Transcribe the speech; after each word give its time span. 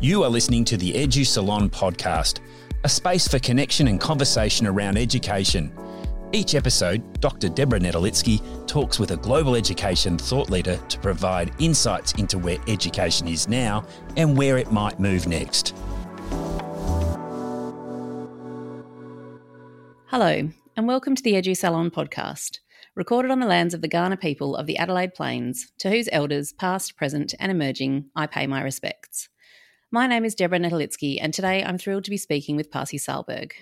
You 0.00 0.22
are 0.22 0.30
listening 0.30 0.64
to 0.66 0.76
the 0.76 0.92
Edu 0.92 1.26
Salon 1.26 1.68
podcast, 1.68 2.38
a 2.84 2.88
space 2.88 3.26
for 3.26 3.40
connection 3.40 3.88
and 3.88 4.00
conversation 4.00 4.64
around 4.64 4.96
education. 4.96 5.72
Each 6.30 6.54
episode, 6.54 7.20
Dr. 7.20 7.48
Deborah 7.48 7.80
Netolicky 7.80 8.40
talks 8.68 9.00
with 9.00 9.10
a 9.10 9.16
global 9.16 9.56
education 9.56 10.16
thought 10.16 10.50
leader 10.50 10.76
to 10.76 11.00
provide 11.00 11.50
insights 11.58 12.12
into 12.12 12.38
where 12.38 12.58
education 12.68 13.26
is 13.26 13.48
now 13.48 13.84
and 14.16 14.38
where 14.38 14.56
it 14.56 14.70
might 14.70 15.00
move 15.00 15.26
next. 15.26 15.74
Hello, 20.06 20.48
and 20.76 20.86
welcome 20.86 21.16
to 21.16 21.22
the 21.24 21.32
Edu 21.32 21.56
Salon 21.56 21.90
podcast, 21.90 22.60
recorded 22.94 23.32
on 23.32 23.40
the 23.40 23.46
lands 23.46 23.74
of 23.74 23.80
the 23.80 23.88
Kaurna 23.88 24.20
people 24.20 24.54
of 24.54 24.66
the 24.66 24.76
Adelaide 24.76 25.14
Plains, 25.14 25.72
to 25.78 25.90
whose 25.90 26.08
elders, 26.12 26.52
past, 26.52 26.96
present, 26.96 27.34
and 27.40 27.50
emerging, 27.50 28.04
I 28.14 28.28
pay 28.28 28.46
my 28.46 28.62
respects. 28.62 29.28
My 29.90 30.06
name 30.06 30.26
is 30.26 30.34
Deborah 30.34 30.58
Netolicky, 30.58 31.16
and 31.18 31.32
today 31.32 31.64
I'm 31.64 31.78
thrilled 31.78 32.04
to 32.04 32.10
be 32.10 32.18
speaking 32.18 32.56
with 32.56 32.70
Pasi 32.70 32.98
Sahlberg. 32.98 33.52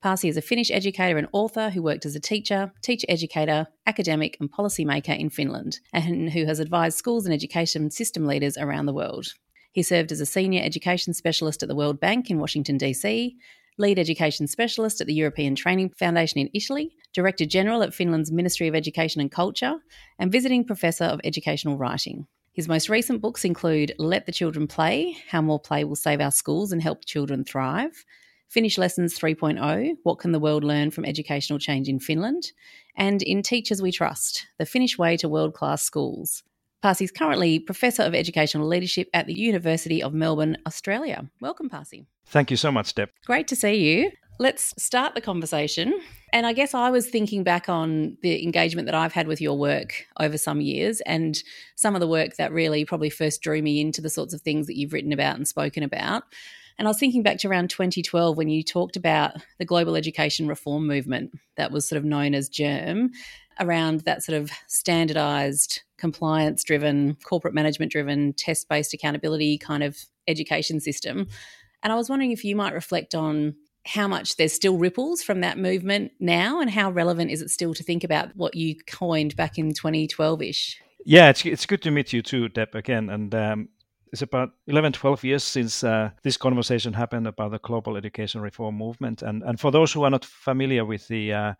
Pasi 0.00 0.26
is 0.26 0.38
a 0.38 0.42
Finnish 0.42 0.70
educator 0.70 1.18
and 1.18 1.28
author 1.32 1.68
who 1.68 1.82
worked 1.82 2.06
as 2.06 2.14
a 2.14 2.20
teacher, 2.20 2.72
teacher 2.80 3.04
educator, 3.10 3.66
academic, 3.86 4.38
and 4.40 4.50
policymaker 4.50 5.14
in 5.18 5.28
Finland, 5.28 5.80
and 5.92 6.30
who 6.30 6.46
has 6.46 6.60
advised 6.60 6.96
schools 6.96 7.26
and 7.26 7.34
education 7.34 7.90
system 7.90 8.24
leaders 8.24 8.56
around 8.56 8.86
the 8.86 8.94
world. 8.94 9.34
He 9.70 9.82
served 9.82 10.12
as 10.12 10.20
a 10.22 10.24
senior 10.24 10.62
education 10.62 11.12
specialist 11.12 11.62
at 11.62 11.68
the 11.68 11.76
World 11.76 12.00
Bank 12.00 12.30
in 12.30 12.38
Washington, 12.38 12.78
D.C., 12.78 13.36
lead 13.76 13.98
education 13.98 14.46
specialist 14.46 15.02
at 15.02 15.08
the 15.08 15.14
European 15.14 15.54
Training 15.54 15.90
Foundation 15.90 16.40
in 16.40 16.48
Italy, 16.54 16.94
director 17.12 17.44
general 17.44 17.82
at 17.82 17.92
Finland's 17.92 18.32
Ministry 18.32 18.66
of 18.66 18.74
Education 18.74 19.20
and 19.20 19.30
Culture, 19.30 19.74
and 20.18 20.32
visiting 20.32 20.64
professor 20.64 21.04
of 21.04 21.20
educational 21.22 21.76
writing. 21.76 22.26
His 22.52 22.66
most 22.66 22.88
recent 22.88 23.20
books 23.20 23.44
include 23.44 23.94
Let 23.98 24.26
the 24.26 24.32
Children 24.32 24.66
Play 24.66 25.16
How 25.28 25.40
More 25.40 25.60
Play 25.60 25.84
Will 25.84 25.94
Save 25.94 26.20
Our 26.20 26.32
Schools 26.32 26.72
and 26.72 26.82
Help 26.82 27.04
Children 27.04 27.44
Thrive, 27.44 28.04
Finnish 28.48 28.76
Lessons 28.76 29.16
3.0 29.16 29.94
What 30.02 30.18
Can 30.18 30.32
the 30.32 30.40
World 30.40 30.64
Learn 30.64 30.90
from 30.90 31.04
Educational 31.04 31.60
Change 31.60 31.88
in 31.88 32.00
Finland, 32.00 32.50
and 32.96 33.22
In 33.22 33.42
Teachers 33.42 33.80
We 33.80 33.92
Trust 33.92 34.48
The 34.58 34.66
Finnish 34.66 34.98
Way 34.98 35.16
to 35.18 35.28
World 35.28 35.54
Class 35.54 35.84
Schools. 35.84 36.42
Pasi 36.82 37.04
is 37.04 37.12
currently 37.12 37.60
Professor 37.60 38.02
of 38.02 38.16
Educational 38.16 38.66
Leadership 38.66 39.08
at 39.14 39.26
the 39.26 39.38
University 39.38 40.02
of 40.02 40.12
Melbourne, 40.12 40.56
Australia. 40.66 41.30
Welcome, 41.40 41.68
Pasi. 41.68 42.06
Thank 42.26 42.50
you 42.50 42.56
so 42.56 42.72
much, 42.72 42.94
Deb. 42.94 43.10
Great 43.26 43.46
to 43.48 43.56
see 43.56 43.74
you. 43.74 44.10
Let's 44.40 44.72
start 44.82 45.14
the 45.14 45.20
conversation. 45.20 46.00
And 46.32 46.46
I 46.46 46.54
guess 46.54 46.72
I 46.72 46.88
was 46.88 47.06
thinking 47.06 47.44
back 47.44 47.68
on 47.68 48.16
the 48.22 48.42
engagement 48.42 48.86
that 48.86 48.94
I've 48.94 49.12
had 49.12 49.26
with 49.26 49.38
your 49.38 49.58
work 49.58 50.06
over 50.18 50.38
some 50.38 50.62
years 50.62 51.02
and 51.02 51.42
some 51.74 51.94
of 51.94 52.00
the 52.00 52.06
work 52.06 52.36
that 52.36 52.50
really 52.50 52.86
probably 52.86 53.10
first 53.10 53.42
drew 53.42 53.60
me 53.60 53.82
into 53.82 54.00
the 54.00 54.08
sorts 54.08 54.32
of 54.32 54.40
things 54.40 54.66
that 54.66 54.78
you've 54.78 54.94
written 54.94 55.12
about 55.12 55.36
and 55.36 55.46
spoken 55.46 55.82
about. 55.82 56.22
And 56.78 56.88
I 56.88 56.90
was 56.90 56.98
thinking 56.98 57.22
back 57.22 57.36
to 57.40 57.48
around 57.48 57.68
2012 57.68 58.34
when 58.34 58.48
you 58.48 58.62
talked 58.62 58.96
about 58.96 59.34
the 59.58 59.66
global 59.66 59.94
education 59.94 60.48
reform 60.48 60.86
movement 60.86 61.32
that 61.58 61.70
was 61.70 61.86
sort 61.86 61.98
of 61.98 62.06
known 62.06 62.34
as 62.34 62.48
GERM 62.48 63.10
around 63.60 64.00
that 64.06 64.22
sort 64.22 64.40
of 64.40 64.50
standardized, 64.68 65.82
compliance 65.98 66.64
driven, 66.64 67.18
corporate 67.24 67.52
management 67.52 67.92
driven, 67.92 68.32
test 68.32 68.70
based 68.70 68.94
accountability 68.94 69.58
kind 69.58 69.82
of 69.82 69.98
education 70.26 70.80
system. 70.80 71.26
And 71.82 71.92
I 71.92 71.96
was 71.96 72.08
wondering 72.08 72.32
if 72.32 72.42
you 72.42 72.56
might 72.56 72.72
reflect 72.72 73.14
on 73.14 73.54
how 73.86 74.06
much 74.06 74.36
there's 74.36 74.52
still 74.52 74.76
ripples 74.76 75.22
from 75.22 75.40
that 75.40 75.58
movement 75.58 76.12
now 76.20 76.60
and 76.60 76.70
how 76.70 76.90
relevant 76.90 77.30
is 77.30 77.40
it 77.40 77.50
still 77.50 77.74
to 77.74 77.82
think 77.82 78.04
about 78.04 78.34
what 78.36 78.54
you 78.54 78.76
coined 78.86 79.34
back 79.36 79.58
in 79.58 79.72
2012ish 79.72 80.74
yeah 81.04 81.28
it's, 81.30 81.44
it's 81.44 81.66
good 81.66 81.82
to 81.82 81.90
meet 81.90 82.12
you 82.12 82.22
too 82.22 82.48
deb 82.48 82.74
again 82.74 83.08
and 83.08 83.34
um, 83.34 83.68
it's 84.12 84.22
about 84.22 84.50
11 84.66 84.92
12 84.92 85.24
years 85.24 85.44
since 85.44 85.82
uh, 85.82 86.10
this 86.22 86.36
conversation 86.36 86.92
happened 86.92 87.26
about 87.26 87.52
the 87.52 87.58
global 87.60 87.96
education 87.96 88.40
reform 88.40 88.74
movement 88.74 89.22
and 89.22 89.42
and 89.42 89.58
for 89.58 89.70
those 89.70 89.92
who 89.92 90.04
are 90.04 90.10
not 90.10 90.24
familiar 90.24 90.84
with 90.84 91.08
the 91.08 91.32
uh, 91.32 91.54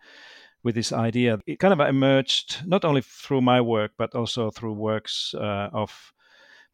with 0.62 0.74
this 0.74 0.92
idea 0.92 1.38
it 1.46 1.58
kind 1.58 1.72
of 1.72 1.80
emerged 1.80 2.58
not 2.66 2.84
only 2.84 3.00
through 3.00 3.40
my 3.40 3.60
work 3.60 3.92
but 3.96 4.14
also 4.14 4.50
through 4.50 4.74
works 4.74 5.34
uh, 5.38 5.70
of 5.72 6.12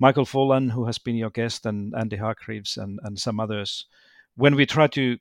michael 0.01 0.25
fullan 0.25 0.71
who 0.71 0.87
has 0.87 0.99
been 0.99 1.15
your 1.15 1.31
guest 1.31 1.67
and 1.67 1.95
andy 1.97 2.17
hargreaves 2.17 2.77
and, 2.77 2.99
and 3.05 3.19
some 3.19 3.39
others. 3.39 3.87
When 4.34 4.55
we 4.55 4.67
try 4.67 4.87
to 4.89 5.17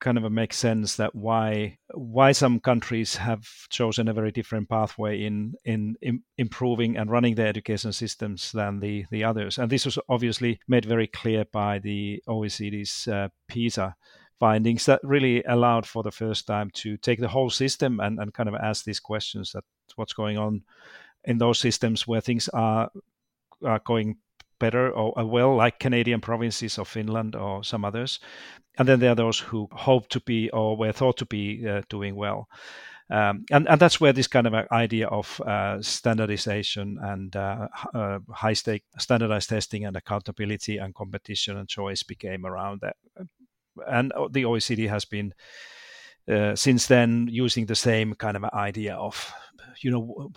kind 0.00 0.18
of 0.18 0.30
makes 0.30 0.56
sense 0.56 0.96
that 0.96 1.14
why 1.14 1.78
why 1.94 2.32
some 2.32 2.60
countries 2.60 3.16
have 3.16 3.46
chosen 3.70 4.08
a 4.08 4.12
very 4.12 4.30
different 4.30 4.68
pathway 4.68 5.22
in, 5.24 5.54
in 5.64 5.96
in 6.02 6.22
improving 6.36 6.96
and 6.96 7.10
running 7.10 7.34
their 7.34 7.46
education 7.46 7.92
systems 7.92 8.52
than 8.52 8.80
the 8.80 9.04
the 9.10 9.24
others. 9.24 9.58
And 9.58 9.70
this 9.70 9.84
was 9.84 9.98
obviously 10.08 10.60
made 10.68 10.84
very 10.84 11.06
clear 11.06 11.44
by 11.52 11.78
the 11.78 12.22
OECD's 12.28 13.08
uh, 13.08 13.28
PISA 13.48 13.94
findings 14.38 14.84
that 14.84 15.00
really 15.02 15.42
allowed 15.44 15.86
for 15.86 16.02
the 16.02 16.10
first 16.10 16.46
time 16.46 16.70
to 16.70 16.98
take 16.98 17.20
the 17.20 17.28
whole 17.28 17.48
system 17.48 18.00
and, 18.00 18.18
and 18.20 18.34
kind 18.34 18.48
of 18.48 18.54
ask 18.54 18.84
these 18.84 19.00
questions 19.00 19.52
that 19.52 19.64
what's 19.94 20.12
going 20.12 20.36
on 20.36 20.62
in 21.24 21.38
those 21.38 21.58
systems 21.58 22.06
where 22.06 22.20
things 22.20 22.48
are 22.50 22.90
are 23.64 23.80
going 23.84 24.16
better 24.58 24.90
or 24.90 25.12
well, 25.24 25.56
like 25.56 25.78
Canadian 25.78 26.20
provinces 26.20 26.78
or 26.78 26.84
Finland 26.84 27.34
or 27.34 27.64
some 27.64 27.84
others. 27.84 28.20
And 28.78 28.88
then 28.88 29.00
there 29.00 29.10
are 29.10 29.16
those 29.16 29.38
who 29.38 29.68
hope 29.72 30.08
to 30.08 30.20
be 30.20 30.50
or 30.50 30.76
were 30.76 30.92
thought 30.92 31.16
to 31.18 31.26
be 31.26 31.66
uh, 31.66 31.82
doing 31.88 32.14
well. 32.14 32.48
Um, 33.08 33.44
and, 33.52 33.68
and 33.68 33.80
that's 33.80 34.00
where 34.00 34.12
this 34.12 34.26
kind 34.26 34.46
of 34.48 34.54
idea 34.72 35.06
of 35.06 35.40
uh, 35.42 35.80
standardization 35.80 36.98
and 37.00 37.36
uh, 37.36 37.68
uh, 37.94 38.18
high 38.30 38.54
stake 38.54 38.82
standardized 38.98 39.48
testing 39.48 39.84
and 39.84 39.96
accountability 39.96 40.78
and 40.78 40.94
competition 40.94 41.56
and 41.56 41.68
choice 41.68 42.02
became 42.02 42.44
around 42.44 42.80
that. 42.80 42.96
And 43.86 44.12
the 44.30 44.42
OECD 44.42 44.88
has 44.88 45.04
been 45.04 45.34
uh, 46.28 46.56
since 46.56 46.86
then 46.86 47.28
using 47.30 47.66
the 47.66 47.76
same 47.76 48.14
kind 48.14 48.36
of 48.36 48.44
idea 48.44 48.96
of, 48.96 49.32
you 49.80 49.92
know, 49.92 50.32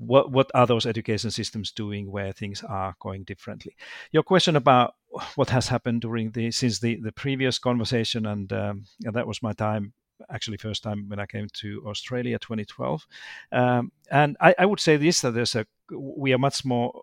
what 0.00 0.32
what 0.32 0.50
are 0.54 0.66
those 0.66 0.86
education 0.86 1.30
systems 1.30 1.70
doing 1.70 2.10
where 2.10 2.32
things 2.32 2.64
are 2.66 2.96
going 3.00 3.24
differently? 3.24 3.76
Your 4.12 4.22
question 4.22 4.56
about 4.56 4.94
what 5.34 5.50
has 5.50 5.68
happened 5.68 6.00
during 6.00 6.30
the 6.30 6.50
since 6.50 6.80
the 6.80 6.96
the 6.96 7.12
previous 7.12 7.58
conversation 7.58 8.26
and, 8.26 8.52
um, 8.52 8.84
and 9.04 9.14
that 9.14 9.26
was 9.26 9.42
my 9.42 9.52
time 9.52 9.92
actually 10.30 10.58
first 10.58 10.82
time 10.82 11.08
when 11.08 11.18
i 11.18 11.24
came 11.24 11.48
to 11.50 11.82
australia 11.86 12.38
2012 12.38 13.06
um, 13.52 13.90
and 14.10 14.36
I, 14.38 14.54
I, 14.58 14.66
would 14.66 14.78
say 14.78 14.98
this 14.98 15.22
that 15.22 15.32
there's 15.32 15.54
a 15.54 15.66
we 15.96 16.34
are 16.34 16.38
much 16.38 16.62
more 16.62 17.00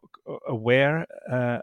aware 0.48 1.08
uh, 1.30 1.58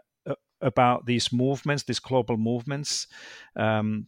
about 0.59 1.05
these 1.05 1.31
movements 1.31 1.83
these 1.83 1.99
global 1.99 2.35
movements 2.35 3.07
um, 3.55 4.07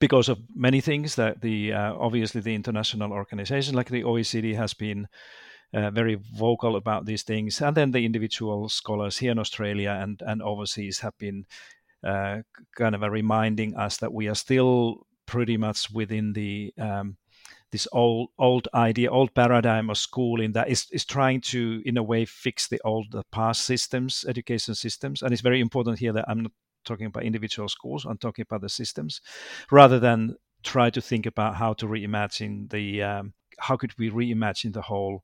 because 0.00 0.28
of 0.28 0.40
many 0.54 0.80
things 0.80 1.14
that 1.14 1.40
the 1.40 1.72
uh, 1.72 1.94
obviously 1.94 2.40
the 2.40 2.54
international 2.54 3.12
organization 3.12 3.76
like 3.76 3.88
the 3.88 4.02
OECD 4.02 4.56
has 4.56 4.74
been 4.74 5.06
uh, 5.74 5.90
very 5.90 6.18
vocal 6.36 6.76
about 6.76 7.04
these 7.04 7.22
things. 7.22 7.60
And 7.60 7.76
then 7.76 7.90
the 7.90 8.04
individual 8.04 8.68
scholars 8.68 9.18
here 9.18 9.32
in 9.32 9.38
Australia 9.38 9.98
and, 10.00 10.22
and 10.24 10.42
overseas 10.42 11.00
have 11.00 11.16
been 11.18 11.46
uh, 12.04 12.42
kind 12.76 12.94
of 12.94 13.02
reminding 13.02 13.76
us 13.76 13.96
that 13.98 14.12
we 14.12 14.28
are 14.28 14.34
still 14.34 15.06
pretty 15.26 15.56
much 15.56 15.90
within 15.90 16.32
the 16.34 16.72
um, 16.78 17.16
this 17.72 17.88
old 17.92 18.28
old 18.38 18.68
idea, 18.72 19.10
old 19.10 19.34
paradigm 19.34 19.90
of 19.90 19.98
schooling 19.98 20.52
that 20.52 20.68
is, 20.68 20.86
is 20.92 21.04
trying 21.04 21.40
to, 21.40 21.82
in 21.84 21.96
a 21.96 22.02
way, 22.02 22.24
fix 22.24 22.68
the 22.68 22.80
old 22.84 23.06
the 23.10 23.24
past 23.32 23.64
systems, 23.64 24.24
education 24.28 24.74
systems. 24.74 25.22
And 25.22 25.32
it's 25.32 25.42
very 25.42 25.60
important 25.60 25.98
here 25.98 26.12
that 26.12 26.26
I'm 26.28 26.42
not 26.42 26.52
talking 26.84 27.06
about 27.06 27.24
individual 27.24 27.68
schools, 27.68 28.04
I'm 28.04 28.18
talking 28.18 28.44
about 28.48 28.60
the 28.60 28.68
systems, 28.68 29.20
rather 29.72 29.98
than 29.98 30.36
try 30.62 30.90
to 30.90 31.00
think 31.00 31.26
about 31.26 31.56
how 31.56 31.72
to 31.74 31.86
reimagine 31.86 32.70
the 32.70 33.02
um, 33.02 33.32
how 33.58 33.76
could 33.76 33.98
we 33.98 34.10
reimagine 34.10 34.72
the 34.72 34.82
whole 34.82 35.22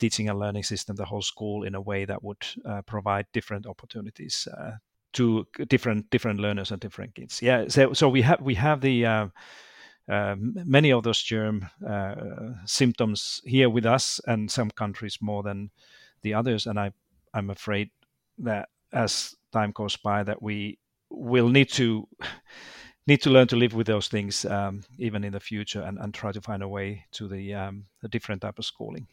teaching 0.00 0.28
and 0.28 0.38
learning 0.38 0.64
system, 0.64 0.96
the 0.96 1.04
whole 1.04 1.22
school, 1.22 1.64
in 1.64 1.74
a 1.74 1.80
way 1.80 2.04
that 2.04 2.22
would 2.22 2.44
uh, 2.64 2.82
provide 2.82 3.26
different 3.32 3.66
opportunities 3.66 4.48
uh, 4.58 4.72
to 5.12 5.46
different 5.68 6.10
different 6.10 6.40
learners 6.40 6.70
and 6.70 6.80
different 6.80 7.14
kids. 7.14 7.42
Yeah, 7.42 7.68
so 7.68 7.92
so 7.92 8.08
we 8.08 8.22
have 8.22 8.40
we 8.40 8.54
have 8.54 8.80
the 8.80 9.06
uh, 9.06 9.28
uh 10.08 10.36
many 10.38 10.92
of 10.92 11.02
those 11.02 11.22
germ 11.22 11.68
uh, 11.86 12.14
symptoms 12.64 13.40
here 13.44 13.68
with 13.68 13.86
us, 13.86 14.20
and 14.26 14.50
some 14.50 14.70
countries 14.70 15.18
more 15.20 15.42
than 15.42 15.70
the 16.22 16.34
others. 16.34 16.66
And 16.66 16.78
I 16.78 16.92
I'm 17.34 17.50
afraid 17.50 17.90
that 18.38 18.68
as 18.92 19.34
time 19.52 19.72
goes 19.72 19.96
by, 19.96 20.24
that 20.24 20.42
we 20.42 20.78
will 21.10 21.48
need 21.48 21.70
to 21.70 22.08
need 23.06 23.22
to 23.22 23.30
learn 23.30 23.48
to 23.48 23.56
live 23.56 23.74
with 23.74 23.86
those 23.86 24.08
things 24.08 24.44
um, 24.44 24.82
even 24.98 25.24
in 25.24 25.32
the 25.32 25.40
future 25.40 25.82
and, 25.82 25.98
and 25.98 26.14
try 26.14 26.32
to 26.32 26.40
find 26.40 26.62
a 26.62 26.68
way 26.68 27.04
to 27.10 27.26
the, 27.26 27.54
um, 27.54 27.84
the 28.02 28.08
different 28.08 28.42
type 28.42 28.58
of 28.58 28.64
schooling. 28.64 29.06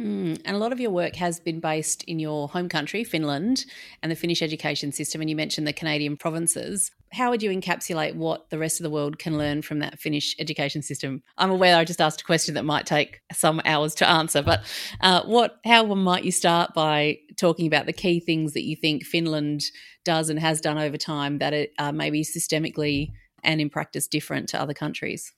Mm, 0.00 0.40
and 0.44 0.54
a 0.54 0.60
lot 0.60 0.72
of 0.72 0.78
your 0.78 0.92
work 0.92 1.16
has 1.16 1.40
been 1.40 1.58
based 1.58 2.04
in 2.04 2.20
your 2.20 2.46
home 2.48 2.68
country, 2.68 3.02
Finland, 3.02 3.64
and 4.00 4.12
the 4.12 4.16
Finnish 4.16 4.42
education 4.42 4.92
system. 4.92 5.20
And 5.20 5.28
you 5.28 5.34
mentioned 5.34 5.66
the 5.66 5.72
Canadian 5.72 6.16
provinces. 6.16 6.92
How 7.12 7.30
would 7.30 7.42
you 7.42 7.50
encapsulate 7.50 8.14
what 8.14 8.48
the 8.50 8.58
rest 8.58 8.78
of 8.78 8.84
the 8.84 8.90
world 8.90 9.18
can 9.18 9.36
learn 9.36 9.60
from 9.62 9.80
that 9.80 9.98
Finnish 9.98 10.36
education 10.38 10.82
system? 10.82 11.22
I'm 11.36 11.50
aware 11.50 11.76
I 11.76 11.84
just 11.84 12.00
asked 12.00 12.20
a 12.20 12.24
question 12.24 12.54
that 12.54 12.64
might 12.64 12.86
take 12.86 13.22
some 13.32 13.60
hours 13.64 13.96
to 13.96 14.08
answer, 14.08 14.40
but 14.40 14.62
uh, 15.00 15.22
what? 15.24 15.58
How 15.64 15.84
might 15.84 16.24
you 16.24 16.32
start 16.32 16.74
by 16.74 17.18
talking 17.36 17.66
about 17.66 17.86
the 17.86 17.92
key 17.92 18.20
things 18.20 18.52
that 18.52 18.64
you 18.64 18.76
think 18.76 19.04
Finland 19.04 19.64
does 20.04 20.30
and 20.30 20.38
has 20.38 20.60
done 20.60 20.78
over 20.78 20.96
time 20.96 21.38
that 21.38 21.52
it 21.52 21.72
uh, 21.78 21.90
maybe 21.90 22.22
systemically 22.22 23.10
and 23.42 23.60
in 23.60 23.68
practice 23.68 24.06
different 24.06 24.48
to 24.50 24.60
other 24.60 24.74
countries? 24.74 25.32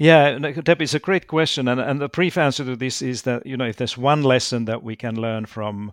Yeah, 0.00 0.38
Deb, 0.38 0.80
it's 0.80 0.94
a 0.94 0.98
great 0.98 1.26
question, 1.26 1.68
and 1.68 1.78
and 1.78 2.00
the 2.00 2.08
brief 2.08 2.38
answer 2.38 2.64
to 2.64 2.74
this 2.74 3.02
is 3.02 3.22
that 3.22 3.44
you 3.44 3.54
know 3.58 3.66
if 3.66 3.76
there's 3.76 3.98
one 3.98 4.22
lesson 4.22 4.64
that 4.64 4.82
we 4.82 4.96
can 4.96 5.20
learn 5.20 5.44
from 5.44 5.92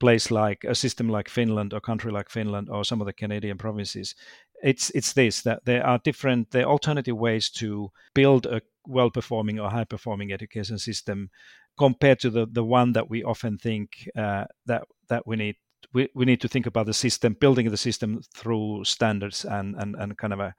place 0.00 0.32
like 0.32 0.64
a 0.64 0.74
system 0.74 1.08
like 1.08 1.28
Finland 1.30 1.72
or 1.72 1.80
country 1.80 2.10
like 2.10 2.28
Finland 2.28 2.68
or 2.68 2.84
some 2.84 3.00
of 3.00 3.06
the 3.06 3.12
Canadian 3.12 3.56
provinces, 3.56 4.16
it's 4.64 4.90
it's 4.96 5.12
this 5.12 5.42
that 5.42 5.64
there 5.64 5.86
are 5.86 6.00
different 6.02 6.50
there 6.50 6.64
are 6.66 6.72
alternative 6.72 7.16
ways 7.16 7.48
to 7.50 7.92
build 8.14 8.46
a 8.46 8.62
well 8.84 9.10
performing 9.10 9.60
or 9.60 9.70
high 9.70 9.84
performing 9.84 10.32
education 10.32 10.76
system 10.78 11.30
compared 11.78 12.18
to 12.18 12.30
the 12.30 12.46
the 12.50 12.64
one 12.64 12.94
that 12.94 13.08
we 13.08 13.22
often 13.22 13.58
think 13.58 14.08
uh, 14.18 14.46
that 14.66 14.82
that 15.08 15.24
we 15.24 15.36
need 15.36 15.56
we, 15.92 16.08
we 16.14 16.24
need 16.24 16.40
to 16.40 16.48
think 16.48 16.66
about 16.66 16.86
the 16.86 16.94
system, 16.94 17.34
building 17.34 17.70
the 17.70 17.76
system 17.76 18.20
through 18.34 18.84
standards 18.84 19.44
and, 19.44 19.74
and, 19.76 19.94
and 19.96 20.16
kind 20.18 20.32
of 20.32 20.40
a 20.40 20.54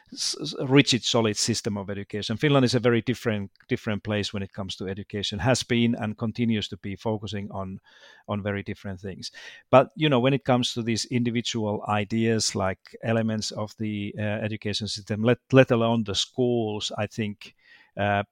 rigid, 0.68 1.04
solid 1.04 1.38
system 1.38 1.78
of 1.78 1.90
education. 1.90 2.38
Finland 2.38 2.66
is 2.66 2.76
a 2.76 2.80
very 2.80 3.02
different 3.02 3.52
different 3.68 4.04
place 4.04 4.34
when 4.34 4.44
it 4.44 4.54
comes 4.54 4.76
to 4.76 4.88
education, 4.88 5.40
has 5.40 5.64
been 5.64 5.96
and 5.96 6.18
continues 6.18 6.68
to 6.68 6.78
be 6.78 6.96
focusing 6.96 7.50
on 7.52 7.80
on 8.28 8.44
very 8.44 8.64
different 8.64 9.00
things. 9.00 9.32
But 9.70 9.90
you 9.96 10.10
know, 10.10 10.20
when 10.20 10.34
it 10.34 10.46
comes 10.46 10.74
to 10.74 10.82
these 10.82 11.06
individual 11.06 11.84
ideas 11.88 12.56
like 12.56 12.98
elements 13.04 13.52
of 13.52 13.74
the 13.78 14.14
uh, 14.18 14.22
education 14.22 14.88
system, 14.88 15.24
let 15.24 15.40
let 15.52 15.72
alone 15.72 16.04
the 16.04 16.16
schools, 16.16 16.92
I 16.98 17.08
think. 17.08 17.54
Uh, 17.96 18.24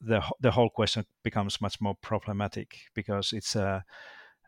the 0.00 0.22
the 0.40 0.52
whole 0.52 0.70
question 0.70 1.04
becomes 1.24 1.60
much 1.60 1.80
more 1.80 1.96
problematic 2.00 2.78
because 2.94 3.32
it's 3.32 3.56
a 3.56 3.84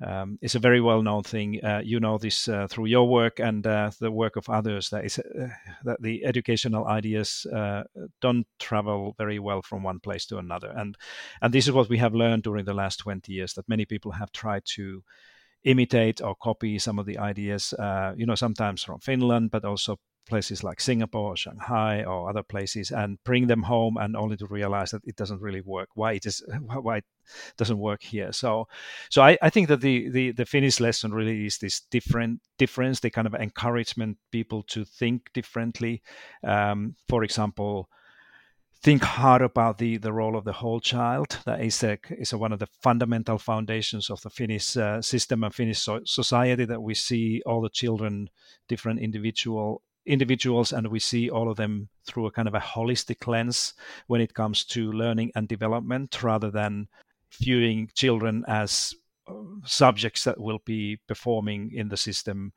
um, 0.07 0.39
it's 0.41 0.55
a 0.55 0.59
very 0.61 0.81
well 0.81 1.03
known 1.03 1.23
thing. 1.23 1.63
Uh, 1.65 1.81
you 1.85 2.01
know 2.01 2.19
this 2.19 2.49
uh, 2.49 2.67
through 2.69 2.87
your 2.87 3.09
work 3.09 3.39
and 3.39 3.67
uh, 3.67 3.91
the 4.01 4.11
work 4.11 4.37
of 4.37 4.49
others. 4.49 4.91
That 4.91 5.05
is 5.05 5.19
uh, 5.19 5.49
that 5.85 6.01
the 6.01 6.25
educational 6.25 6.87
ideas 6.87 7.47
uh, 7.47 7.85
don't 8.21 8.47
travel 8.59 9.15
very 9.19 9.39
well 9.39 9.63
from 9.63 9.83
one 9.83 10.01
place 10.01 10.27
to 10.27 10.39
another, 10.39 10.73
and 10.77 10.97
and 11.43 11.53
this 11.53 11.67
is 11.67 11.73
what 11.73 11.89
we 11.89 11.99
have 11.99 12.15
learned 12.15 12.45
during 12.45 12.65
the 12.65 12.75
last 12.75 12.99
twenty 12.99 13.33
years. 13.33 13.55
That 13.55 13.69
many 13.69 13.85
people 13.85 14.13
have 14.13 14.33
tried 14.33 14.63
to 14.77 15.03
imitate 15.65 16.23
or 16.23 16.35
copy 16.35 16.79
some 16.79 16.99
of 16.99 17.07
the 17.07 17.19
ideas. 17.19 17.75
Uh, 17.75 18.15
you 18.17 18.27
know, 18.27 18.35
sometimes 18.35 18.83
from 18.83 19.01
Finland, 19.01 19.51
but 19.51 19.65
also 19.65 19.99
places 20.27 20.63
like 20.63 20.81
Singapore 20.81 21.33
or 21.33 21.37
Shanghai 21.37 22.05
or 22.05 22.29
other 22.29 22.43
places 22.43 22.91
and 22.91 23.23
bring 23.25 23.47
them 23.47 23.63
home 23.63 23.97
and 23.97 24.17
only 24.17 24.37
to 24.37 24.47
realize 24.47 24.91
that 24.93 25.03
it 25.05 25.17
doesn't 25.17 25.41
really 25.41 25.61
work. 25.61 25.89
Why 25.95 26.13
it 26.13 26.27
is 26.27 26.43
why 26.61 26.99
it 26.99 27.05
doesn't 27.57 27.79
work 27.79 28.03
here. 28.03 28.33
So 28.33 28.69
so 29.11 29.23
I, 29.23 29.39
I 29.43 29.51
think 29.51 29.69
that 29.69 29.81
the, 29.81 30.09
the 30.09 30.33
the 30.33 30.47
Finnish 30.47 30.81
lesson 30.81 31.13
really 31.13 31.47
is 31.47 31.59
this 31.59 31.81
different 31.81 32.41
difference, 32.59 33.01
the 33.01 33.11
kind 33.11 33.27
of 33.27 33.35
encouragement 33.35 34.19
people 34.31 34.63
to 34.65 34.85
think 34.85 35.33
differently. 35.33 36.03
Um, 36.45 36.95
for 37.09 37.25
example, 37.25 37.89
think 38.83 39.03
hard 39.03 39.43
about 39.43 39.79
the, 39.79 39.99
the 39.99 40.13
role 40.13 40.37
of 40.37 40.45
the 40.45 40.53
whole 40.53 40.81
child. 40.81 41.39
That 41.45 41.61
is 41.61 41.83
a, 41.83 41.99
is 42.11 42.33
a, 42.33 42.39
one 42.39 42.53
of 42.53 42.59
the 42.59 42.69
fundamental 42.81 43.39
foundations 43.39 44.09
of 44.09 44.23
the 44.23 44.31
Finnish 44.31 44.77
uh, 44.77 45.03
system 45.03 45.45
and 45.45 45.55
Finnish 45.55 45.81
so- 45.81 46.01
society 46.05 46.65
that 46.65 46.83
we 46.83 46.95
see 46.95 47.43
all 47.45 47.61
the 47.61 47.69
children, 47.69 48.31
different 48.69 49.01
individual 49.01 49.83
individuals 50.07 50.73
and 50.73 50.87
we 50.89 50.99
see 50.99 51.31
all 51.31 51.51
of 51.51 51.57
them 51.57 51.89
through 52.07 52.27
a 52.27 52.31
kind 52.31 52.49
of 52.49 52.55
a 52.55 52.61
holistic 52.61 53.27
lens 53.27 53.75
when 54.07 54.21
it 54.21 54.35
comes 54.35 54.65
to 54.65 54.93
learning 54.93 55.31
and 55.35 55.49
development 55.49 56.23
rather 56.23 56.51
than 56.51 56.89
viewing 57.39 57.89
children 57.95 58.45
as 58.49 58.95
uh, 59.29 59.35
subjects 59.65 60.25
that 60.25 60.41
will 60.41 60.61
be 60.65 60.99
performing 61.07 61.71
in 61.73 61.89
the 61.89 61.97
system 61.97 62.53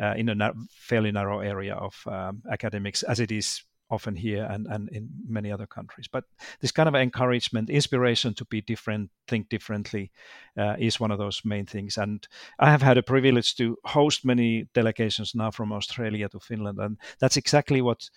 uh, 0.00 0.14
in 0.16 0.28
a 0.28 0.34
na- 0.34 0.52
fairly 0.70 1.12
narrow 1.12 1.40
area 1.40 1.74
of 1.74 1.94
um, 2.06 2.42
academics 2.50 3.02
as 3.04 3.20
it 3.20 3.32
is 3.32 3.62
often 3.90 4.16
here 4.16 4.44
and, 4.50 4.66
and 4.66 4.88
in 4.90 5.08
many 5.26 5.50
other 5.50 5.66
countries. 5.66 6.08
But 6.08 6.24
this 6.60 6.72
kind 6.72 6.88
of 6.88 6.94
encouragement, 6.94 7.70
inspiration 7.70 8.34
to 8.34 8.44
be 8.44 8.60
different, 8.60 9.10
think 9.26 9.48
differently, 9.48 10.10
uh, 10.56 10.76
is 10.78 11.00
one 11.00 11.10
of 11.10 11.18
those 11.18 11.42
main 11.44 11.66
things. 11.66 11.96
And 11.96 12.26
I 12.58 12.70
have 12.70 12.82
had 12.82 12.98
a 12.98 13.02
privilege 13.02 13.56
to 13.56 13.76
host 13.84 14.24
many 14.24 14.68
delegations 14.74 15.34
now 15.34 15.50
from 15.50 15.72
Australia 15.72 16.28
to 16.28 16.40
Finland, 16.40 16.78
and 16.78 16.98
that's 17.18 17.36
exactly 17.36 17.80
what 17.80 18.10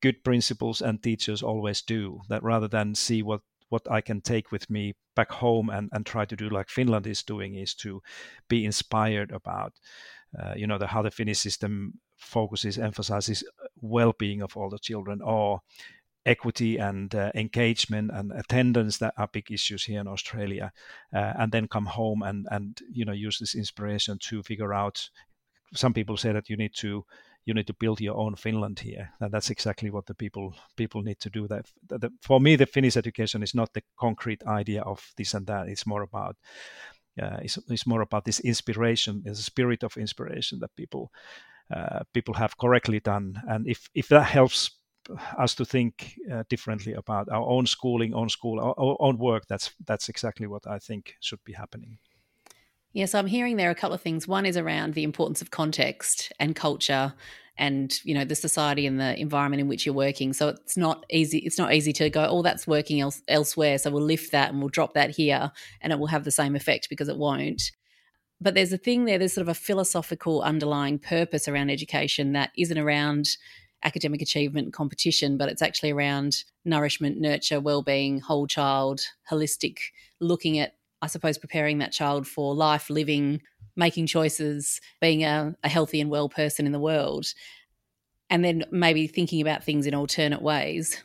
good 0.00 0.22
principals 0.22 0.80
and 0.80 1.02
teachers 1.02 1.42
always 1.42 1.82
do. 1.82 2.20
That 2.28 2.42
rather 2.42 2.68
than 2.68 2.94
see 2.94 3.22
what 3.22 3.40
what 3.70 3.90
I 3.90 4.00
can 4.00 4.22
take 4.22 4.50
with 4.50 4.70
me 4.70 4.94
back 5.14 5.30
home 5.30 5.68
and, 5.68 5.90
and 5.92 6.06
try 6.06 6.24
to 6.24 6.36
do 6.36 6.48
like 6.48 6.70
Finland 6.70 7.06
is 7.06 7.22
doing 7.22 7.54
is 7.54 7.74
to 7.74 8.02
be 8.48 8.64
inspired 8.64 9.30
about 9.30 9.74
uh, 10.38 10.54
you 10.56 10.66
know 10.66 10.78
the, 10.78 10.86
how 10.86 11.02
the 11.02 11.10
Finnish 11.10 11.38
system 11.38 11.94
focuses 12.18 12.78
emphasizes 12.78 13.44
well-being 13.80 14.42
of 14.42 14.56
all 14.56 14.68
the 14.68 14.78
children 14.78 15.22
or 15.22 15.60
equity 16.26 16.76
and 16.76 17.14
uh, 17.14 17.30
engagement 17.34 18.10
and 18.12 18.32
attendance 18.32 18.98
that 18.98 19.14
are 19.16 19.28
big 19.32 19.50
issues 19.50 19.84
here 19.84 20.00
in 20.00 20.06
Australia, 20.06 20.72
uh, 21.14 21.32
and 21.38 21.52
then 21.52 21.66
come 21.68 21.86
home 21.86 22.22
and 22.22 22.46
and 22.50 22.80
you 22.92 23.04
know 23.04 23.12
use 23.12 23.38
this 23.38 23.54
inspiration 23.54 24.18
to 24.18 24.42
figure 24.42 24.74
out. 24.74 25.10
Some 25.74 25.92
people 25.92 26.16
say 26.16 26.32
that 26.32 26.48
you 26.48 26.56
need 26.56 26.74
to 26.76 27.04
you 27.44 27.54
need 27.54 27.66
to 27.66 27.74
build 27.74 28.00
your 28.00 28.16
own 28.16 28.36
Finland 28.36 28.78
here, 28.80 29.10
and 29.20 29.32
that's 29.32 29.50
exactly 29.50 29.90
what 29.90 30.06
the 30.06 30.14
people 30.14 30.54
people 30.76 31.02
need 31.02 31.20
to 31.20 31.30
do. 31.30 31.48
That, 31.48 31.66
for 32.20 32.40
me, 32.40 32.56
the 32.56 32.66
Finnish 32.66 32.96
education 32.96 33.42
is 33.42 33.54
not 33.54 33.72
the 33.72 33.82
concrete 33.96 34.42
idea 34.46 34.82
of 34.82 35.12
this 35.16 35.34
and 35.34 35.46
that. 35.46 35.68
It's 35.68 35.86
more 35.86 36.02
about 36.02 36.36
uh, 37.22 37.38
it's, 37.42 37.58
it's 37.68 37.86
more 37.86 38.02
about 38.02 38.24
this 38.24 38.40
inspiration, 38.40 39.22
the 39.24 39.34
spirit 39.34 39.82
of 39.82 39.96
inspiration 39.96 40.58
that 40.60 40.76
people 40.76 41.10
uh, 41.10 41.57
people 42.14 42.34
have 42.34 42.56
correctly 42.56 43.00
done. 43.00 43.40
And 43.48 43.66
if 43.66 43.88
if 43.94 44.08
that 44.08 44.24
helps 44.24 44.70
us 45.38 45.54
to 45.54 45.64
think 45.64 46.14
uh, 46.30 46.44
differently 46.48 46.92
about 46.92 47.28
our 47.30 47.46
own 47.46 47.66
schooling, 47.66 48.14
own 48.14 48.28
school, 48.28 48.60
our, 48.60 48.96
own 49.00 49.18
work, 49.18 49.46
that's 49.48 49.72
that's 49.86 50.08
exactly 50.08 50.46
what 50.46 50.66
I 50.66 50.78
think 50.78 51.16
should 51.20 51.42
be 51.44 51.52
happening. 51.52 51.98
Yes, 52.92 53.14
I'm 53.14 53.26
hearing 53.26 53.56
there 53.56 53.70
a 53.70 53.74
couple 53.74 53.94
of 53.94 54.02
things. 54.02 54.26
One 54.26 54.46
is 54.46 54.56
around 54.56 54.94
the 54.94 55.04
importance 55.04 55.42
of 55.42 55.50
context 55.50 56.32
and 56.40 56.56
culture 56.56 57.14
and 57.58 58.00
you 58.04 58.14
know 58.14 58.24
the 58.24 58.34
society 58.34 58.86
and 58.86 59.00
the 59.00 59.18
environment 59.20 59.60
in 59.60 59.68
which 59.68 59.84
you're 59.84 59.94
working 59.94 60.32
so 60.32 60.48
it's 60.48 60.76
not 60.76 61.04
easy 61.10 61.38
it's 61.38 61.58
not 61.58 61.74
easy 61.74 61.92
to 61.92 62.08
go 62.08 62.24
oh 62.30 62.40
that's 62.40 62.66
working 62.66 63.00
else, 63.00 63.20
elsewhere 63.26 63.76
so 63.78 63.90
we'll 63.90 64.02
lift 64.02 64.30
that 64.32 64.50
and 64.50 64.60
we'll 64.60 64.68
drop 64.68 64.94
that 64.94 65.10
here 65.10 65.50
and 65.80 65.92
it 65.92 65.98
will 65.98 66.06
have 66.06 66.24
the 66.24 66.30
same 66.30 66.54
effect 66.54 66.88
because 66.88 67.08
it 67.08 67.16
won't 67.16 67.72
but 68.40 68.54
there's 68.54 68.72
a 68.72 68.78
thing 68.78 69.04
there, 69.04 69.18
there's 69.18 69.32
sort 69.32 69.46
of 69.46 69.48
a 69.48 69.54
philosophical 69.54 70.42
underlying 70.42 70.98
purpose 70.98 71.48
around 71.48 71.70
education 71.70 72.32
that 72.32 72.50
isn't 72.56 72.78
around 72.78 73.36
academic 73.84 74.22
achievement 74.22 74.66
and 74.66 74.72
competition, 74.72 75.36
but 75.36 75.48
it's 75.48 75.62
actually 75.62 75.90
around 75.90 76.44
nourishment, 76.64 77.20
nurture, 77.20 77.60
well-being, 77.60 78.20
whole 78.20 78.46
child, 78.46 79.00
holistic, 79.30 79.78
looking 80.20 80.58
at, 80.58 80.74
I 81.02 81.06
suppose, 81.06 81.38
preparing 81.38 81.78
that 81.78 81.92
child 81.92 82.26
for 82.26 82.54
life, 82.54 82.90
living, 82.90 83.40
making 83.76 84.06
choices, 84.06 84.80
being 85.00 85.24
a, 85.24 85.54
a 85.62 85.68
healthy 85.68 86.00
and 86.00 86.10
well 86.10 86.28
person 86.28 86.66
in 86.66 86.72
the 86.72 86.80
world, 86.80 87.26
and 88.30 88.44
then 88.44 88.64
maybe 88.70 89.06
thinking 89.06 89.40
about 89.40 89.64
things 89.64 89.86
in 89.86 89.94
alternate 89.94 90.42
ways. 90.42 91.02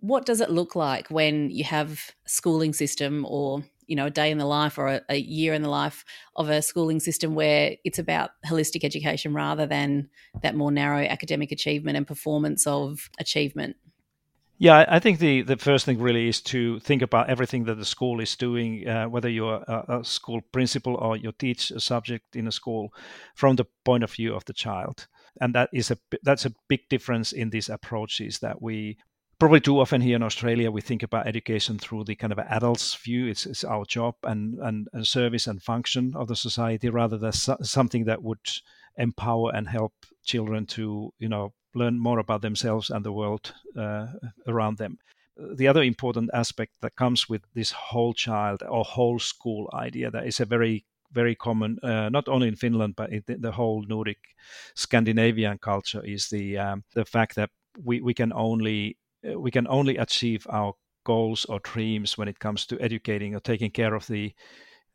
What 0.00 0.26
does 0.26 0.42
it 0.42 0.50
look 0.50 0.76
like 0.76 1.08
when 1.08 1.50
you 1.50 1.64
have 1.64 2.10
a 2.26 2.28
schooling 2.28 2.74
system 2.74 3.24
or 3.26 3.64
you 3.86 3.96
know 3.96 4.06
a 4.06 4.10
day 4.10 4.30
in 4.30 4.38
the 4.38 4.46
life 4.46 4.78
or 4.78 4.88
a, 4.88 5.00
a, 5.08 5.16
year 5.16 5.54
in 5.54 5.62
the 5.62 5.68
life 5.68 6.04
of 6.36 6.48
a 6.48 6.62
schooling 6.62 7.00
system 7.00 7.34
where 7.34 7.76
it's 7.84 7.98
about 7.98 8.30
holistic 8.46 8.84
education 8.84 9.34
rather 9.34 9.66
than 9.66 10.08
that 10.42 10.54
more 10.54 10.72
narrow 10.72 11.04
academic 11.04 11.52
achievement 11.52 11.96
and 11.96 12.06
performance 12.06 12.66
of 12.66 13.10
achievement. 13.18 13.76
Yeah, 14.58 14.84
I 14.88 15.00
think 15.00 15.18
the, 15.18 15.42
the 15.42 15.56
first 15.56 15.84
thing 15.84 15.98
really 15.98 16.28
is 16.28 16.40
to 16.42 16.78
think 16.80 17.02
about 17.02 17.28
everything 17.28 17.64
that 17.64 17.74
the 17.74 17.84
school 17.84 18.20
is 18.20 18.36
doing, 18.36 18.86
uh, 18.88 19.06
whether 19.06 19.28
you're 19.28 19.64
a, 19.66 19.98
a, 19.98 20.04
school 20.04 20.42
principal 20.52 20.94
or 20.94 21.16
you 21.16 21.32
teach 21.32 21.72
a 21.72 21.80
subject 21.80 22.36
in 22.36 22.46
a 22.46 22.52
school, 22.52 22.94
from 23.34 23.56
the 23.56 23.64
point 23.84 24.04
of 24.04 24.12
view 24.12 24.32
of 24.32 24.44
the 24.44 24.52
child, 24.52 25.08
and 25.40 25.54
that 25.56 25.70
is 25.72 25.90
a 25.90 25.98
that's 26.22 26.46
a 26.46 26.54
big 26.68 26.88
difference 26.88 27.32
in 27.32 27.50
these 27.50 27.68
approaches 27.68 28.38
that 28.38 28.62
we 28.62 28.96
probably 29.38 29.60
too 29.60 29.80
often 29.80 30.00
here 30.00 30.16
in 30.16 30.22
Australia, 30.22 30.70
we 30.70 30.80
think 30.80 31.02
about 31.02 31.26
education 31.26 31.78
through 31.78 32.04
the 32.04 32.14
kind 32.14 32.32
of 32.32 32.38
adults 32.38 32.94
view. 32.94 33.26
It's, 33.26 33.46
it's 33.46 33.64
our 33.64 33.84
job 33.84 34.14
and, 34.22 34.58
and, 34.60 34.88
and, 34.92 35.06
service 35.06 35.46
and 35.46 35.62
function 35.62 36.14
of 36.16 36.28
the 36.28 36.36
society 36.36 36.88
rather 36.88 37.18
than 37.18 37.32
so, 37.32 37.56
something 37.62 38.04
that 38.04 38.22
would 38.22 38.46
empower 38.96 39.54
and 39.54 39.68
help 39.68 39.92
children 40.24 40.66
to, 40.66 41.12
you 41.18 41.28
know, 41.28 41.52
learn 41.74 41.98
more 41.98 42.18
about 42.18 42.42
themselves 42.42 42.90
and 42.90 43.04
the 43.04 43.12
world 43.12 43.52
uh, 43.76 44.06
around 44.46 44.78
them. 44.78 44.98
the 45.36 45.66
other 45.66 45.82
important 45.82 46.30
aspect 46.32 46.72
that 46.80 46.94
comes 46.94 47.28
with 47.28 47.42
this 47.54 47.72
whole 47.72 48.14
child 48.14 48.62
or 48.68 48.84
whole 48.84 49.18
school 49.18 49.68
idea 49.74 50.10
that 50.10 50.26
is 50.26 50.40
a 50.40 50.44
very 50.44 50.84
very 51.12 51.34
common, 51.36 51.78
uh, 51.82 52.08
not 52.08 52.28
only 52.28 52.48
in 52.48 52.56
Finland 52.56 52.94
but 52.96 53.10
in 53.12 53.22
the 53.40 53.52
whole 53.52 53.84
Nordic 53.86 54.18
Scandinavian 54.74 55.58
culture, 55.58 56.04
is 56.04 56.28
the 56.28 56.58
um, 56.58 56.84
the 56.94 57.04
fact 57.04 57.36
that 57.36 57.50
we, 57.82 58.00
we 58.00 58.14
can 58.14 58.32
only 58.32 58.96
we 59.36 59.50
can 59.50 59.66
only 59.68 59.96
achieve 59.96 60.46
our 60.50 60.74
goals 61.04 61.44
or 61.46 61.60
dreams 61.60 62.16
when 62.18 62.28
it 62.28 62.38
comes 62.38 62.66
to 62.66 62.80
educating 62.80 63.34
or 63.34 63.40
taking 63.40 63.70
care 63.70 63.94
of 63.94 64.06
the 64.06 64.34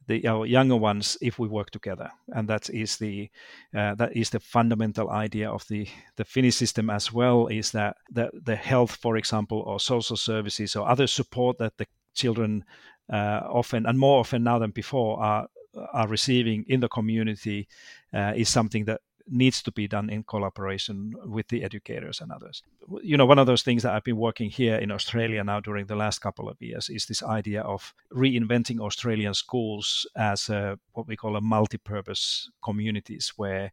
the 0.07 0.27
our 0.27 0.45
younger 0.45 0.75
ones 0.75 1.17
if 1.21 1.37
we 1.37 1.47
work 1.47 1.69
together. 1.69 2.09
And 2.29 2.49
that 2.49 2.69
is 2.69 2.97
the 2.97 3.29
uh, 3.77 3.95
that 3.95 4.15
is 4.15 4.29
the 4.31 4.39
fundamental 4.39 5.09
idea 5.09 5.49
of 5.49 5.65
the 5.67 5.87
the 6.15 6.25
finnish 6.25 6.55
system 6.55 6.89
as 6.89 7.13
well 7.13 7.47
is 7.47 7.71
that 7.71 7.97
the, 8.11 8.31
the 8.43 8.55
health 8.55 8.95
for 8.95 9.17
example 9.17 9.59
or 9.59 9.79
social 9.79 10.17
services 10.17 10.75
or 10.75 10.89
other 10.89 11.07
support 11.07 11.57
that 11.59 11.77
the 11.77 11.85
children 12.15 12.65
uh, 13.13 13.41
often 13.49 13.85
and 13.85 13.99
more 13.99 14.19
often 14.19 14.43
now 14.43 14.59
than 14.59 14.71
before 14.71 15.21
are 15.21 15.47
are 15.93 16.07
receiving 16.07 16.65
in 16.67 16.79
the 16.79 16.89
community 16.89 17.67
uh, 18.13 18.33
is 18.35 18.49
something 18.49 18.85
that 18.85 19.01
needs 19.29 19.61
to 19.63 19.71
be 19.71 19.87
done 19.87 20.09
in 20.09 20.23
collaboration 20.23 21.13
with 21.25 21.47
the 21.49 21.63
educators 21.63 22.21
and 22.21 22.31
others. 22.31 22.63
You 23.01 23.17
know, 23.17 23.25
one 23.25 23.39
of 23.39 23.47
those 23.47 23.63
things 23.63 23.83
that 23.83 23.93
I've 23.93 24.03
been 24.03 24.17
working 24.17 24.49
here 24.49 24.75
in 24.75 24.91
Australia 24.91 25.43
now 25.43 25.59
during 25.59 25.85
the 25.85 25.95
last 25.95 26.19
couple 26.19 26.49
of 26.49 26.57
years 26.59 26.89
is 26.89 27.05
this 27.05 27.23
idea 27.23 27.61
of 27.61 27.93
reinventing 28.13 28.79
Australian 28.79 29.33
schools 29.33 30.07
as 30.15 30.49
a, 30.49 30.79
what 30.93 31.07
we 31.07 31.15
call 31.15 31.35
a 31.35 31.41
multi-purpose 31.41 32.49
communities 32.63 33.33
where 33.37 33.71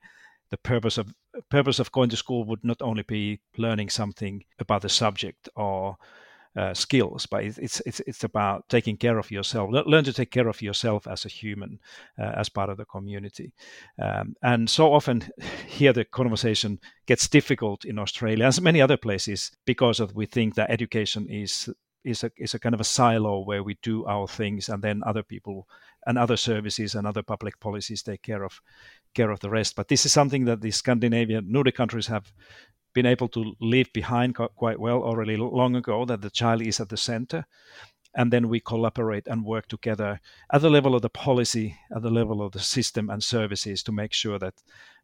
the 0.51 0.57
purpose 0.59 0.99
of 0.99 1.13
purpose 1.51 1.79
of 1.79 1.93
going 1.93 2.09
to 2.09 2.17
school 2.17 2.45
would 2.45 2.65
not 2.65 2.81
only 2.81 3.03
be 3.03 3.41
learning 3.59 3.91
something 3.91 4.45
about 4.59 4.83
the 4.83 4.89
subject 4.89 5.49
or 5.55 5.97
uh, 6.57 6.73
skills, 6.73 7.27
but 7.27 7.45
it's 7.45 7.81
it's 7.81 8.01
it's 8.01 8.25
about 8.25 8.69
taking 8.69 8.97
care 8.97 9.19
of 9.19 9.31
yourself. 9.31 9.71
Learn 9.71 10.05
to 10.05 10.13
take 10.13 10.31
care 10.31 10.49
of 10.49 10.63
yourself 10.63 11.07
as 11.07 11.25
a 11.25 11.29
human, 11.29 11.79
uh, 12.19 12.33
as 12.37 12.49
part 12.49 12.71
of 12.71 12.77
the 12.77 12.85
community. 12.85 13.53
Um, 14.01 14.35
and 14.43 14.69
so 14.69 14.93
often, 14.93 15.25
here 15.67 15.93
the 15.93 16.05
conversation 16.05 16.81
gets 17.07 17.29
difficult 17.29 17.85
in 17.85 17.99
Australia, 17.99 18.47
as 18.47 18.61
many 18.61 18.81
other 18.81 18.97
places, 18.97 19.53
because 19.67 20.01
of 20.01 20.15
we 20.15 20.27
think 20.27 20.55
that 20.55 20.71
education 20.71 21.27
is 21.29 21.69
is 22.05 22.25
a 22.25 22.31
is 22.39 22.55
a 22.55 22.59
kind 22.59 22.75
of 22.75 22.81
a 22.81 22.85
silo 22.85 23.41
where 23.41 23.63
we 23.63 23.77
do 23.83 24.07
our 24.07 24.27
things, 24.27 24.69
and 24.69 24.83
then 24.83 25.03
other 25.05 25.23
people 25.23 25.69
and 26.07 26.17
other 26.17 26.37
services 26.37 26.95
and 26.95 27.07
other 27.07 27.23
public 27.23 27.59
policies 27.61 28.03
take 28.03 28.23
care 28.23 28.45
of 28.45 28.61
care 29.15 29.31
of 29.31 29.41
the 29.41 29.51
rest. 29.51 29.75
But 29.77 29.89
this 29.89 30.07
is 30.07 30.13
something 30.13 30.45
that 30.45 30.61
the 30.61 30.71
Scandinavian 30.71 31.51
Nordic 31.51 31.75
countries 31.75 32.07
have 32.07 32.33
been 32.97 33.07
able 33.07 33.29
to 33.29 33.55
leave 33.61 33.93
behind 33.93 34.35
quite 34.35 34.81
well 34.81 35.03
already 35.03 35.37
long 35.37 35.77
ago 35.77 36.07
that 36.07 36.23
the 36.23 36.31
child 36.31 36.63
is 36.63 36.81
at 36.81 36.89
the 36.89 36.97
center. 36.97 37.45
And 38.15 38.33
then 38.33 38.49
we 38.49 38.61
collaborate 38.61 39.27
and 39.29 39.45
work 39.45 39.69
together 39.69 40.19
at 40.51 40.63
the 40.63 40.71
level 40.71 40.95
of 40.95 41.03
the 41.03 41.11
policy 41.11 41.77
at 41.95 42.01
the 42.01 42.11
level 42.11 42.41
of 42.41 42.53
the 42.53 42.61
system 42.61 43.11
and 43.11 43.23
services 43.23 43.83
to 43.83 43.93
make 43.93 44.15
sure 44.15 44.39
that 44.39 44.55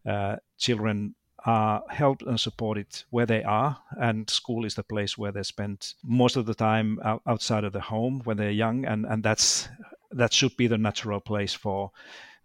uh, 0.06 0.37
children 0.56 1.14
are 1.44 1.82
helped 1.90 2.22
and 2.22 2.40
supported 2.40 2.88
where 3.11 3.26
they 3.26 3.42
are. 3.42 3.76
And 4.00 4.30
school 4.30 4.64
is 4.64 4.75
the 4.75 4.82
place 4.94 5.18
where 5.18 5.32
they 5.32 5.42
spend 5.42 5.92
most 6.02 6.37
of 6.37 6.46
the 6.46 6.54
time 6.54 6.99
outside 7.26 7.64
of 7.64 7.75
the 7.75 7.80
home 7.80 8.22
when 8.25 8.38
they're 8.38 8.62
young. 8.64 8.87
And, 8.87 9.04
and 9.04 9.22
that's 9.22 9.68
that 10.12 10.32
should 10.32 10.56
be 10.56 10.68
the 10.68 10.78
natural 10.78 11.20
place 11.20 11.52
for 11.52 11.90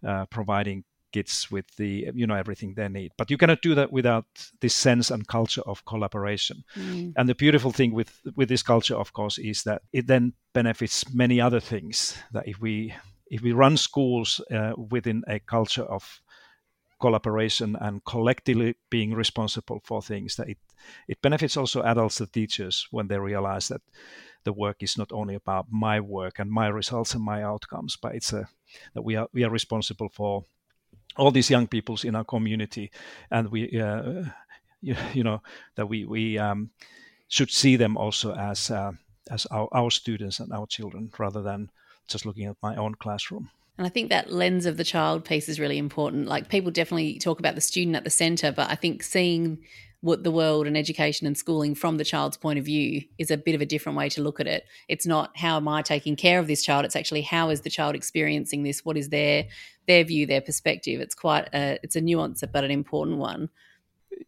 uh, 0.06 0.26
providing 0.26 0.84
kids 1.14 1.50
with 1.52 1.66
the 1.78 2.10
you 2.14 2.28
know 2.28 2.36
everything 2.36 2.74
they 2.74 2.88
need 2.88 3.12
but 3.18 3.32
you 3.32 3.38
cannot 3.38 3.62
do 3.62 3.76
that 3.76 3.92
without 3.92 4.26
this 4.60 4.76
sense 4.76 5.10
and 5.10 5.28
culture 5.28 5.62
of 5.66 5.86
collaboration 5.86 6.64
mm. 6.76 7.14
and 7.16 7.30
the 7.30 7.36
beautiful 7.36 7.72
thing 7.72 7.94
with 7.94 8.22
with 8.36 8.50
this 8.50 8.64
culture 8.64 8.96
of 8.96 9.14
course 9.14 9.38
is 9.38 9.64
that 9.64 9.82
it 9.94 10.08
then 10.08 10.34
benefits 10.54 11.14
many 11.14 11.40
other 11.40 11.60
things 11.60 12.18
that 12.34 12.48
if 12.48 12.60
we 12.60 12.94
if 13.30 13.42
we 13.42 13.52
run 13.52 13.78
schools 13.78 14.42
uh, 14.52 14.74
within 14.92 15.24
a 15.28 15.40
culture 15.40 15.84
of 15.84 16.22
collaboration 17.00 17.76
and 17.80 18.04
collectively 18.06 18.76
being 18.90 19.14
responsible 19.14 19.80
for 19.84 20.02
things 20.02 20.36
that 20.36 20.50
it 20.50 20.58
it 21.08 21.22
benefits 21.22 21.58
also 21.58 21.84
adults 21.84 22.20
and 22.20 22.32
teachers 22.34 22.88
when 22.92 23.08
they 23.08 23.20
realize 23.20 23.68
that 23.68 23.82
the 24.44 24.54
work 24.54 24.78
is 24.82 24.98
not 24.98 25.12
only 25.12 25.36
about 25.36 25.66
my 25.70 26.00
work 26.00 26.40
and 26.40 26.50
my 26.50 26.68
results 26.68 27.14
and 27.14 27.24
my 27.24 27.44
outcomes 27.44 27.98
but 28.02 28.16
it's 28.16 28.34
a 28.34 28.48
that 28.94 29.04
we 29.04 29.16
are 29.16 29.28
we 29.34 29.44
are 29.44 29.52
responsible 29.52 30.10
for 30.10 30.46
all 31.16 31.32
these 31.32 31.50
young 31.50 31.68
peoples 31.68 32.04
in 32.04 32.16
our 32.16 32.24
community, 32.24 32.92
and 33.32 33.50
we, 33.50 33.80
uh, 33.82 34.24
you, 34.82 34.96
you, 35.14 35.24
know, 35.24 35.42
that 35.76 35.88
we 35.88 36.06
we 36.06 36.38
um, 36.38 36.70
should 37.28 37.52
see 37.52 37.78
them 37.78 37.98
also 37.98 38.34
as 38.36 38.72
uh, 38.72 38.92
as 39.30 39.46
our, 39.48 39.68
our 39.72 39.92
students 39.92 40.40
and 40.40 40.54
our 40.54 40.68
children, 40.68 41.12
rather 41.18 41.42
than 41.42 41.70
just 42.08 42.26
looking 42.26 42.46
at 42.46 42.58
my 42.62 42.76
own 42.76 42.96
classroom. 42.96 43.50
And 43.78 43.86
I 43.86 43.90
think 43.90 44.10
that 44.10 44.32
lens 44.32 44.66
of 44.66 44.78
the 44.78 44.84
child 44.84 45.24
piece 45.24 45.48
is 45.48 45.60
really 45.60 45.78
important. 45.78 46.28
Like 46.28 46.50
people 46.50 46.72
definitely 46.72 47.20
talk 47.20 47.40
about 47.40 47.56
the 47.56 47.62
student 47.62 47.96
at 47.96 48.04
the 48.04 48.10
center, 48.10 48.52
but 48.52 48.70
I 48.72 48.76
think 48.76 49.04
seeing 49.04 49.60
what 50.02 50.24
the 50.24 50.32
world 50.32 50.68
and 50.68 50.78
education 50.78 51.26
and 51.26 51.38
schooling 51.38 51.74
from 51.76 51.98
the 51.98 52.06
child's 52.06 52.38
point 52.38 52.60
of 52.60 52.66
view 52.66 53.02
is 53.18 53.32
a 53.32 53.38
bit 53.38 53.56
of 53.56 53.62
a 53.62 53.66
different 53.66 53.98
way 53.98 54.10
to 54.10 54.22
look 54.22 54.40
at 54.40 54.48
it. 54.48 54.66
It's 54.88 55.08
not 55.08 55.36
how 55.36 55.58
am 55.58 55.68
I 55.68 55.82
taking 55.82 56.16
care 56.16 56.40
of 56.40 56.48
this 56.48 56.64
child, 56.64 56.86
it's 56.86 56.96
actually 56.96 57.22
how 57.22 57.50
is 57.50 57.62
the 57.62 57.70
child 57.70 57.96
experiencing 57.96 58.64
this? 58.64 58.86
What 58.86 58.98
is 58.98 59.10
their 59.10 59.48
their 59.88 60.04
view, 60.04 60.26
their 60.26 60.42
perspective? 60.42 61.02
It's 61.02 61.16
quite 61.16 61.50
a 61.54 61.80
it's 61.84 61.96
a 61.96 62.02
nuance 62.02 62.44
but 62.52 62.64
an 62.64 62.72
important 62.72 63.18
one. 63.18 63.50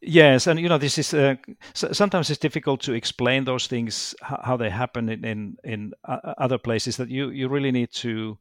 Yes, 0.01 0.47
and 0.47 0.59
you 0.59 0.69
know 0.69 0.77
this 0.77 0.97
is 0.97 1.13
uh, 1.13 1.35
sometimes 1.73 2.29
it's 2.29 2.39
difficult 2.39 2.81
to 2.81 2.93
explain 2.93 3.45
those 3.45 3.67
things 3.67 4.15
how 4.21 4.57
they 4.57 4.69
happen 4.69 5.09
in 5.09 5.25
in, 5.25 5.57
in 5.63 5.93
other 6.03 6.57
places 6.57 6.97
that 6.97 7.09
you 7.09 7.29
you 7.29 7.47
really 7.47 7.71
need 7.71 7.91
to 7.93 8.37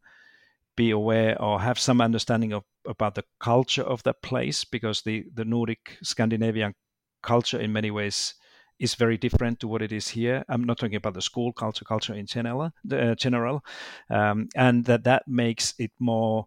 be 0.78 0.92
aware 0.92 1.40
or 1.42 1.61
have 1.61 1.78
some 1.78 2.00
understanding 2.00 2.52
of 2.52 2.62
about 2.87 3.14
the 3.14 3.25
culture 3.40 3.82
of 3.82 4.02
that 4.04 4.23
place 4.23 4.64
because 4.64 5.02
the 5.02 5.25
the 5.35 5.44
Nordic 5.44 5.99
Scandinavian 6.02 6.75
culture 7.23 7.61
in 7.61 7.73
many 7.73 7.90
ways 7.90 8.35
is 8.78 8.94
very 8.94 9.18
different 9.18 9.58
to 9.58 9.68
what 9.68 9.82
it 9.82 9.92
is 9.92 10.08
here. 10.08 10.44
I'm 10.49 10.64
not 10.64 10.78
talking 10.78 10.97
about 10.97 11.14
the 11.14 11.23
school 11.23 11.52
culture, 11.52 11.85
culture 11.85 12.14
in 12.14 12.26
general, 12.26 12.70
uh, 12.92 13.14
general, 13.16 13.64
um, 14.08 14.49
and 14.54 14.85
that 14.85 15.02
that 15.04 15.23
makes 15.26 15.75
it 15.78 15.90
more 15.99 16.47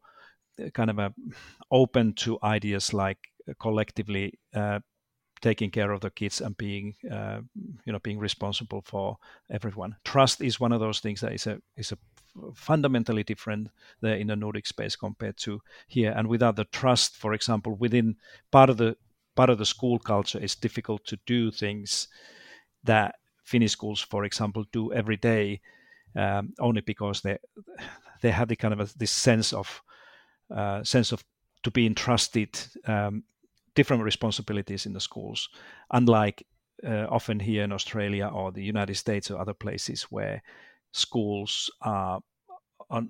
uh, 0.63 0.69
kind 0.69 0.89
of 0.89 1.00
a 1.00 1.13
open 1.69 2.13
to 2.13 2.39
ideas 2.41 2.93
like 2.93 3.19
collectively 3.59 4.39
uh, 4.55 4.79
taking 5.41 5.71
care 5.71 5.91
of 5.91 6.00
the 6.01 6.09
kids 6.09 6.41
and 6.41 6.55
being 6.57 6.95
uh, 7.11 7.41
you 7.85 7.93
know 7.93 8.00
being 8.00 8.19
responsible 8.19 8.81
for 8.85 9.17
everyone. 9.50 9.95
Trust 10.05 10.41
is 10.41 10.59
one 10.59 10.71
of 10.71 10.79
those 10.79 11.01
things 11.01 11.21
that 11.21 11.33
is 11.33 11.47
a 11.47 11.59
is 11.75 11.91
a 11.91 11.97
fundamentally 12.55 13.23
different 13.23 13.69
there 14.01 14.15
in 14.15 14.27
the 14.27 14.35
Nordic 14.35 14.65
space 14.67 14.95
compared 14.95 15.38
to 15.38 15.61
here. 15.88 16.13
And 16.15 16.27
without 16.27 16.55
the 16.55 16.65
trust, 16.65 17.17
for 17.17 17.33
example, 17.33 17.75
within 17.75 18.15
part 18.51 18.69
of 18.69 18.77
the 18.77 18.95
part 19.35 19.50
of 19.50 19.57
the 19.57 19.65
school 19.65 19.97
culture 19.97 20.39
it's 20.41 20.55
difficult 20.55 21.05
to 21.05 21.17
do 21.25 21.51
things 21.51 22.09
that 22.83 23.15
Finnish 23.43 23.71
schools, 23.71 24.01
for 24.01 24.23
example, 24.25 24.65
do 24.71 24.93
every 24.93 25.17
day, 25.17 25.61
um, 26.15 26.53
only 26.59 26.81
because 26.81 27.21
they 27.21 27.38
they 28.21 28.31
have 28.31 28.47
the 28.47 28.55
kind 28.55 28.73
of 28.73 28.79
a, 28.79 28.97
this 28.97 29.11
sense 29.11 29.51
of 29.53 29.81
uh, 30.55 30.83
sense 30.83 31.11
of 31.11 31.23
to 31.63 31.71
be 31.71 31.85
entrusted 31.85 32.59
um, 32.85 33.23
different 33.75 34.03
responsibilities 34.03 34.85
in 34.85 34.93
the 34.93 35.00
schools, 35.00 35.50
unlike 35.91 36.45
uh, 36.85 37.07
often 37.09 37.39
here 37.39 37.63
in 37.63 37.71
Australia 37.71 38.27
or 38.27 38.51
the 38.51 38.63
United 38.63 38.95
States 38.95 39.29
or 39.31 39.39
other 39.39 39.53
places 39.53 40.03
where 40.03 40.41
schools 40.91 41.69
are 41.81 42.21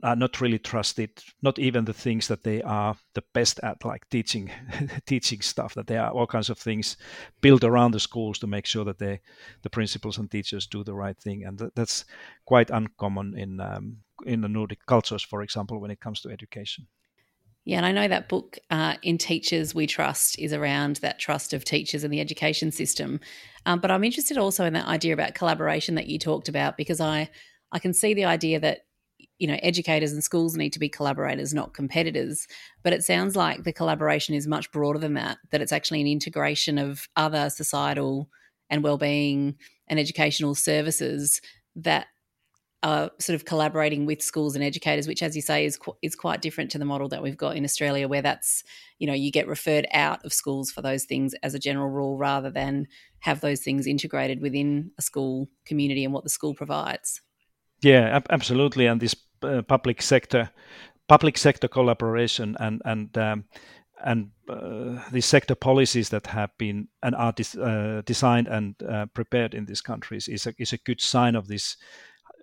are 0.03 0.15
not 0.15 0.39
really 0.39 0.59
trusted 0.59 1.09
not 1.41 1.57
even 1.57 1.85
the 1.85 1.93
things 1.93 2.27
that 2.27 2.43
they 2.43 2.61
are 2.61 2.95
the 3.15 3.23
best 3.33 3.59
at 3.63 3.83
like 3.83 4.07
teaching 4.09 4.51
teaching 5.07 5.41
stuff 5.41 5.73
that 5.73 5.87
there 5.87 6.03
are 6.03 6.11
all 6.11 6.27
kinds 6.27 6.51
of 6.51 6.59
things 6.59 6.97
built 7.41 7.63
around 7.63 7.91
the 7.91 7.99
schools 7.99 8.37
to 8.37 8.45
make 8.45 8.67
sure 8.67 8.85
that 8.85 8.99
they 8.99 9.19
the 9.63 9.69
principals 9.69 10.19
and 10.19 10.29
teachers 10.29 10.67
do 10.67 10.83
the 10.83 10.93
right 10.93 11.17
thing 11.17 11.43
and 11.45 11.57
th- 11.57 11.71
that's 11.75 12.05
quite 12.45 12.69
uncommon 12.69 13.35
in 13.35 13.59
um, 13.59 13.97
in 14.25 14.41
the 14.41 14.49
nordic 14.49 14.85
cultures 14.85 15.23
for 15.23 15.41
example 15.41 15.79
when 15.79 15.91
it 15.91 15.99
comes 15.99 16.21
to 16.21 16.29
education 16.29 16.85
yeah, 17.63 17.77
and 17.77 17.85
I 17.85 17.91
know 17.91 18.07
that 18.07 18.27
book, 18.27 18.57
uh, 18.71 18.95
In 19.03 19.19
Teachers 19.19 19.75
We 19.75 19.85
Trust, 19.85 20.39
is 20.39 20.51
around 20.51 20.95
that 20.97 21.19
trust 21.19 21.53
of 21.53 21.63
teachers 21.63 22.03
in 22.03 22.09
the 22.09 22.19
education 22.19 22.71
system. 22.71 23.19
Um, 23.67 23.79
but 23.79 23.91
I'm 23.91 24.03
interested 24.03 24.39
also 24.39 24.65
in 24.65 24.73
that 24.73 24.87
idea 24.87 25.13
about 25.13 25.35
collaboration 25.35 25.93
that 25.93 26.07
you 26.07 26.17
talked 26.17 26.49
about 26.49 26.75
because 26.75 26.99
I, 26.99 27.29
I 27.71 27.79
can 27.79 27.93
see 27.93 28.13
the 28.13 28.25
idea 28.25 28.59
that 28.59 28.81
you 29.37 29.47
know 29.47 29.57
educators 29.61 30.11
and 30.11 30.23
schools 30.23 30.55
need 30.55 30.73
to 30.73 30.79
be 30.79 30.89
collaborators 30.89 31.53
not 31.53 31.75
competitors 31.75 32.47
but 32.81 32.93
it 32.93 33.03
sounds 33.03 33.35
like 33.35 33.63
the 33.63 33.73
collaboration 33.73 34.33
is 34.33 34.47
much 34.47 34.71
broader 34.71 34.97
than 34.97 35.13
that 35.13 35.37
that 35.51 35.61
it's 35.61 35.71
actually 35.71 36.01
an 36.01 36.07
integration 36.07 36.79
of 36.79 37.07
other 37.15 37.49
societal 37.49 38.29
and 38.71 38.83
well-being 38.83 39.55
and 39.87 39.99
educational 39.99 40.55
services 40.55 41.41
that 41.75 42.07
are 42.83 43.11
sort 43.19 43.35
of 43.35 43.45
collaborating 43.45 44.05
with 44.07 44.23
schools 44.23 44.55
and 44.55 44.63
educators, 44.63 45.07
which, 45.07 45.21
as 45.21 45.35
you 45.35 45.41
say, 45.41 45.65
is 45.65 45.77
qu- 45.77 45.95
is 46.01 46.15
quite 46.15 46.41
different 46.41 46.71
to 46.71 46.79
the 46.79 46.85
model 46.85 47.07
that 47.09 47.21
we've 47.21 47.37
got 47.37 47.55
in 47.55 47.63
Australia, 47.63 48.07
where 48.07 48.23
that's 48.23 48.63
you 48.97 49.05
know 49.05 49.13
you 49.13 49.31
get 49.31 49.47
referred 49.47 49.85
out 49.93 50.25
of 50.25 50.33
schools 50.33 50.71
for 50.71 50.81
those 50.81 51.05
things 51.05 51.35
as 51.43 51.53
a 51.53 51.59
general 51.59 51.89
rule, 51.89 52.17
rather 52.17 52.49
than 52.49 52.87
have 53.19 53.41
those 53.41 53.61
things 53.61 53.85
integrated 53.85 54.41
within 54.41 54.91
a 54.97 55.01
school 55.01 55.47
community 55.65 56.03
and 56.03 56.13
what 56.13 56.23
the 56.23 56.29
school 56.29 56.55
provides. 56.55 57.21
Yeah, 57.81 58.19
absolutely, 58.29 58.85
and 58.85 59.01
this 59.01 59.15
uh, 59.41 59.61
public 59.63 60.01
sector 60.01 60.51
public 61.07 61.37
sector 61.37 61.67
collaboration 61.67 62.55
and 62.59 62.81
and 62.85 63.17
um, 63.17 63.45
and 64.05 64.31
uh, 64.49 65.01
the 65.11 65.21
sector 65.21 65.55
policies 65.55 66.09
that 66.09 66.27
have 66.27 66.51
been 66.57 66.87
and 67.03 67.15
are 67.15 67.33
uh, 67.59 68.01
designed 68.05 68.47
and 68.47 68.75
uh, 68.83 69.05
prepared 69.13 69.53
in 69.53 69.65
these 69.65 69.81
countries 69.81 70.27
is 70.27 70.47
a, 70.47 70.53
is 70.57 70.73
a 70.73 70.77
good 70.85 71.01
sign 71.01 71.35
of 71.35 71.47
this 71.47 71.77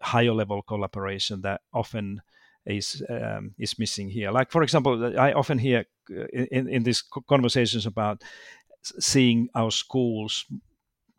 higher 0.02 0.33
level 0.33 0.62
collaboration 0.62 1.40
that 1.42 1.61
often 1.73 2.21
is 2.66 3.02
um, 3.09 3.54
is 3.59 3.78
missing 3.78 4.09
here. 4.11 4.33
Like 4.33 4.50
for 4.50 4.62
example, 4.64 5.18
I 5.18 5.33
often 5.33 5.59
hear 5.59 5.85
uh, 6.11 6.26
in 6.50 6.68
in 6.68 6.83
these 6.83 7.02
conversations 7.28 7.87
about 7.87 8.23
seeing 8.83 9.49
our 9.54 9.71
schools 9.71 10.45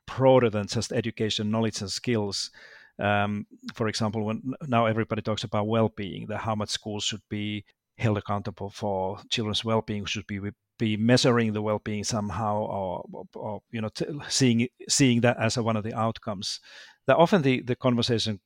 broader 0.08 0.50
than 0.50 0.68
just 0.68 0.92
education, 0.92 1.52
knowledge, 1.52 1.82
and 1.82 1.92
skills. 1.92 2.52
Um, 3.00 3.46
for 3.74 3.88
example, 3.88 4.26
when 4.26 4.54
now 4.68 4.86
everybody 4.86 5.22
talks 5.22 5.44
about 5.44 5.68
well-being, 5.68 6.28
that 6.28 6.40
how 6.40 6.56
much 6.56 6.70
schools 6.70 7.04
should 7.04 7.22
be 7.30 7.64
held 7.98 8.18
accountable 8.18 8.70
for 8.70 9.20
children's 9.30 9.66
well-being, 9.66 10.06
should 10.06 10.28
be 10.28 10.40
be 10.78 10.96
measuring 10.96 11.52
the 11.54 11.62
well-being 11.62 12.04
somehow, 12.04 12.58
or, 12.58 13.06
or 13.36 13.62
you 13.72 13.82
know, 13.82 13.90
t- 13.90 14.06
seeing 14.30 14.68
seeing 14.88 15.22
that 15.22 15.38
as 15.38 15.58
a, 15.58 15.64
one 15.64 15.76
of 15.76 15.84
the 15.84 15.94
outcomes. 15.94 16.60
That 17.08 17.18
often 17.18 17.42
the 17.42 17.62
the 17.62 17.76
conversation 17.76 18.40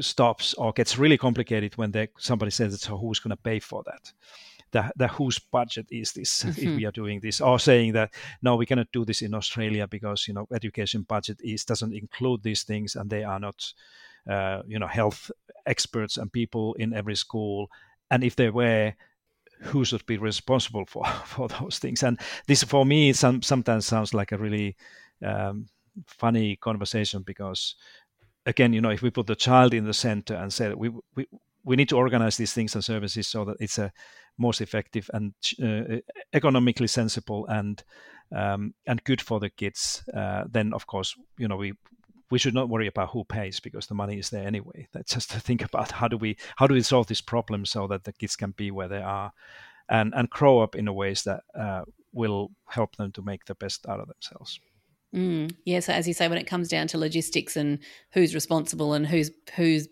stops 0.00 0.54
or 0.54 0.72
gets 0.72 0.98
really 0.98 1.18
complicated 1.18 1.76
when 1.76 1.92
they, 1.92 2.08
somebody 2.18 2.50
says, 2.50 2.80
"So 2.80 2.96
who's 2.96 3.20
going 3.20 3.36
to 3.36 3.42
pay 3.42 3.60
for 3.60 3.82
that?" 3.86 4.12
The, 4.74 4.92
the, 4.96 5.06
whose 5.06 5.38
budget 5.38 5.86
is 5.90 6.12
this 6.12 6.42
mm-hmm. 6.42 6.68
if 6.68 6.76
we 6.76 6.84
are 6.84 6.90
doing 6.90 7.20
this? 7.20 7.40
Or 7.40 7.58
saying 7.58 7.92
that 7.92 8.12
no 8.42 8.56
we 8.56 8.66
cannot 8.66 8.92
do 8.92 9.04
this 9.04 9.22
in 9.22 9.32
australia 9.34 9.86
because 9.86 10.26
you 10.26 10.34
know 10.34 10.46
education 10.52 11.02
budget 11.08 11.38
is 11.42 11.64
doesn't 11.64 11.94
include 11.94 12.42
these 12.42 12.64
things 12.64 12.96
and 12.96 13.08
they 13.08 13.22
are 13.22 13.38
not 13.38 13.72
uh, 14.28 14.62
you 14.66 14.78
know 14.78 14.88
health 14.88 15.30
experts 15.66 16.16
and 16.16 16.32
people 16.32 16.74
in 16.74 16.92
every 16.92 17.16
school. 17.16 17.68
And 18.10 18.24
if 18.24 18.34
they 18.34 18.50
were 18.50 18.94
who 19.60 19.84
should 19.84 20.04
be 20.06 20.18
responsible 20.18 20.84
for 20.86 21.04
for 21.24 21.48
those 21.48 21.78
things? 21.78 22.02
And 22.02 22.18
this 22.46 22.62
for 22.62 22.84
me 22.84 23.12
some, 23.12 23.42
sometimes 23.42 23.86
sounds 23.86 24.14
like 24.14 24.32
a 24.32 24.38
really 24.38 24.76
um, 25.24 25.66
funny 26.06 26.56
conversation 26.56 27.22
because 27.22 27.76
again, 28.46 28.72
you 28.72 28.80
know, 28.80 28.90
if 28.90 29.02
we 29.02 29.10
put 29.10 29.26
the 29.26 29.36
child 29.36 29.74
in 29.74 29.84
the 29.84 29.94
center 29.94 30.34
and 30.34 30.52
say 30.52 30.72
we 30.74 30.90
we 31.14 31.26
we 31.64 31.76
need 31.76 31.88
to 31.88 31.96
organize 31.96 32.36
these 32.36 32.52
things 32.52 32.74
and 32.74 32.84
services 32.84 33.26
so 33.26 33.44
that 33.44 33.56
it's 33.60 33.78
a 33.78 33.92
most 34.38 34.60
effective 34.60 35.08
and 35.14 35.32
uh, 35.62 35.98
economically 36.32 36.86
sensible 36.86 37.46
and 37.46 37.82
um, 38.34 38.74
and 38.86 39.02
good 39.04 39.20
for 39.20 39.38
the 39.38 39.50
kids, 39.50 40.02
uh, 40.14 40.44
then 40.50 40.72
of 40.72 40.86
course, 40.86 41.14
you 41.38 41.48
know, 41.48 41.56
we 41.56 41.74
we 42.30 42.38
should 42.38 42.54
not 42.54 42.68
worry 42.68 42.86
about 42.86 43.10
who 43.10 43.24
pays 43.24 43.60
because 43.60 43.86
the 43.86 43.94
money 43.94 44.18
is 44.18 44.30
there 44.30 44.46
anyway. 44.46 44.88
That's 44.92 45.14
just 45.14 45.30
to 45.32 45.40
think 45.40 45.62
about 45.62 45.90
how 45.92 46.08
do 46.08 46.16
we 46.16 46.36
how 46.56 46.66
do 46.66 46.74
we 46.74 46.82
solve 46.82 47.06
this 47.06 47.20
problem 47.20 47.64
so 47.64 47.86
that 47.88 48.04
the 48.04 48.12
kids 48.12 48.36
can 48.36 48.52
be 48.52 48.70
where 48.70 48.88
they 48.88 49.02
are, 49.02 49.32
and 49.88 50.12
and 50.14 50.30
grow 50.30 50.60
up 50.60 50.74
in 50.74 50.88
a 50.88 50.92
ways 50.92 51.22
that 51.24 51.42
uh, 51.58 51.82
will 52.12 52.50
help 52.66 52.96
them 52.96 53.12
to 53.12 53.22
make 53.22 53.44
the 53.44 53.54
best 53.54 53.86
out 53.88 54.00
of 54.00 54.08
themselves. 54.08 54.58
Mm, 55.14 55.54
yeah, 55.64 55.78
so 55.78 55.92
as 55.92 56.08
you 56.08 56.14
say, 56.14 56.26
when 56.26 56.38
it 56.38 56.46
comes 56.46 56.68
down 56.68 56.88
to 56.88 56.98
logistics 56.98 57.56
and 57.56 57.78
who's 58.10 58.34
responsible 58.34 58.94
and 58.94 59.06
who's 59.06 59.30
who's 59.54 59.86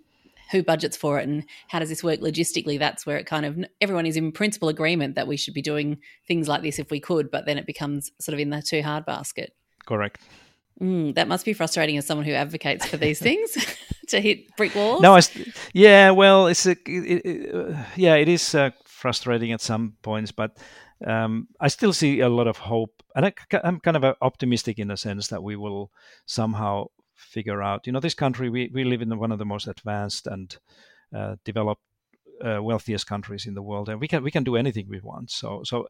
who 0.52 0.62
budgets 0.62 0.96
for 0.96 1.18
it 1.18 1.26
and 1.26 1.44
how 1.68 1.78
does 1.80 1.88
this 1.88 2.04
work 2.04 2.20
logistically, 2.20 2.78
that's 2.78 3.04
where 3.04 3.16
it 3.16 3.26
kind 3.26 3.44
of 3.44 3.58
everyone 3.80 4.06
is 4.06 4.16
in 4.16 4.30
principle 4.30 4.68
agreement 4.68 5.16
that 5.16 5.26
we 5.26 5.36
should 5.36 5.54
be 5.54 5.62
doing 5.62 5.98
things 6.28 6.46
like 6.46 6.62
this 6.62 6.78
if 6.78 6.90
we 6.90 7.00
could, 7.00 7.30
but 7.30 7.46
then 7.46 7.58
it 7.58 7.66
becomes 7.66 8.12
sort 8.20 8.34
of 8.34 8.38
in 8.38 8.50
the 8.50 8.62
too 8.62 8.82
hard 8.82 9.04
basket. 9.04 9.54
Correct. 9.86 10.20
Mm, 10.80 11.14
that 11.14 11.28
must 11.28 11.44
be 11.44 11.52
frustrating 11.52 11.96
as 11.96 12.06
someone 12.06 12.26
who 12.26 12.32
advocates 12.32 12.86
for 12.86 12.96
these 12.96 13.18
things 13.18 13.56
to 14.08 14.20
hit 14.20 14.54
brick 14.56 14.74
walls. 14.74 15.02
No, 15.02 15.16
I, 15.16 15.20
yeah, 15.72 16.10
well, 16.10 16.46
it's 16.46 16.66
a, 16.66 16.72
it, 16.72 17.26
it, 17.26 17.54
uh, 17.54 17.84
yeah, 17.96 18.14
it 18.14 18.28
is 18.28 18.54
uh, 18.54 18.70
frustrating 18.84 19.52
at 19.52 19.60
some 19.60 19.94
points, 20.02 20.32
but 20.32 20.56
um, 21.06 21.48
I 21.60 21.68
still 21.68 21.92
see 21.92 22.20
a 22.20 22.28
lot 22.28 22.46
of 22.46 22.56
hope, 22.56 23.02
and 23.14 23.26
I, 23.26 23.32
am 23.64 23.80
kind 23.80 23.96
of 23.96 24.16
optimistic 24.20 24.78
in 24.78 24.88
the 24.88 24.96
sense 24.96 25.28
that 25.28 25.42
we 25.42 25.56
will 25.56 25.90
somehow 26.26 26.86
figure 27.22 27.62
out. 27.62 27.86
You 27.86 27.92
know, 27.92 28.00
this 28.00 28.14
country 28.14 28.50
we, 28.50 28.70
we 28.72 28.84
live 28.84 29.02
in 29.02 29.18
one 29.18 29.32
of 29.32 29.38
the 29.38 29.44
most 29.44 29.68
advanced 29.68 30.26
and 30.26 30.56
uh, 31.14 31.36
developed, 31.44 31.82
uh, 32.44 32.62
wealthiest 32.62 33.06
countries 33.06 33.46
in 33.46 33.54
the 33.54 33.62
world, 33.62 33.88
and 33.88 34.00
we 34.00 34.08
can 34.08 34.22
we 34.22 34.30
can 34.30 34.44
do 34.44 34.56
anything 34.56 34.86
we 34.88 35.00
want. 35.00 35.30
So 35.30 35.62
so, 35.64 35.86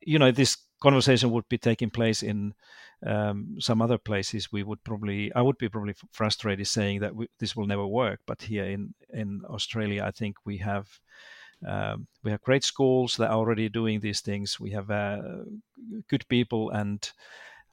you 0.00 0.18
know, 0.18 0.32
this 0.32 0.56
conversation 0.80 1.30
would 1.30 1.48
be 1.48 1.58
taking 1.58 1.90
place 1.90 2.22
in 2.22 2.54
um, 3.06 3.56
some 3.60 3.82
other 3.82 3.98
places. 3.98 4.52
We 4.52 4.62
would 4.62 4.82
probably 4.84 5.32
I 5.34 5.42
would 5.42 5.58
be 5.58 5.68
probably 5.68 5.94
frustrated 6.12 6.66
saying 6.66 7.00
that 7.00 7.14
we, 7.14 7.28
this 7.38 7.54
will 7.54 7.66
never 7.66 7.86
work. 7.86 8.20
But 8.26 8.42
here 8.42 8.64
in 8.64 8.94
in 9.12 9.42
Australia, 9.48 10.04
I 10.04 10.10
think 10.10 10.36
we 10.44 10.58
have 10.58 10.88
um, 11.66 12.06
we 12.22 12.30
have 12.30 12.42
great 12.42 12.64
schools 12.64 13.16
that 13.16 13.30
are 13.30 13.38
already 13.38 13.68
doing 13.68 14.00
these 14.00 14.20
things. 14.20 14.60
We 14.60 14.72
have 14.72 14.90
uh, 14.90 15.44
good 16.08 16.26
people 16.28 16.70
and 16.70 17.12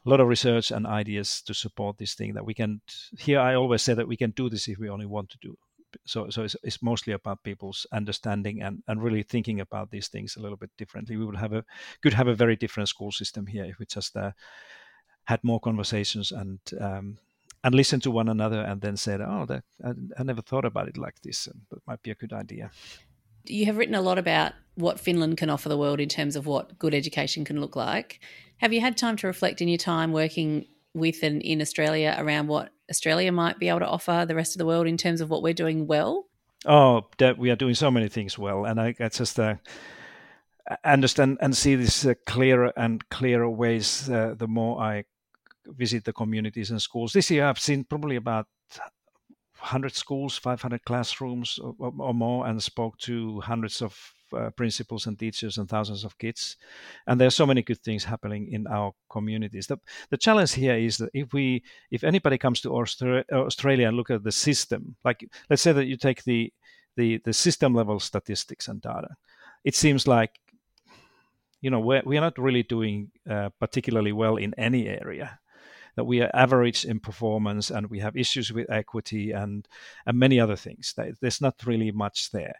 a 0.05 0.09
lot 0.09 0.19
of 0.19 0.27
research 0.27 0.71
and 0.71 0.85
ideas 0.85 1.41
to 1.41 1.53
support 1.53 1.97
this 1.97 2.13
thing 2.13 2.33
that 2.33 2.45
we 2.45 2.53
can. 2.53 2.81
Here, 3.17 3.39
I 3.39 3.55
always 3.55 3.81
say 3.81 3.93
that 3.93 4.07
we 4.07 4.17
can 4.17 4.31
do 4.31 4.49
this 4.49 4.67
if 4.67 4.77
we 4.77 4.89
only 4.89 5.05
want 5.05 5.29
to 5.29 5.37
do. 5.41 5.57
So, 6.05 6.29
so 6.29 6.43
it's, 6.43 6.55
it's 6.63 6.81
mostly 6.81 7.13
about 7.13 7.43
people's 7.43 7.85
understanding 7.91 8.63
and, 8.63 8.81
and 8.87 9.03
really 9.03 9.23
thinking 9.23 9.59
about 9.59 9.91
these 9.91 10.07
things 10.07 10.35
a 10.35 10.41
little 10.41 10.57
bit 10.57 10.71
differently. 10.77 11.17
We 11.17 11.25
would 11.25 11.37
have 11.37 11.53
a 11.53 11.63
could 12.01 12.13
have 12.13 12.27
a 12.27 12.35
very 12.35 12.55
different 12.55 12.89
school 12.89 13.11
system 13.11 13.45
here 13.45 13.65
if 13.65 13.77
we 13.79 13.85
just 13.85 14.17
uh, 14.17 14.31
had 15.25 15.43
more 15.43 15.59
conversations 15.59 16.31
and 16.31 16.59
um, 16.79 17.17
and 17.63 17.75
listen 17.75 17.99
to 18.01 18.11
one 18.11 18.27
another 18.27 18.61
and 18.61 18.81
then 18.81 18.97
said, 18.97 19.21
"Oh, 19.21 19.45
that 19.45 19.63
I, 19.85 19.91
I 20.17 20.23
never 20.23 20.41
thought 20.41 20.65
about 20.65 20.87
it 20.87 20.97
like 20.97 21.21
this. 21.21 21.47
That 21.69 21.87
might 21.87 22.01
be 22.01 22.11
a 22.11 22.15
good 22.15 22.33
idea." 22.33 22.71
You 23.45 23.65
have 23.65 23.77
written 23.77 23.95
a 23.95 24.01
lot 24.01 24.17
about 24.17 24.53
what 24.75 24.99
Finland 24.99 25.38
can 25.38 25.49
offer 25.49 25.69
the 25.69 25.77
world 25.77 25.99
in 25.99 26.10
terms 26.10 26.36
of 26.36 26.45
what 26.45 26.77
good 26.79 26.93
education 26.93 27.45
can 27.45 27.60
look 27.60 27.75
like. 27.75 28.19
Have 28.58 28.73
you 28.73 28.82
had 28.82 28.97
time 28.97 29.17
to 29.17 29.27
reflect 29.27 29.62
in 29.62 29.67
your 29.67 29.77
time 29.77 30.12
working 30.12 30.65
with 30.93 31.23
and 31.23 31.41
in 31.41 31.62
Australia 31.62 32.15
around 32.17 32.47
what 32.47 32.71
Australia 32.89 33.32
might 33.32 33.60
be 33.60 33.69
able 33.69 33.79
to 33.79 33.88
offer 33.88 34.25
the 34.27 34.36
rest 34.36 34.56
of 34.56 34.60
the 34.60 34.65
world 34.65 34.88
in 34.88 34.97
terms 34.97 35.21
of 35.21 35.29
what 35.29 35.41
we're 35.41 35.53
doing 35.53 35.88
well? 35.88 36.27
Oh, 36.65 37.08
that 37.17 37.38
we 37.38 37.51
are 37.51 37.56
doing 37.56 37.75
so 37.75 37.91
many 37.91 38.08
things 38.08 38.38
well, 38.38 38.65
and 38.65 38.79
I, 38.79 38.95
I 38.99 39.10
just 39.10 39.38
uh, 39.38 39.56
understand 40.86 41.38
and 41.41 41.56
see 41.56 41.75
this 41.75 42.06
uh, 42.06 42.13
clearer 42.25 42.71
and 42.77 43.08
clearer 43.10 43.49
ways. 43.49 44.10
Uh, 44.10 44.36
the 44.38 44.47
more 44.47 44.79
I 44.79 45.03
visit 45.65 46.06
the 46.06 46.13
communities 46.13 46.71
and 46.71 46.82
schools 46.82 47.13
this 47.13 47.29
year, 47.29 47.45
I've 47.45 47.60
seen 47.60 47.84
probably 47.84 48.15
about 48.15 48.47
100 49.63 49.95
schools, 49.95 50.38
500 50.38 50.84
classrooms 50.84 51.58
or, 51.58 51.93
or 51.97 52.13
more, 52.13 52.47
and 52.47 52.62
spoke 52.62 52.97
to 52.97 53.39
hundreds 53.39 53.82
of 53.82 53.97
uh, 54.36 54.49
principals 54.49 55.08
and 55.08 55.17
teachers 55.17 55.58
and 55.58 55.69
thousands 55.69 56.04
of 56.04 56.17
kids. 56.17 56.58
And 57.08 57.19
there 57.19 57.28
are 57.28 57.32
so 57.32 57.45
many 57.45 57.62
good 57.62 57.80
things 57.80 58.04
happening 58.04 58.52
in 58.52 58.67
our 58.67 58.93
communities. 59.10 59.67
The, 59.67 59.78
the 60.10 60.17
challenge 60.17 60.54
here 60.54 60.76
is 60.76 60.97
that 60.97 61.12
if 61.13 61.32
we, 61.34 61.63
if 61.91 62.04
anybody 62.04 62.38
comes 62.38 62.60
to 62.62 62.76
Australia 62.76 63.88
and 63.88 63.95
look 63.95 64.10
at 64.10 64.23
the 64.23 64.32
system, 64.34 64.97
like 65.06 65.26
let's 65.49 65.62
say 65.62 65.71
that 65.71 65.86
you 65.86 65.97
take 65.97 66.23
the 66.23 66.52
the, 66.95 67.19
the 67.26 67.34
system 67.34 67.73
level 67.73 67.99
statistics 67.99 68.67
and 68.67 68.80
data, 68.80 69.15
it 69.63 69.73
seems 69.73 70.08
like 70.08 70.39
you 71.62 71.71
know 71.71 71.80
we're, 71.80 72.04
we 72.06 72.17
are 72.17 72.21
not 72.21 72.38
really 72.38 72.62
doing 72.62 73.10
uh, 73.28 73.49
particularly 73.60 74.12
well 74.12 74.36
in 74.36 74.54
any 74.60 74.88
area 74.88 75.39
that 75.95 76.06
we 76.06 76.21
are 76.21 76.32
average 76.34 76.86
in 76.86 76.99
performance 76.99 77.69
and 77.69 77.89
we 77.89 77.99
have 77.99 78.15
issues 78.17 78.51
with 78.51 78.69
equity 78.69 79.32
and 79.32 79.67
and 80.06 80.17
many 80.17 80.39
other 80.39 80.56
things. 80.56 80.93
There's 81.21 81.41
not 81.41 81.65
really 81.65 81.91
much 81.91 82.32
there. 82.32 82.56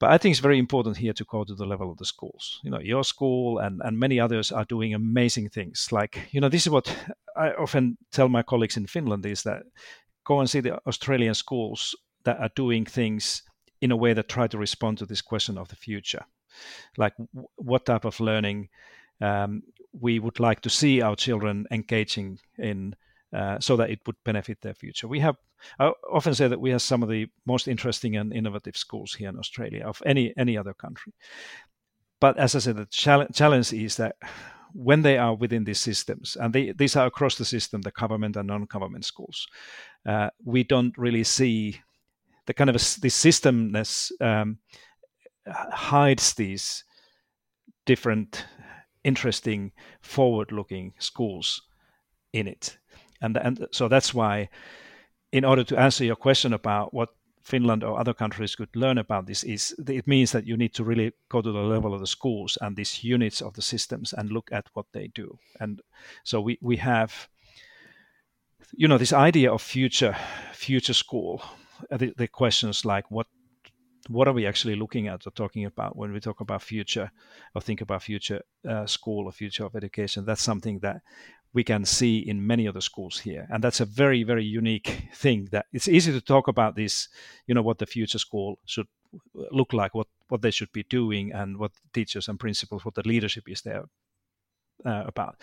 But 0.00 0.10
I 0.10 0.18
think 0.18 0.32
it's 0.32 0.40
very 0.40 0.58
important 0.58 0.96
here 0.96 1.12
to 1.12 1.24
go 1.24 1.44
to 1.44 1.54
the 1.54 1.66
level 1.66 1.90
of 1.90 1.98
the 1.98 2.04
schools. 2.04 2.60
You 2.62 2.70
know, 2.70 2.78
your 2.80 3.02
school 3.02 3.58
and, 3.58 3.82
and 3.84 3.98
many 3.98 4.20
others 4.20 4.52
are 4.52 4.64
doing 4.64 4.94
amazing 4.94 5.48
things. 5.48 5.88
Like, 5.90 6.28
you 6.30 6.40
know, 6.40 6.48
this 6.48 6.66
is 6.66 6.70
what 6.70 6.94
I 7.36 7.50
often 7.52 7.98
tell 8.12 8.28
my 8.28 8.42
colleagues 8.42 8.76
in 8.76 8.86
Finland 8.86 9.26
is 9.26 9.42
that 9.42 9.64
go 10.24 10.38
and 10.38 10.48
see 10.48 10.60
the 10.60 10.78
Australian 10.86 11.34
schools 11.34 11.96
that 12.24 12.38
are 12.38 12.50
doing 12.54 12.84
things 12.84 13.42
in 13.80 13.90
a 13.90 13.96
way 13.96 14.12
that 14.12 14.28
try 14.28 14.46
to 14.46 14.58
respond 14.58 14.98
to 14.98 15.06
this 15.06 15.22
question 15.22 15.58
of 15.58 15.68
the 15.68 15.76
future. 15.76 16.24
Like, 16.96 17.14
what 17.56 17.84
type 17.84 18.04
of 18.04 18.20
learning 18.20 18.68
um, 19.20 19.62
we 20.00 20.18
would 20.18 20.40
like 20.40 20.60
to 20.62 20.70
see 20.70 21.02
our 21.02 21.16
children 21.16 21.66
engaging 21.70 22.38
in 22.58 22.94
uh, 23.32 23.58
so 23.60 23.76
that 23.76 23.90
it 23.90 24.00
would 24.06 24.16
benefit 24.24 24.60
their 24.60 24.74
future. 24.74 25.08
We 25.08 25.20
have 25.20 25.36
I 25.78 25.92
often 26.10 26.34
say 26.34 26.48
that 26.48 26.60
we 26.60 26.70
have 26.70 26.82
some 26.82 27.02
of 27.02 27.08
the 27.08 27.26
most 27.44 27.68
interesting 27.68 28.16
and 28.16 28.32
innovative 28.32 28.76
schools 28.76 29.14
here 29.14 29.28
in 29.28 29.38
Australia 29.38 29.84
of 29.86 30.02
any 30.06 30.32
any 30.36 30.56
other 30.56 30.74
country. 30.74 31.12
But 32.20 32.38
as 32.38 32.54
I 32.54 32.58
said, 32.60 32.76
the 32.76 32.86
challenge 33.32 33.72
is 33.72 33.96
that 33.96 34.16
when 34.72 35.02
they 35.02 35.18
are 35.18 35.34
within 35.34 35.64
these 35.64 35.80
systems, 35.80 36.36
and 36.36 36.52
they, 36.52 36.72
these 36.72 36.96
are 36.96 37.06
across 37.06 37.36
the 37.36 37.44
system, 37.44 37.82
the 37.82 37.90
government 37.90 38.36
and 38.36 38.48
non-government 38.48 39.04
schools, 39.04 39.46
uh, 40.06 40.30
we 40.44 40.64
don't 40.64 40.96
really 40.98 41.24
see 41.24 41.80
the 42.46 42.54
kind 42.54 42.70
of 42.70 42.76
a, 42.76 43.00
the 43.00 43.08
systemness 43.08 44.10
um, 44.20 44.58
hides 45.46 46.34
these 46.34 46.84
different 47.86 48.44
interesting 49.08 49.72
forward-looking 50.00 50.94
schools 50.98 51.62
in 52.32 52.46
it 52.46 52.78
and 53.20 53.36
and 53.36 53.66
so 53.70 53.88
that's 53.88 54.14
why 54.14 54.48
in 55.32 55.44
order 55.44 55.64
to 55.64 55.76
answer 55.76 56.04
your 56.04 56.16
question 56.16 56.52
about 56.52 56.94
what 56.94 57.08
Finland 57.48 57.82
or 57.82 57.98
other 57.98 58.14
countries 58.14 58.54
could 58.54 58.74
learn 58.76 58.98
about 58.98 59.26
this 59.26 59.44
is 59.44 59.74
it 59.88 60.06
means 60.06 60.32
that 60.32 60.46
you 60.46 60.56
need 60.56 60.74
to 60.74 60.84
really 60.84 61.12
go 61.28 61.40
to 61.40 61.52
the 61.52 61.58
level 61.74 61.94
of 61.94 62.00
the 62.00 62.06
schools 62.06 62.58
and 62.60 62.76
these 62.76 63.02
units 63.02 63.40
of 63.42 63.54
the 63.54 63.62
systems 63.62 64.12
and 64.12 64.30
look 64.30 64.52
at 64.52 64.68
what 64.74 64.86
they 64.92 65.08
do. 65.14 65.38
And 65.60 65.80
so 66.24 66.40
we, 66.40 66.58
we 66.60 66.76
have, 66.76 67.28
you 68.72 68.86
know, 68.88 68.98
this 68.98 69.12
idea 69.12 69.52
of 69.52 69.62
future 69.62 70.16
future 70.52 70.94
school. 70.94 71.42
Uh, 71.90 71.96
the, 71.96 72.12
the 72.16 72.28
questions 72.28 72.84
like 72.84 73.10
what 73.10 73.26
what 74.08 74.28
are 74.28 74.32
we 74.32 74.46
actually 74.46 74.76
looking 74.76 75.08
at 75.08 75.26
or 75.26 75.30
talking 75.30 75.64
about 75.64 75.96
when 75.96 76.12
we 76.12 76.20
talk 76.20 76.40
about 76.40 76.62
future 76.62 77.10
or 77.54 77.60
think 77.60 77.80
about 77.80 78.02
future 78.02 78.42
uh, 78.68 78.86
school 78.86 79.26
or 79.26 79.32
future 79.32 79.64
of 79.64 79.76
education? 79.76 80.24
That's 80.24 80.42
something 80.42 80.80
that 80.80 81.02
we 81.52 81.64
can 81.64 81.84
see 81.84 82.18
in 82.18 82.46
many 82.46 82.66
of 82.66 82.74
the 82.74 82.82
schools 82.82 83.18
here 83.18 83.46
and 83.50 83.64
that's 83.64 83.80
a 83.80 83.84
very 83.84 84.22
very 84.22 84.44
unique 84.44 85.08
thing 85.14 85.48
that 85.50 85.66
it's 85.72 85.88
easy 85.88 86.12
to 86.12 86.20
talk 86.20 86.48
about 86.48 86.76
this 86.76 87.08
you 87.46 87.54
know 87.54 87.62
what 87.62 87.78
the 87.78 87.86
future 87.86 88.18
school 88.18 88.58
should 88.66 88.86
look 89.50 89.72
like 89.72 89.94
what 89.94 90.06
what 90.28 90.42
they 90.42 90.50
should 90.50 90.70
be 90.72 90.82
doing 90.84 91.32
and 91.32 91.56
what 91.56 91.72
teachers 91.92 92.28
and 92.28 92.38
principals 92.38 92.84
what 92.84 92.94
the 92.94 93.08
leadership 93.08 93.44
is 93.48 93.62
there 93.62 93.84
uh, 94.84 95.04
about 95.06 95.36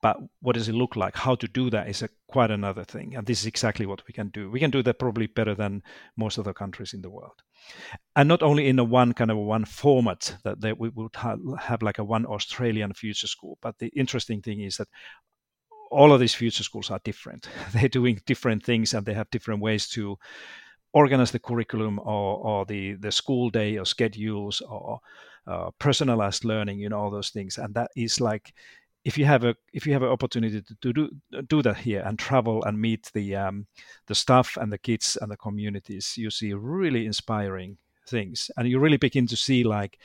but 0.00 0.16
what 0.40 0.54
does 0.54 0.68
it 0.68 0.74
look 0.74 0.94
like? 0.94 1.16
How 1.16 1.34
to 1.34 1.48
do 1.48 1.70
that 1.70 1.88
is 1.88 2.02
a, 2.02 2.08
quite 2.28 2.50
another 2.50 2.84
thing. 2.84 3.16
And 3.16 3.26
this 3.26 3.40
is 3.40 3.46
exactly 3.46 3.84
what 3.84 4.02
we 4.06 4.12
can 4.12 4.28
do. 4.28 4.50
We 4.50 4.60
can 4.60 4.70
do 4.70 4.82
that 4.82 4.98
probably 4.98 5.26
better 5.26 5.54
than 5.54 5.82
most 6.16 6.38
other 6.38 6.52
countries 6.52 6.94
in 6.94 7.02
the 7.02 7.10
world. 7.10 7.42
And 8.14 8.28
not 8.28 8.42
only 8.42 8.68
in 8.68 8.78
a 8.78 8.84
one 8.84 9.12
kind 9.12 9.30
of 9.30 9.38
one 9.38 9.64
format 9.64 10.36
that 10.44 10.60
they, 10.60 10.72
we 10.72 10.90
would 10.90 11.16
have, 11.16 11.40
have 11.58 11.82
like 11.82 11.98
a 11.98 12.04
one 12.04 12.26
australian 12.26 12.94
future 12.94 13.26
school 13.26 13.58
but 13.60 13.78
the 13.78 13.88
interesting 13.88 14.40
thing 14.40 14.60
is 14.60 14.76
that 14.76 14.88
all 15.90 16.12
of 16.12 16.20
these 16.20 16.34
future 16.34 16.62
schools 16.62 16.90
are 16.90 17.00
different. 17.04 17.48
They're 17.72 17.88
doing 17.88 18.20
different 18.26 18.64
things 18.64 18.94
and 18.94 19.04
they 19.04 19.14
have 19.14 19.30
different 19.30 19.60
ways 19.60 19.88
to 19.90 20.18
organize 20.92 21.30
the 21.30 21.38
curriculum 21.38 21.98
or, 21.98 22.38
or 22.38 22.66
the, 22.66 22.94
the 22.94 23.12
school 23.12 23.50
day 23.50 23.78
or 23.78 23.84
schedules 23.84 24.60
or 24.60 25.00
uh, 25.46 25.70
personalized 25.78 26.44
learning 26.44 26.78
you 26.78 26.88
know 26.88 26.98
all 26.98 27.10
those 27.10 27.30
things. 27.30 27.58
And 27.58 27.74
that 27.74 27.90
is 27.96 28.20
like 28.20 28.52
if 29.08 29.16
you 29.16 29.24
have 29.24 29.42
a 29.42 29.56
if 29.72 29.86
you 29.86 29.94
have 29.94 30.02
an 30.02 30.10
opportunity 30.10 30.60
to, 30.60 30.74
to 30.82 30.92
do 30.92 31.10
do 31.48 31.62
that 31.62 31.78
here 31.78 32.02
and 32.04 32.18
travel 32.18 32.62
and 32.64 32.78
meet 32.78 33.10
the 33.14 33.34
um, 33.34 33.66
the 34.06 34.14
staff 34.14 34.58
and 34.60 34.70
the 34.70 34.78
kids 34.78 35.16
and 35.20 35.30
the 35.30 35.36
communities, 35.36 36.18
you 36.18 36.30
see 36.30 36.52
really 36.52 37.06
inspiring 37.06 37.78
things, 38.06 38.50
and 38.56 38.68
you 38.68 38.78
really 38.78 38.98
begin 38.98 39.26
to 39.26 39.36
see 39.36 39.64
like 39.64 39.98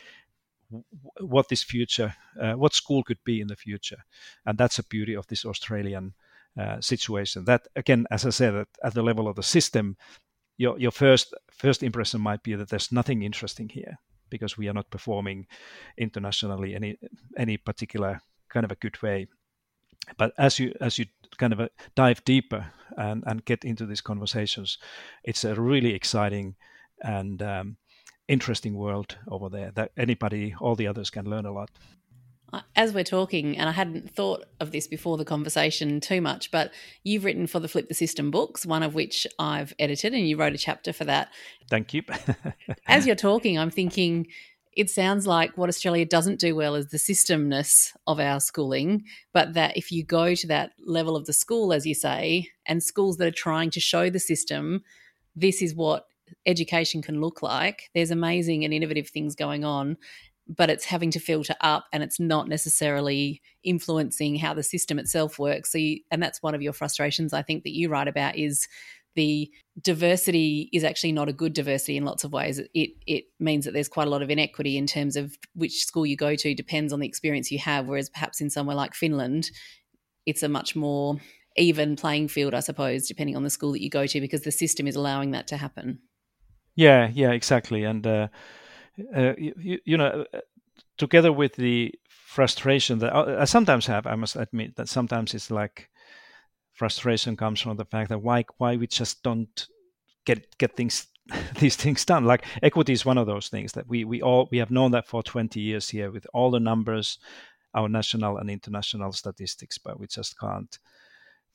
what 1.19 1.49
this 1.49 1.63
future, 1.63 2.15
uh, 2.41 2.53
what 2.53 2.73
school 2.73 3.03
could 3.03 3.21
be 3.25 3.41
in 3.41 3.47
the 3.47 3.57
future, 3.57 4.01
and 4.45 4.57
that's 4.57 4.77
the 4.77 4.83
beauty 4.83 5.15
of 5.17 5.27
this 5.27 5.45
Australian 5.45 6.13
uh, 6.57 6.79
situation. 6.79 7.43
That 7.43 7.67
again, 7.75 8.05
as 8.09 8.25
I 8.25 8.29
said, 8.29 8.55
at, 8.55 8.67
at 8.83 8.93
the 8.93 9.03
level 9.03 9.27
of 9.27 9.35
the 9.35 9.43
system, 9.43 9.97
your 10.57 10.79
your 10.79 10.91
first 10.91 11.33
first 11.51 11.83
impression 11.83 12.21
might 12.21 12.43
be 12.43 12.55
that 12.55 12.69
there's 12.69 12.91
nothing 12.91 13.23
interesting 13.23 13.67
here 13.67 13.97
because 14.29 14.57
we 14.57 14.69
are 14.69 14.73
not 14.73 14.89
performing 14.89 15.45
internationally 15.97 16.73
any 16.75 16.97
any 17.37 17.57
particular 17.57 18.21
kind 18.53 18.63
of 18.63 18.71
a 18.71 18.75
good 18.75 19.01
way. 19.01 19.27
But 20.17 20.33
as 20.37 20.59
you 20.59 20.73
as 20.79 20.99
you 20.99 21.05
kind 21.37 21.53
of 21.53 21.59
uh, 21.59 21.69
dive 21.95 22.23
deeper 22.25 22.65
and, 22.97 23.23
and 23.25 23.45
get 23.45 23.65
into 23.65 23.85
these 23.85 24.01
conversations, 24.01 24.77
it's 25.23 25.43
a 25.43 25.55
really 25.55 25.93
exciting 25.93 26.55
and 27.01 27.41
um, 27.41 27.77
interesting 28.27 28.75
world 28.75 29.17
over 29.27 29.49
there 29.49 29.71
that 29.71 29.91
anybody, 29.97 30.55
all 30.59 30.75
the 30.75 30.87
others, 30.87 31.09
can 31.09 31.29
learn 31.29 31.45
a 31.45 31.51
lot 31.51 31.69
as 32.75 32.93
we're 32.93 33.03
talking, 33.03 33.57
and 33.57 33.69
I 33.69 33.71
hadn't 33.71 34.13
thought 34.13 34.45
of 34.59 34.71
this 34.71 34.87
before 34.87 35.17
the 35.17 35.25
conversation 35.25 35.99
too 35.99 36.21
much, 36.21 36.51
but 36.51 36.71
you've 37.03 37.25
written 37.25 37.47
for 37.47 37.59
the 37.59 37.67
Flip 37.67 37.87
the 37.87 37.93
System 37.93 38.31
books, 38.31 38.65
one 38.65 38.83
of 38.83 38.93
which 38.93 39.25
I've 39.39 39.73
edited, 39.79 40.13
and 40.13 40.27
you 40.27 40.37
wrote 40.37 40.53
a 40.53 40.57
chapter 40.57 40.93
for 40.93 41.05
that. 41.05 41.29
Thank 41.69 41.93
you. 41.93 42.03
as 42.87 43.07
you're 43.07 43.15
talking, 43.15 43.57
I'm 43.57 43.71
thinking 43.71 44.27
it 44.75 44.89
sounds 44.89 45.27
like 45.27 45.57
what 45.57 45.69
Australia 45.69 46.05
doesn't 46.05 46.39
do 46.39 46.55
well 46.55 46.75
is 46.75 46.87
the 46.87 46.97
systemness 46.97 47.91
of 48.07 48.19
our 48.19 48.39
schooling, 48.39 49.03
but 49.33 49.53
that 49.53 49.77
if 49.77 49.91
you 49.91 50.03
go 50.03 50.35
to 50.35 50.47
that 50.47 50.71
level 50.85 51.15
of 51.15 51.25
the 51.25 51.33
school, 51.33 51.73
as 51.73 51.85
you 51.85 51.95
say, 51.95 52.49
and 52.65 52.83
schools 52.83 53.17
that 53.17 53.27
are 53.27 53.31
trying 53.31 53.69
to 53.71 53.79
show 53.79 54.09
the 54.09 54.19
system, 54.19 54.83
this 55.35 55.61
is 55.61 55.75
what 55.75 56.07
education 56.45 57.01
can 57.01 57.21
look 57.21 57.41
like, 57.41 57.89
there's 57.93 58.11
amazing 58.11 58.63
and 58.63 58.73
innovative 58.73 59.09
things 59.09 59.35
going 59.35 59.63
on. 59.63 59.97
But 60.45 60.69
it's 60.69 60.83
having 60.83 61.09
to 61.11 61.21
filter 61.21 61.55
up, 61.61 61.85
and 61.93 62.03
it's 62.03 62.19
not 62.19 62.49
necessarily 62.49 63.41
influencing 63.63 64.35
how 64.35 64.53
the 64.53 64.61
system 64.61 64.99
itself 64.99 65.39
works. 65.39 65.71
So, 65.71 65.77
you, 65.77 66.01
and 66.11 66.21
that's 66.21 66.43
one 66.43 66.53
of 66.53 66.61
your 66.61 66.73
frustrations, 66.73 67.31
I 67.31 67.43
think, 67.43 67.63
that 67.63 67.71
you 67.71 67.87
write 67.87 68.09
about 68.09 68.35
is 68.35 68.67
the 69.15 69.51
diversity 69.81 70.69
is 70.73 70.83
actually 70.83 71.11
not 71.11 71.29
a 71.29 71.33
good 71.33 71.53
diversity 71.53 71.97
in 71.97 72.05
lots 72.05 72.23
of 72.23 72.31
ways. 72.31 72.59
It 72.73 72.91
it 73.05 73.25
means 73.39 73.65
that 73.65 73.73
there's 73.73 73.89
quite 73.89 74.07
a 74.07 74.11
lot 74.11 74.21
of 74.21 74.29
inequity 74.29 74.77
in 74.77 74.87
terms 74.87 75.15
of 75.15 75.37
which 75.53 75.85
school 75.85 76.05
you 76.05 76.15
go 76.15 76.35
to 76.35 76.55
depends 76.55 76.93
on 76.93 76.99
the 76.99 77.07
experience 77.07 77.51
you 77.51 77.59
have. 77.59 77.87
Whereas 77.87 78.09
perhaps 78.09 78.41
in 78.41 78.49
somewhere 78.49 78.75
like 78.75 78.93
Finland, 78.93 79.51
it's 80.25 80.43
a 80.43 80.49
much 80.49 80.75
more 80.75 81.17
even 81.55 81.95
playing 81.95 82.27
field, 82.27 82.53
I 82.53 82.61
suppose, 82.61 83.07
depending 83.07 83.35
on 83.35 83.43
the 83.43 83.49
school 83.49 83.71
that 83.73 83.81
you 83.81 83.89
go 83.89 84.07
to, 84.07 84.21
because 84.21 84.41
the 84.41 84.51
system 84.51 84.87
is 84.87 84.95
allowing 84.95 85.31
that 85.31 85.47
to 85.47 85.57
happen. 85.57 85.99
Yeah, 86.75 87.11
yeah, 87.13 87.31
exactly. 87.31 87.83
And 87.83 88.05
uh, 88.07 88.27
uh, 89.15 89.33
you, 89.37 89.79
you 89.85 89.97
know, 89.97 90.25
uh, 90.33 90.39
together 90.97 91.31
with 91.31 91.55
the 91.55 91.93
frustration 92.07 92.99
that 92.99 93.13
I 93.13 93.45
sometimes 93.45 93.85
have, 93.85 94.07
I 94.07 94.15
must 94.15 94.35
admit 94.35 94.75
that 94.77 94.89
sometimes 94.89 95.35
it's 95.35 95.51
like 95.51 95.89
frustration 96.73 97.37
comes 97.37 97.61
from 97.61 97.77
the 97.77 97.85
fact 97.85 98.09
that 98.09 98.21
why 98.21 98.45
why 98.57 98.75
we 98.75 98.87
just 98.87 99.23
don't 99.23 99.67
get 100.25 100.57
get 100.57 100.75
things 100.75 101.07
these 101.59 101.75
things 101.75 102.05
done. 102.05 102.25
Like 102.25 102.45
equity 102.61 102.93
is 102.93 103.05
one 103.05 103.17
of 103.17 103.27
those 103.27 103.47
things 103.47 103.73
that 103.73 103.87
we 103.87 104.03
we 104.03 104.21
all 104.21 104.47
we 104.51 104.57
have 104.57 104.71
known 104.71 104.91
that 104.91 105.07
for 105.07 105.23
20 105.23 105.59
years 105.59 105.89
here 105.89 106.11
with 106.11 106.27
all 106.33 106.51
the 106.51 106.59
numbers 106.59 107.19
our 107.75 107.89
national 107.89 108.37
and 108.37 108.51
international 108.51 109.11
statistics 109.11 109.79
but 109.79 109.99
we 109.99 110.05
just 110.05 110.37
can't 110.39 110.77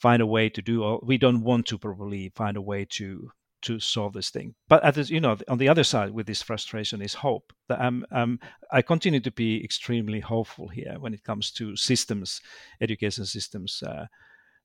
find 0.01 0.21
a 0.21 0.27
way 0.27 0.49
to 0.49 0.61
do 0.61 0.83
or 0.83 1.01
we 1.03 1.17
don't 1.17 1.43
want 1.43 1.67
to 1.67 1.79
probably 1.79 2.33
find 2.35 2.57
a 2.57 2.63
way 2.63 2.85
to 2.85 3.31
to 3.61 3.81
solve 3.81 4.13
this 4.13 4.31
thing. 4.31 4.55
But 4.69 4.85
at 4.85 4.95
this 4.95 5.11
you 5.11 5.21
know 5.21 5.37
on 5.49 5.59
the 5.59 5.69
other 5.69 5.85
side 5.85 6.13
with 6.13 6.27
this 6.27 6.43
frustration 6.43 7.03
is 7.03 7.15
hope. 7.15 7.53
That 7.69 7.81
I'm, 7.81 8.07
um, 8.11 8.41
i 8.73 8.83
continue 8.83 9.21
to 9.21 9.31
be 9.31 9.63
extremely 9.63 10.21
hopeful 10.21 10.69
here 10.69 10.97
when 10.99 11.13
it 11.13 11.25
comes 11.25 11.51
to 11.53 11.77
systems 11.77 12.41
education 12.81 13.27
systems 13.27 13.83
uh, 13.83 14.07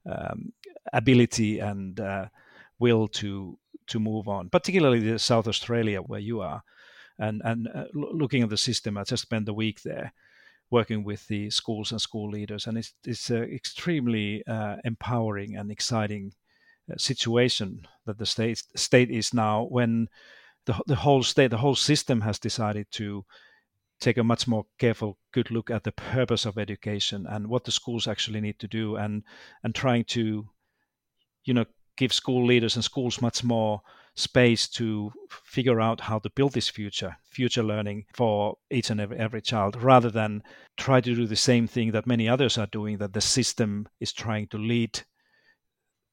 um, 0.06 0.54
ability 0.92 1.60
and 1.60 2.00
uh, 2.00 2.26
will 2.80 3.08
to 3.08 3.58
to 3.88 4.00
move 4.00 4.28
on, 4.28 4.50
particularly 4.50 5.00
the 5.00 5.20
South 5.20 5.48
Australia 5.48 6.00
where 6.00 6.20
you 6.20 6.42
are, 6.42 6.64
and 7.20 7.42
and 7.44 7.68
uh, 7.74 7.86
looking 7.94 8.44
at 8.44 8.50
the 8.50 8.58
system. 8.58 8.98
I 8.98 9.04
just 9.04 9.24
spent 9.24 9.46
the 9.46 9.54
week 9.54 9.82
there, 9.82 10.14
working 10.70 11.04
with 11.04 11.28
the 11.28 11.50
schools 11.50 11.92
and 11.92 12.02
school 12.02 12.30
leaders, 12.30 12.68
and 12.68 12.78
it's 12.78 12.94
it's 13.06 13.30
an 13.30 13.44
extremely 13.44 14.46
uh, 14.48 14.78
empowering 14.84 15.56
and 15.56 15.72
exciting 15.72 16.34
uh, 16.92 16.96
situation 16.98 17.88
that 18.06 18.18
the 18.18 18.26
state 18.26 18.64
state 18.76 19.12
is 19.12 19.34
now 19.34 19.64
when 19.64 20.08
the 20.66 20.74
the 20.88 20.96
whole 20.96 21.24
state 21.24 21.52
the 21.52 21.58
whole 21.58 21.76
system 21.76 22.22
has 22.22 22.40
decided 22.40 22.88
to 22.92 23.26
take 24.04 24.18
a 24.18 24.24
much 24.24 24.48
more 24.48 24.66
careful, 24.78 25.18
good 25.32 25.50
look 25.50 25.72
at 25.72 25.84
the 25.84 25.92
purpose 25.92 26.46
of 26.46 26.58
education 26.58 27.26
and 27.28 27.48
what 27.48 27.64
the 27.64 27.72
schools 27.72 28.08
actually 28.08 28.42
need 28.42 28.60
to 28.60 28.68
do, 28.68 28.98
and 28.98 29.24
and 29.64 29.74
trying 29.74 30.04
to, 30.04 30.48
you 31.46 31.54
know, 31.54 31.66
give 31.96 32.12
school 32.12 32.46
leaders 32.46 32.76
and 32.76 32.84
schools 32.84 33.22
much 33.22 33.44
more 33.44 33.82
space 34.16 34.68
to 34.68 35.12
figure 35.30 35.82
out 35.82 36.00
how 36.02 36.20
to 36.20 36.30
build 36.36 36.54
this 36.54 36.70
future 36.70 37.16
future 37.32 37.64
learning 37.64 38.06
for 38.14 38.56
each 38.70 38.92
and 38.92 39.02
every, 39.02 39.18
every 39.18 39.42
child 39.42 39.82
rather 39.82 40.12
than 40.12 40.44
try 40.78 41.02
to 41.02 41.16
do 41.16 41.26
the 41.26 41.36
same 41.36 41.68
thing 41.68 41.92
that 41.92 42.06
many 42.06 42.30
others 42.30 42.60
are 42.60 42.68
doing 42.68 42.98
that 43.00 43.14
the 43.14 43.22
system 43.22 43.88
is 44.00 44.14
trying 44.14 44.48
to 44.48 44.58
lead 44.58 45.02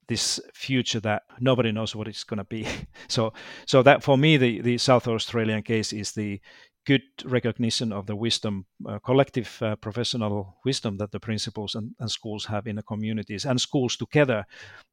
this 0.08 0.40
future 0.54 0.98
that 0.98 1.22
nobody 1.40 1.70
knows 1.70 1.94
what 1.94 2.08
it's 2.08 2.24
going 2.24 2.38
to 2.38 2.44
be. 2.44 2.66
So 3.08 3.32
so 3.66 3.82
that 3.82 4.02
for 4.02 4.16
me 4.16 4.36
the 4.36 4.60
the 4.60 4.78
south 4.78 5.08
australian 5.08 5.62
case 5.62 5.92
is 5.92 6.12
the 6.12 6.40
good 6.86 7.02
recognition 7.24 7.92
of 7.92 8.06
the 8.06 8.16
wisdom, 8.16 8.64
uh, 8.88 8.98
collective 9.00 9.60
uh, 9.62 9.76
professional 9.76 10.56
wisdom 10.64 10.96
that 10.96 11.12
the 11.12 11.20
principals 11.20 11.74
and, 11.74 11.94
and, 12.00 12.10
schools 12.10 12.46
have 12.46 12.66
in 12.66 12.76
the 12.76 12.82
communities 12.82 13.44
and 13.44 13.60
schools 13.60 13.96
together 13.96 14.46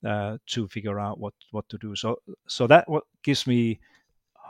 uh, 0.06 0.38
to 0.46 0.68
figure 0.68 1.00
out 1.00 1.20
what, 1.20 1.34
what 1.52 1.68
to 1.70 1.78
do. 1.78 1.96
So, 1.96 2.18
so 2.48 2.68
that 2.68 2.90
what 2.90 3.04
gives 3.24 3.48
me 3.48 3.80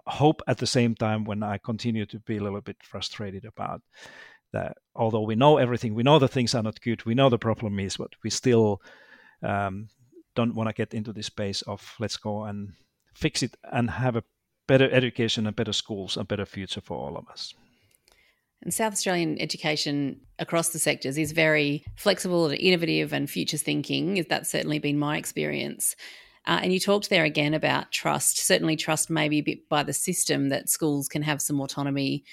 hope 0.05 0.41
at 0.47 0.57
the 0.57 0.67
same 0.67 0.95
time 0.95 1.23
when 1.23 1.43
I 1.43 1.57
continue 1.57 2.05
to 2.07 2.19
be 2.19 2.37
a 2.37 2.43
little 2.43 2.61
bit 2.61 2.77
frustrated 2.81 3.45
about 3.45 3.81
that. 4.53 4.77
Although 4.95 5.23
we 5.23 5.35
know 5.35 5.57
everything, 5.57 5.93
we 5.93 6.03
know 6.03 6.19
the 6.19 6.27
things 6.27 6.55
are 6.55 6.63
not 6.63 6.81
good, 6.81 7.05
we 7.05 7.15
know 7.15 7.29
the 7.29 7.37
problem 7.37 7.79
is, 7.79 7.97
but 7.97 8.13
we 8.23 8.29
still 8.29 8.81
um, 9.43 9.89
don't 10.35 10.55
want 10.55 10.69
to 10.69 10.73
get 10.73 10.93
into 10.93 11.13
this 11.13 11.27
space 11.27 11.61
of 11.63 11.95
let's 11.99 12.17
go 12.17 12.43
and 12.43 12.73
fix 13.13 13.43
it 13.43 13.57
and 13.71 13.89
have 13.89 14.15
a 14.15 14.23
better 14.67 14.89
education 14.91 15.47
and 15.47 15.55
better 15.55 15.73
schools 15.73 16.17
and 16.17 16.27
better 16.27 16.45
future 16.45 16.81
for 16.81 16.97
all 16.97 17.17
of 17.17 17.27
us. 17.29 17.53
And 18.61 18.73
South 18.73 18.93
Australian 18.93 19.39
education 19.39 20.19
across 20.39 20.69
the 20.69 20.79
sectors 20.79 21.17
is 21.17 21.31
very 21.31 21.85
flexible 21.95 22.47
and 22.47 22.59
innovative 22.59 23.13
and 23.13 23.29
futures 23.29 23.61
thinking. 23.61 24.25
That's 24.29 24.49
certainly 24.49 24.79
been 24.79 24.97
my 24.97 25.17
experience. 25.17 25.95
Uh, 26.47 26.61
and 26.63 26.73
you 26.73 26.79
talked 26.79 27.09
there 27.09 27.25
again 27.25 27.53
about 27.53 27.91
trust. 27.91 28.39
Certainly, 28.39 28.77
trust 28.77 29.09
maybe 29.09 29.39
a 29.39 29.43
bit 29.43 29.69
by 29.69 29.83
the 29.83 29.93
system 29.93 30.49
that 30.49 30.69
schools 30.69 31.07
can 31.07 31.21
have 31.21 31.41
some 31.41 31.59
autonomy. 31.59 32.23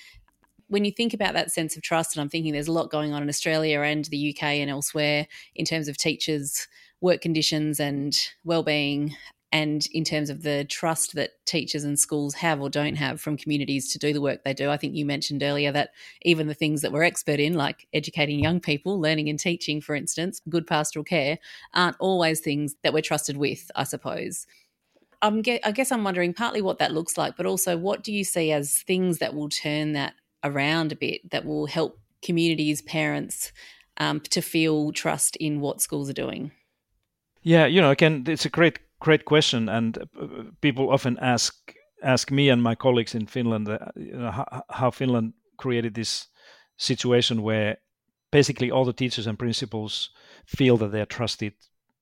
When 0.68 0.84
you 0.84 0.92
think 0.92 1.12
about 1.12 1.34
that 1.34 1.50
sense 1.50 1.76
of 1.76 1.82
trust, 1.82 2.16
and 2.16 2.22
I'm 2.22 2.28
thinking 2.28 2.52
there's 2.52 2.68
a 2.68 2.72
lot 2.72 2.90
going 2.90 3.12
on 3.12 3.22
in 3.22 3.28
Australia 3.28 3.80
and 3.80 4.04
the 4.06 4.30
UK 4.30 4.44
and 4.44 4.70
elsewhere 4.70 5.26
in 5.56 5.64
terms 5.64 5.88
of 5.88 5.98
teachers' 5.98 6.68
work 7.00 7.20
conditions 7.20 7.80
and 7.80 8.16
well-being 8.44 9.14
and 9.54 9.86
in 9.92 10.02
terms 10.02 10.30
of 10.30 10.42
the 10.42 10.64
trust 10.64 11.14
that 11.14 11.30
teachers 11.46 11.84
and 11.84 11.96
schools 11.96 12.34
have 12.34 12.60
or 12.60 12.68
don't 12.68 12.96
have 12.96 13.20
from 13.20 13.36
communities 13.36 13.92
to 13.92 14.00
do 14.00 14.12
the 14.12 14.20
work 14.20 14.42
they 14.42 14.52
do. 14.52 14.68
I 14.68 14.76
think 14.76 14.96
you 14.96 15.06
mentioned 15.06 15.44
earlier 15.44 15.70
that 15.70 15.90
even 16.22 16.48
the 16.48 16.54
things 16.54 16.82
that 16.82 16.90
we're 16.90 17.04
expert 17.04 17.38
in, 17.38 17.54
like 17.54 17.86
educating 17.94 18.40
young 18.40 18.58
people, 18.58 19.00
learning 19.00 19.28
and 19.28 19.38
teaching, 19.38 19.80
for 19.80 19.94
instance, 19.94 20.40
good 20.48 20.66
pastoral 20.66 21.04
care, 21.04 21.38
aren't 21.72 21.96
always 22.00 22.40
things 22.40 22.74
that 22.82 22.92
we're 22.92 23.00
trusted 23.00 23.36
with, 23.36 23.70
I 23.76 23.84
suppose. 23.84 24.44
I'm 25.22 25.40
I 25.62 25.70
guess 25.70 25.92
I'm 25.92 26.02
wondering 26.02 26.34
partly 26.34 26.60
what 26.60 26.80
that 26.80 26.92
looks 26.92 27.16
like, 27.16 27.36
but 27.36 27.46
also 27.46 27.76
what 27.76 28.02
do 28.02 28.12
you 28.12 28.24
see 28.24 28.50
as 28.50 28.78
things 28.78 29.18
that 29.18 29.34
will 29.34 29.48
turn 29.48 29.92
that 29.92 30.14
around 30.42 30.90
a 30.90 30.96
bit, 30.96 31.30
that 31.30 31.44
will 31.44 31.66
help 31.66 32.00
communities, 32.22 32.82
parents, 32.82 33.52
um, 33.98 34.18
to 34.18 34.42
feel 34.42 34.90
trust 34.90 35.36
in 35.36 35.60
what 35.60 35.80
schools 35.80 36.10
are 36.10 36.14
doing? 36.14 36.50
Yeah, 37.44 37.66
you 37.66 37.80
know, 37.80 37.90
again, 37.90 38.24
it's 38.26 38.46
a 38.46 38.48
great 38.48 38.78
great 39.04 39.24
question, 39.24 39.68
and 39.68 39.98
uh, 39.98 40.26
people 40.60 40.90
often 40.90 41.18
ask 41.18 41.54
ask 42.02 42.30
me 42.30 42.50
and 42.52 42.62
my 42.62 42.74
colleagues 42.74 43.14
in 43.14 43.26
Finland 43.26 43.68
uh, 43.68 43.78
you 43.96 44.16
know, 44.16 44.30
how, 44.30 44.62
how 44.70 44.90
Finland 44.90 45.32
created 45.56 45.94
this 45.94 46.28
situation 46.76 47.42
where 47.42 47.76
basically 48.30 48.70
all 48.70 48.84
the 48.84 48.92
teachers 48.92 49.26
and 49.26 49.38
principals 49.38 50.10
feel 50.46 50.76
that 50.76 50.90
they 50.90 51.00
are 51.00 51.16
trusted 51.16 51.52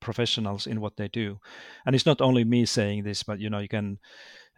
professionals 0.00 0.66
in 0.66 0.80
what 0.80 0.96
they 0.96 1.08
do. 1.08 1.38
And 1.86 1.94
it's 1.94 2.06
not 2.06 2.20
only 2.20 2.44
me 2.44 2.66
saying 2.66 3.04
this 3.04 3.22
but 3.22 3.38
you 3.38 3.50
know 3.50 3.60
you 3.60 3.68
can 3.68 3.98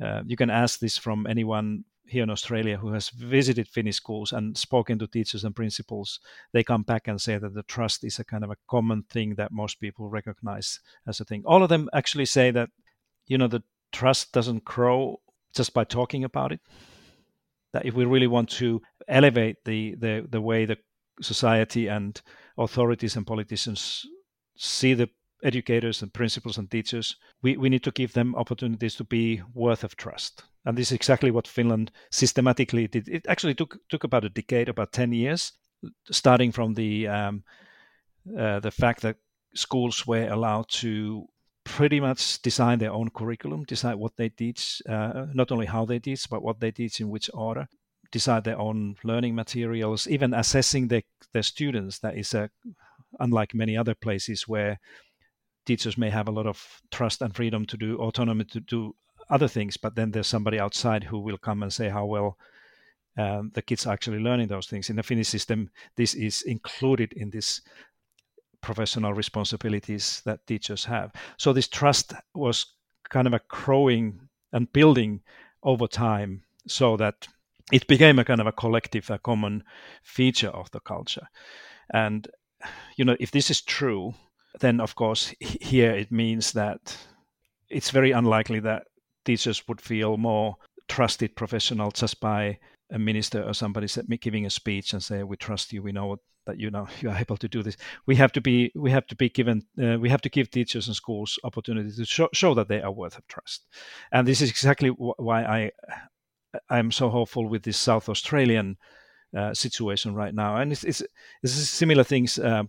uh, 0.01 0.23
you 0.27 0.37
can 0.37 0.51
ask 0.51 0.79
this 0.81 0.99
from 0.99 1.27
anyone 1.27 1.85
here 2.07 2.23
in 2.23 2.31
Australia 2.31 2.77
who 2.77 2.93
has 2.93 3.09
visited 3.11 3.69
Finnish 3.69 3.97
schools 3.97 4.33
and 4.33 4.57
spoken 4.57 4.99
to 4.99 5.07
teachers 5.07 5.45
and 5.45 5.57
principals, 5.57 6.21
they 6.53 6.63
come 6.63 6.83
back 6.83 7.09
and 7.09 7.21
say 7.21 7.39
that 7.39 7.55
the 7.55 7.63
trust 7.65 8.05
is 8.05 8.19
a 8.19 8.25
kind 8.25 8.45
of 8.45 8.51
a 8.51 8.57
common 8.69 9.03
thing 9.11 9.35
that 9.37 9.53
most 9.53 9.81
people 9.81 10.09
recognize 10.09 10.81
as 11.07 11.21
a 11.21 11.25
thing. 11.25 11.43
All 11.47 11.63
of 11.63 11.69
them 11.69 11.89
actually 11.93 12.27
say 12.27 12.51
that, 12.51 12.71
you 13.27 13.39
know, 13.39 13.49
the 13.49 13.63
trust 13.93 14.33
doesn't 14.33 14.65
grow 14.65 15.21
just 15.55 15.73
by 15.73 15.85
talking 15.85 16.25
about 16.25 16.53
it. 16.53 16.61
That 17.73 17.87
if 17.87 17.95
we 17.95 18.05
really 18.05 18.27
want 18.27 18.51
to 18.51 18.83
elevate 19.09 19.57
the 19.65 19.95
the, 19.97 20.27
the 20.29 20.41
way 20.41 20.65
the 20.65 20.79
society 21.21 21.89
and 21.89 22.21
authorities 22.59 23.17
and 23.17 23.27
politicians 23.27 24.07
see 24.57 24.95
the 24.95 25.09
educators 25.43 26.03
and 26.03 26.13
principals 26.13 26.59
and 26.59 26.71
teachers, 26.71 27.17
we, 27.43 27.57
we 27.57 27.69
need 27.69 27.85
to 27.85 27.91
give 27.91 28.13
them 28.13 28.35
opportunities 28.35 28.95
to 28.97 29.05
be 29.05 29.43
worth 29.53 29.85
of 29.85 29.97
trust. 29.97 30.45
And 30.65 30.77
this 30.77 30.89
is 30.89 30.93
exactly 30.93 31.31
what 31.31 31.49
Finland 31.49 31.91
systematically 32.11 32.89
did. 32.89 33.09
It 33.09 33.27
actually 33.27 33.55
took 33.55 33.79
took 33.89 34.05
about 34.05 34.25
a 34.25 34.31
decade, 34.31 34.69
about 34.69 34.93
ten 34.93 35.13
years, 35.13 35.53
starting 36.11 36.53
from 36.53 36.75
the 36.75 37.09
um, 37.09 37.45
uh, 38.39 38.61
the 38.61 38.71
fact 38.71 39.03
that 39.03 39.17
schools 39.55 40.07
were 40.07 40.29
allowed 40.29 40.69
to 40.69 41.27
pretty 41.65 42.01
much 42.01 42.43
design 42.43 42.79
their 42.79 42.93
own 42.93 43.11
curriculum, 43.11 43.65
decide 43.65 43.95
what 43.95 44.17
they 44.17 44.29
teach, 44.29 44.83
uh, 44.89 45.27
not 45.33 45.51
only 45.51 45.67
how 45.67 45.87
they 45.87 45.99
teach, 45.99 46.29
but 46.29 46.43
what 46.43 46.61
they 46.61 46.71
teach 46.71 47.01
in 47.01 47.09
which 47.09 47.31
order, 47.33 47.67
decide 48.11 48.45
their 48.45 48.59
own 48.59 48.95
learning 49.03 49.35
materials, 49.35 50.07
even 50.07 50.35
assessing 50.35 50.89
their, 50.89 51.03
their 51.33 51.43
students. 51.43 51.99
That 52.01 52.17
is 52.17 52.35
a, 52.35 52.51
unlike 53.19 53.55
many 53.55 53.77
other 53.77 53.95
places 53.95 54.47
where 54.49 54.79
teachers 55.65 55.97
may 55.97 56.11
have 56.11 56.29
a 56.29 56.33
lot 56.33 56.47
of 56.47 56.83
trust 56.91 57.23
and 57.23 57.35
freedom 57.35 57.65
to 57.67 57.77
do 57.77 57.97
autonomy 57.97 58.45
to 58.45 58.61
do 58.61 58.95
other 59.31 59.49
things, 59.49 59.77
but 59.77 59.95
then 59.95 60.11
there's 60.11 60.27
somebody 60.27 60.59
outside 60.59 61.05
who 61.05 61.19
will 61.19 61.39
come 61.39 61.63
and 61.63 61.73
say 61.73 61.89
how 61.89 62.05
well 62.05 62.39
um, 63.17 63.51
the 63.55 63.63
kids 63.63 63.87
are 63.87 63.93
actually 63.93 64.19
learning 64.19 64.49
those 64.49 64.67
things. 64.67 64.91
In 64.91 64.97
the 64.97 65.03
Finnish 65.03 65.29
system, 65.29 65.71
this 65.97 66.15
is 66.15 66.43
included 66.43 67.13
in 67.13 67.31
this 67.31 67.61
professional 68.61 69.13
responsibilities 69.13 70.23
that 70.25 70.47
teachers 70.47 70.85
have. 70.87 71.13
So 71.37 71.53
this 71.53 71.69
trust 71.69 72.15
was 72.35 72.67
kind 73.11 73.27
of 73.27 73.35
a 73.35 73.41
growing 73.49 74.21
and 74.53 74.73
building 74.73 75.21
over 75.63 75.87
time 75.87 76.43
so 76.67 76.97
that 76.97 77.29
it 77.73 77.87
became 77.87 78.19
a 78.19 78.25
kind 78.25 78.41
of 78.41 78.47
a 78.47 78.53
collective, 78.53 79.11
a 79.11 79.19
common 79.19 79.65
feature 80.03 80.49
of 80.49 80.71
the 80.71 80.81
culture. 80.81 81.27
And 81.93 82.27
you 82.97 83.05
know, 83.05 83.17
if 83.21 83.31
this 83.31 83.51
is 83.51 83.61
true, 83.61 84.15
then 84.61 84.81
of 84.81 84.95
course 84.95 85.35
here 85.41 85.93
it 85.93 86.11
means 86.11 86.53
that 86.53 86.97
it's 87.69 87.91
very 87.91 88.13
unlikely 88.13 88.61
that 88.61 88.85
teachers 89.25 89.67
would 89.69 89.81
feel 89.81 90.17
more 90.17 90.57
trusted 90.89 91.35
professional 91.35 91.91
just 91.91 92.21
by 92.21 92.59
a 92.91 92.99
minister 92.99 93.43
or 93.43 93.55
somebody 93.55 93.89
giving 94.21 94.47
a 94.47 94.51
speech 94.51 94.93
and 94.93 95.03
say 95.03 95.23
we 95.23 95.37
trust 95.37 95.73
you. 95.73 95.83
We 95.83 95.93
know 95.93 96.19
that 96.47 96.59
you 96.59 96.71
know 96.71 96.89
you 97.01 97.11
are 97.11 97.17
able 97.17 97.37
to 97.39 97.49
do 97.49 97.63
this. 97.63 97.77
We 98.07 98.17
have 98.17 98.33
to 98.33 98.41
be 98.41 98.73
we 98.75 98.91
have 98.91 99.07
to 99.09 99.17
be 99.17 99.29
given 99.29 99.63
uh, 99.83 99.99
we 99.99 100.09
have 100.11 100.23
to 100.23 100.29
give 100.29 100.51
teachers 100.51 100.87
and 100.87 100.97
schools 100.97 101.39
opportunity 101.45 101.91
to 101.97 102.05
show, 102.05 102.29
show 102.33 102.55
that 102.55 102.69
they 102.69 102.83
are 102.83 102.93
worth 102.93 103.19
of 103.19 103.27
trust. 103.27 103.67
And 104.13 104.27
this 104.27 104.41
is 104.41 104.51
exactly 104.51 104.89
why 104.89 105.45
i 105.45 105.71
i'm 106.71 106.93
so 106.93 107.11
hopeful 107.11 107.49
with 107.49 107.65
this 107.65 107.77
south 107.77 108.09
australian 108.09 108.77
uh, 109.37 109.53
situation 109.53 110.15
right 110.15 110.35
now. 110.35 110.57
And 110.57 110.73
it's 110.73 110.85
it's, 110.85 111.03
it's 111.43 111.53
similar 111.53 112.05
things 112.05 112.39
uh, 112.39 112.63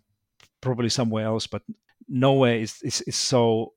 probably 0.61 0.89
somewhere 0.89 1.25
else, 1.25 1.47
but 1.47 1.61
nowhere 2.07 2.55
is 2.55 2.81
is, 2.81 3.01
is 3.01 3.15
so 3.15 3.73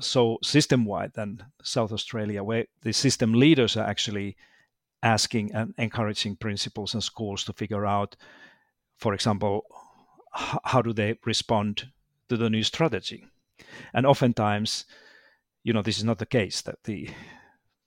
so 0.00 0.38
system 0.42 0.84
wide 0.84 1.12
than 1.14 1.44
South 1.62 1.92
Australia, 1.92 2.42
where 2.42 2.66
the 2.82 2.92
system 2.92 3.32
leaders 3.32 3.76
are 3.76 3.86
actually 3.86 4.36
asking 5.02 5.52
and 5.54 5.74
encouraging 5.78 6.36
principals 6.36 6.94
and 6.94 7.02
schools 7.02 7.44
to 7.44 7.52
figure 7.52 7.86
out, 7.86 8.16
for 8.98 9.14
example, 9.14 9.64
how 10.64 10.82
do 10.82 10.92
they 10.92 11.18
respond 11.24 11.90
to 12.28 12.36
the 12.36 12.50
new 12.50 12.62
strategy, 12.62 13.26
and 13.92 14.06
oftentimes, 14.06 14.84
you 15.64 15.72
know, 15.72 15.82
this 15.82 15.98
is 15.98 16.04
not 16.04 16.18
the 16.18 16.26
case 16.26 16.62
that 16.62 16.84
the 16.84 17.08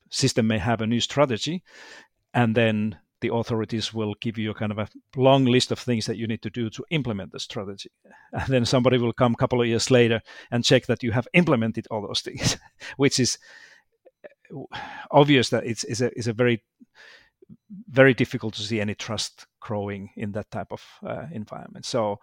system 0.09 0.47
may 0.47 0.57
have 0.57 0.81
a 0.81 0.87
new 0.87 0.99
strategy, 0.99 1.63
and 2.33 2.55
then 2.55 2.97
the 3.23 3.33
authorities 3.33 3.93
will 3.93 4.13
give 4.19 4.37
you 4.37 4.51
a 4.51 4.53
kind 4.53 4.71
of 4.71 4.77
a 4.77 4.89
long 5.15 5.45
list 5.45 5.71
of 5.71 5.79
things 5.79 6.05
that 6.05 6.17
you 6.17 6.27
need 6.27 6.41
to 6.41 6.49
do 6.49 6.69
to 6.69 6.83
implement 6.89 7.31
the 7.31 7.39
strategy. 7.39 7.89
And 8.33 8.47
then 8.47 8.65
somebody 8.65 8.97
will 8.97 9.13
come 9.13 9.33
a 9.33 9.37
couple 9.37 9.61
of 9.61 9.67
years 9.67 9.89
later 9.89 10.21
and 10.51 10.65
check 10.65 10.85
that 10.87 11.03
you 11.03 11.13
have 11.13 11.27
implemented 11.33 11.87
all 11.89 12.05
those 12.05 12.21
things, 12.21 12.57
which 12.97 13.19
is 13.19 13.37
uh, 14.53 14.65
obvious 15.09 15.49
that 15.49 15.65
it's, 15.65 15.85
it's, 15.85 16.01
a, 16.01 16.07
it's 16.17 16.27
a 16.27 16.33
very 16.33 16.63
very 17.89 18.13
difficult 18.13 18.53
to 18.55 18.61
see 18.61 18.81
any 18.81 18.95
trust 18.95 19.47
growing 19.59 20.09
in 20.15 20.31
that 20.31 20.51
type 20.51 20.71
of 20.71 20.83
uh, 21.05 21.25
environment. 21.31 21.85
So, 21.85 22.19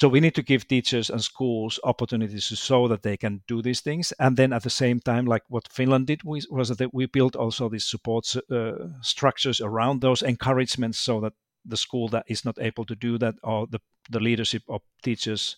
so 0.00 0.08
we 0.08 0.20
need 0.20 0.34
to 0.34 0.42
give 0.42 0.66
teachers 0.68 1.10
and 1.10 1.22
schools 1.22 1.80
opportunities 1.84 2.48
to 2.48 2.56
show 2.56 2.88
that 2.88 3.02
they 3.02 3.16
can 3.16 3.42
do 3.48 3.62
these 3.62 3.80
things, 3.80 4.12
and 4.18 4.36
then 4.36 4.52
at 4.52 4.62
the 4.62 4.70
same 4.70 5.00
time, 5.00 5.26
like 5.26 5.42
what 5.48 5.68
Finland 5.68 6.06
did, 6.06 6.22
was, 6.24 6.46
was 6.48 6.68
that 6.68 6.94
we 6.94 7.06
built 7.06 7.36
also 7.36 7.68
these 7.68 7.86
support 7.86 8.36
uh, 8.50 8.72
structures 9.00 9.60
around 9.60 10.00
those 10.00 10.22
encouragements, 10.22 10.98
so 10.98 11.20
that 11.20 11.32
the 11.64 11.76
school 11.76 12.08
that 12.08 12.24
is 12.28 12.44
not 12.44 12.58
able 12.60 12.84
to 12.84 12.94
do 12.94 13.18
that, 13.18 13.34
or 13.42 13.66
the 13.66 13.80
the 14.10 14.20
leadership 14.20 14.62
of 14.68 14.82
teachers 15.02 15.56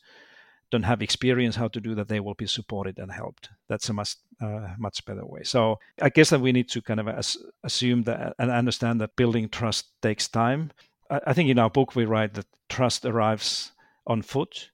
don't 0.70 0.84
have 0.84 1.02
experience 1.02 1.56
how 1.56 1.68
to 1.68 1.80
do 1.80 1.94
that, 1.94 2.08
they 2.08 2.20
will 2.20 2.34
be 2.34 2.46
supported 2.46 2.98
and 2.98 3.10
helped. 3.10 3.48
That's 3.68 3.88
a 3.88 3.92
much 3.92 4.16
uh, 4.40 4.74
much 4.78 5.04
better 5.04 5.26
way. 5.26 5.42
So 5.42 5.78
I 6.00 6.08
guess 6.08 6.30
that 6.30 6.40
we 6.40 6.52
need 6.52 6.68
to 6.70 6.82
kind 6.82 7.00
of 7.00 7.08
as, 7.08 7.36
assume 7.64 8.02
that 8.04 8.34
and 8.38 8.50
understand 8.50 9.00
that 9.00 9.16
building 9.16 9.48
trust 9.48 9.86
takes 10.02 10.28
time. 10.28 10.70
I, 11.10 11.20
I 11.28 11.32
think 11.32 11.50
in 11.50 11.58
our 11.58 11.70
book 11.70 11.96
we 11.96 12.04
write 12.04 12.34
that 12.34 12.46
trust 12.68 13.04
arrives 13.04 13.72
on 14.06 14.22
foot 14.22 14.70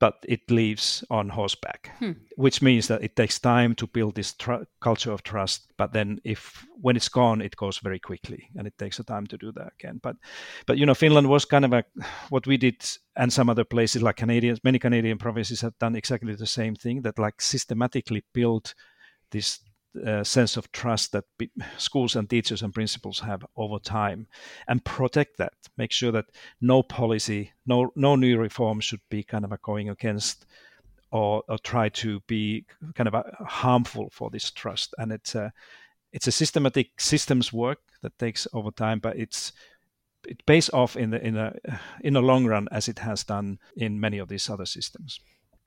but 0.00 0.24
it 0.28 0.48
leaves 0.50 1.04
on 1.10 1.28
horseback, 1.28 1.90
hmm. 1.98 2.12
which 2.36 2.62
means 2.62 2.86
that 2.88 3.02
it 3.02 3.16
takes 3.16 3.38
time 3.38 3.74
to 3.74 3.86
build 3.86 4.14
this 4.14 4.32
tr- 4.34 4.64
culture 4.80 5.10
of 5.10 5.22
trust. 5.22 5.72
But 5.76 5.92
then, 5.92 6.20
if 6.24 6.66
when 6.80 6.96
it's 6.96 7.08
gone, 7.08 7.40
it 7.42 7.56
goes 7.56 7.78
very 7.78 7.98
quickly, 7.98 8.48
and 8.56 8.66
it 8.66 8.78
takes 8.78 8.98
a 9.00 9.04
time 9.04 9.26
to 9.26 9.36
do 9.36 9.52
that 9.52 9.72
again. 9.78 10.00
But, 10.02 10.16
but 10.66 10.78
you 10.78 10.86
know, 10.86 10.94
Finland 10.94 11.28
was 11.28 11.44
kind 11.44 11.64
of 11.64 11.72
a 11.72 11.84
what 12.28 12.46
we 12.46 12.56
did, 12.56 12.84
and 13.16 13.32
some 13.32 13.50
other 13.50 13.64
places 13.64 14.02
like 14.02 14.16
Canadians, 14.16 14.62
many 14.62 14.78
Canadian 14.78 15.18
provinces 15.18 15.60
have 15.60 15.78
done 15.78 15.96
exactly 15.96 16.34
the 16.34 16.46
same 16.46 16.74
thing. 16.74 17.02
That 17.02 17.18
like 17.18 17.40
systematically 17.40 18.24
build 18.32 18.74
this 19.30 19.60
uh, 20.06 20.22
sense 20.22 20.56
of 20.56 20.70
trust 20.72 21.12
that 21.12 21.24
schools 21.76 22.14
and 22.14 22.28
teachers 22.28 22.62
and 22.62 22.74
principals 22.74 23.20
have 23.20 23.44
over 23.56 23.78
time 23.78 24.26
and 24.68 24.84
protect 24.84 25.38
that 25.38 25.52
make 25.76 25.92
sure 25.92 26.12
that 26.12 26.26
no 26.60 26.82
policy 26.82 27.52
no 27.66 27.90
no 27.96 28.14
new 28.14 28.38
reform 28.38 28.80
should 28.80 29.00
be 29.08 29.22
kind 29.22 29.44
of 29.44 29.62
going 29.62 29.88
against 29.88 30.46
or, 31.10 31.42
or 31.48 31.58
try 31.58 31.88
to 31.88 32.20
be 32.26 32.64
kind 32.94 33.08
of 33.08 33.14
a, 33.14 33.24
harmful 33.44 34.10
for 34.12 34.30
this 34.30 34.50
trust. 34.50 34.94
And 34.98 35.12
it's 35.12 35.34
a 35.34 35.52
it's 36.12 36.26
a 36.26 36.32
systematic 36.32 37.00
systems 37.00 37.52
work 37.52 37.78
that 38.02 38.18
takes 38.18 38.46
over 38.52 38.70
time, 38.70 38.98
but 38.98 39.16
it's 39.16 39.52
it 40.26 40.44
pays 40.46 40.68
off 40.70 40.96
in 40.96 41.10
the 41.10 41.24
in 41.24 41.36
a 41.36 41.54
in 42.00 42.14
the 42.14 42.22
long 42.22 42.46
run 42.46 42.68
as 42.72 42.88
it 42.88 42.98
has 43.00 43.24
done 43.24 43.58
in 43.76 44.00
many 44.00 44.18
of 44.18 44.28
these 44.28 44.48
other 44.50 44.66
systems. 44.66 45.20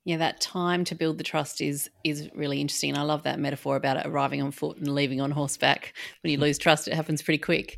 Yeah, 0.03 0.17
that 0.17 0.41
time 0.41 0.83
to 0.85 0.95
build 0.95 1.19
the 1.19 1.23
trust 1.23 1.61
is 1.61 1.89
is 2.03 2.29
really 2.33 2.59
interesting. 2.59 2.97
I 2.97 3.03
love 3.03 3.23
that 3.23 3.39
metaphor 3.39 3.75
about 3.75 3.97
it 3.97 4.07
arriving 4.07 4.41
on 4.41 4.51
foot 4.51 4.77
and 4.77 4.95
leaving 4.95 5.21
on 5.21 5.31
horseback. 5.31 5.93
When 6.23 6.31
you 6.31 6.37
lose 6.39 6.57
trust, 6.57 6.87
it 6.87 6.93
happens 6.95 7.21
pretty 7.21 7.37
quick. 7.37 7.77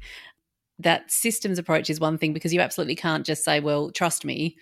That 0.79 1.11
systems 1.11 1.59
approach 1.59 1.89
is 1.89 1.99
one 1.99 2.17
thing 2.17 2.33
because 2.33 2.53
you 2.53 2.61
absolutely 2.61 2.95
can't 2.95 3.25
just 3.25 3.43
say, 3.43 3.59
"Well, 3.59 3.91
trust 3.91 4.23
me, 4.25 4.55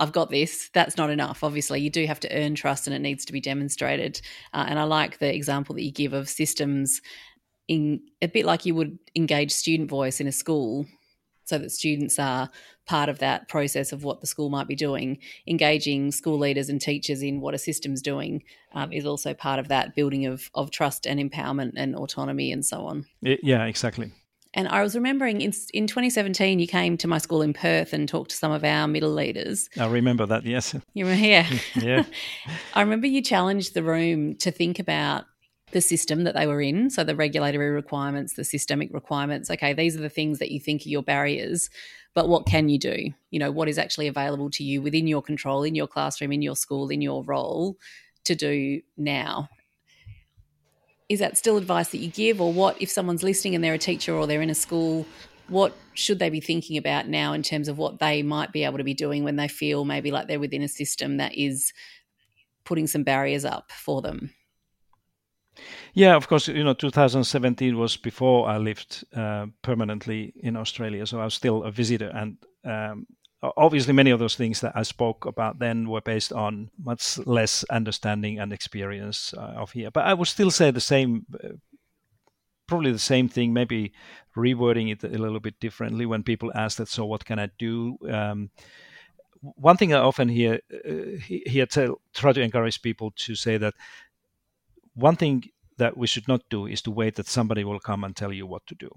I've 0.00 0.12
got 0.12 0.30
this. 0.30 0.70
That's 0.72 0.96
not 0.96 1.10
enough. 1.10 1.44
Obviously, 1.44 1.80
you 1.80 1.90
do 1.90 2.06
have 2.06 2.20
to 2.20 2.34
earn 2.34 2.54
trust 2.54 2.86
and 2.86 2.96
it 2.96 3.00
needs 3.00 3.26
to 3.26 3.32
be 3.34 3.40
demonstrated. 3.40 4.22
Uh, 4.54 4.64
and 4.66 4.78
I 4.78 4.84
like 4.84 5.18
the 5.18 5.32
example 5.32 5.74
that 5.74 5.82
you 5.82 5.92
give 5.92 6.14
of 6.14 6.28
systems 6.28 7.02
in 7.68 8.00
a 8.22 8.26
bit 8.26 8.46
like 8.46 8.64
you 8.64 8.74
would 8.74 8.98
engage 9.14 9.52
student 9.52 9.90
voice 9.90 10.18
in 10.18 10.26
a 10.26 10.32
school 10.32 10.86
so 11.50 11.58
that 11.58 11.70
students 11.70 12.18
are 12.18 12.48
part 12.86 13.08
of 13.08 13.18
that 13.18 13.48
process 13.48 13.92
of 13.92 14.04
what 14.04 14.20
the 14.20 14.26
school 14.26 14.48
might 14.48 14.68
be 14.68 14.76
doing. 14.76 15.18
Engaging 15.46 16.12
school 16.12 16.38
leaders 16.38 16.68
and 16.68 16.80
teachers 16.80 17.22
in 17.22 17.40
what 17.40 17.54
a 17.54 17.58
system's 17.58 18.00
doing 18.00 18.42
um, 18.72 18.92
is 18.92 19.04
also 19.04 19.34
part 19.34 19.58
of 19.58 19.68
that 19.68 19.94
building 19.94 20.26
of, 20.26 20.48
of 20.54 20.70
trust 20.70 21.06
and 21.06 21.20
empowerment 21.20 21.72
and 21.76 21.96
autonomy 21.96 22.52
and 22.52 22.64
so 22.64 22.86
on. 22.86 23.04
Yeah, 23.20 23.64
exactly. 23.64 24.12
And 24.54 24.66
I 24.68 24.82
was 24.82 24.94
remembering 24.94 25.40
in, 25.40 25.52
in 25.72 25.86
2017, 25.86 26.58
you 26.58 26.66
came 26.66 26.96
to 26.98 27.08
my 27.08 27.18
school 27.18 27.42
in 27.42 27.52
Perth 27.52 27.92
and 27.92 28.08
talked 28.08 28.30
to 28.30 28.36
some 28.36 28.50
of 28.50 28.64
our 28.64 28.88
middle 28.88 29.12
leaders. 29.12 29.68
I 29.78 29.86
remember 29.86 30.26
that, 30.26 30.44
yes. 30.44 30.74
You 30.94 31.04
were 31.04 31.14
here. 31.14 31.46
yeah. 31.76 32.04
I 32.74 32.82
remember 32.82 33.06
you 33.06 33.22
challenged 33.22 33.74
the 33.74 33.82
room 33.82 34.36
to 34.36 34.50
think 34.50 34.78
about 34.78 35.26
the 35.72 35.80
system 35.80 36.24
that 36.24 36.34
they 36.34 36.46
were 36.46 36.60
in. 36.60 36.90
So 36.90 37.04
the 37.04 37.16
regulatory 37.16 37.70
requirements, 37.70 38.34
the 38.34 38.44
systemic 38.44 38.92
requirements. 38.92 39.50
Okay, 39.50 39.72
these 39.72 39.96
are 39.96 40.00
the 40.00 40.08
things 40.08 40.38
that 40.38 40.50
you 40.50 40.60
think 40.60 40.84
are 40.84 40.88
your 40.88 41.02
barriers, 41.02 41.70
but 42.14 42.28
what 42.28 42.46
can 42.46 42.68
you 42.68 42.78
do? 42.78 43.10
You 43.30 43.38
know, 43.38 43.50
what 43.50 43.68
is 43.68 43.78
actually 43.78 44.08
available 44.08 44.50
to 44.50 44.64
you 44.64 44.82
within 44.82 45.06
your 45.06 45.22
control, 45.22 45.62
in 45.62 45.74
your 45.74 45.86
classroom, 45.86 46.32
in 46.32 46.42
your 46.42 46.56
school, 46.56 46.90
in 46.90 47.00
your 47.00 47.22
role 47.24 47.76
to 48.24 48.34
do 48.34 48.80
now 48.96 49.48
is 51.10 51.18
that 51.18 51.36
still 51.36 51.56
advice 51.56 51.88
that 51.88 51.98
you 51.98 52.08
give 52.08 52.40
or 52.40 52.52
what 52.52 52.80
if 52.80 52.88
someone's 52.88 53.24
listening 53.24 53.54
and 53.54 53.64
they're 53.64 53.74
a 53.74 53.78
teacher 53.78 54.14
or 54.14 54.26
they're 54.26 54.42
in 54.42 54.50
a 54.50 54.54
school 54.54 55.04
what 55.48 55.74
should 55.94 56.20
they 56.20 56.30
be 56.30 56.40
thinking 56.40 56.76
about 56.76 57.08
now 57.08 57.32
in 57.32 57.42
terms 57.42 57.66
of 57.66 57.76
what 57.76 57.98
they 57.98 58.22
might 58.22 58.52
be 58.52 58.62
able 58.62 58.78
to 58.78 58.84
be 58.84 58.94
doing 58.94 59.24
when 59.24 59.34
they 59.34 59.48
feel 59.48 59.84
maybe 59.84 60.12
like 60.12 60.28
they're 60.28 60.38
within 60.38 60.62
a 60.62 60.68
system 60.68 61.16
that 61.16 61.34
is 61.34 61.72
putting 62.64 62.86
some 62.86 63.02
barriers 63.02 63.44
up 63.44 63.72
for 63.72 64.00
them 64.00 64.32
yeah 65.94 66.16
of 66.16 66.28
course 66.28 66.48
you 66.48 66.64
know 66.64 66.74
2017 66.74 67.76
was 67.76 67.96
before 67.96 68.48
i 68.48 68.56
lived 68.56 69.04
uh, 69.14 69.46
permanently 69.62 70.32
in 70.42 70.56
australia 70.56 71.06
so 71.06 71.20
i 71.20 71.24
was 71.24 71.34
still 71.34 71.64
a 71.64 71.70
visitor 71.70 72.10
and 72.14 72.36
um, 72.64 73.06
obviously 73.42 73.92
many 73.92 74.10
of 74.10 74.18
those 74.18 74.36
things 74.36 74.60
that 74.60 74.76
I 74.76 74.82
spoke 74.82 75.24
about 75.24 75.58
then 75.58 75.88
were 75.88 76.00
based 76.00 76.32
on 76.32 76.70
much 76.82 77.18
less 77.18 77.64
understanding 77.64 78.38
and 78.38 78.52
experience 78.52 79.32
uh, 79.36 79.54
of 79.56 79.72
here. 79.72 79.90
But 79.90 80.06
I 80.06 80.14
would 80.14 80.28
still 80.28 80.50
say 80.50 80.70
the 80.70 80.80
same, 80.80 81.24
uh, 81.42 81.48
probably 82.66 82.92
the 82.92 82.98
same 82.98 83.28
thing, 83.28 83.52
maybe 83.52 83.92
rewording 84.36 84.92
it 84.92 85.02
a 85.02 85.18
little 85.18 85.40
bit 85.40 85.58
differently 85.58 86.06
when 86.06 86.22
people 86.22 86.52
ask 86.54 86.76
that. 86.76 86.88
So 86.88 87.06
what 87.06 87.24
can 87.24 87.38
I 87.38 87.48
do? 87.58 87.96
Um, 88.10 88.50
one 89.40 89.78
thing 89.78 89.94
I 89.94 89.98
often 89.98 90.28
hear 90.28 90.60
uh, 90.86 91.18
here 91.26 91.64
tell, 91.64 92.00
try 92.12 92.32
to 92.32 92.42
encourage 92.42 92.82
people 92.82 93.10
to 93.16 93.34
say 93.34 93.56
that 93.56 93.72
one 94.94 95.16
thing 95.16 95.44
that 95.80 95.96
we 95.96 96.06
should 96.06 96.28
not 96.28 96.42
do 96.50 96.66
is 96.66 96.82
to 96.82 96.90
wait 96.90 97.16
that 97.16 97.26
somebody 97.26 97.64
will 97.64 97.80
come 97.80 98.04
and 98.04 98.14
tell 98.14 98.32
you 98.32 98.46
what 98.46 98.66
to 98.66 98.74
do. 98.74 98.90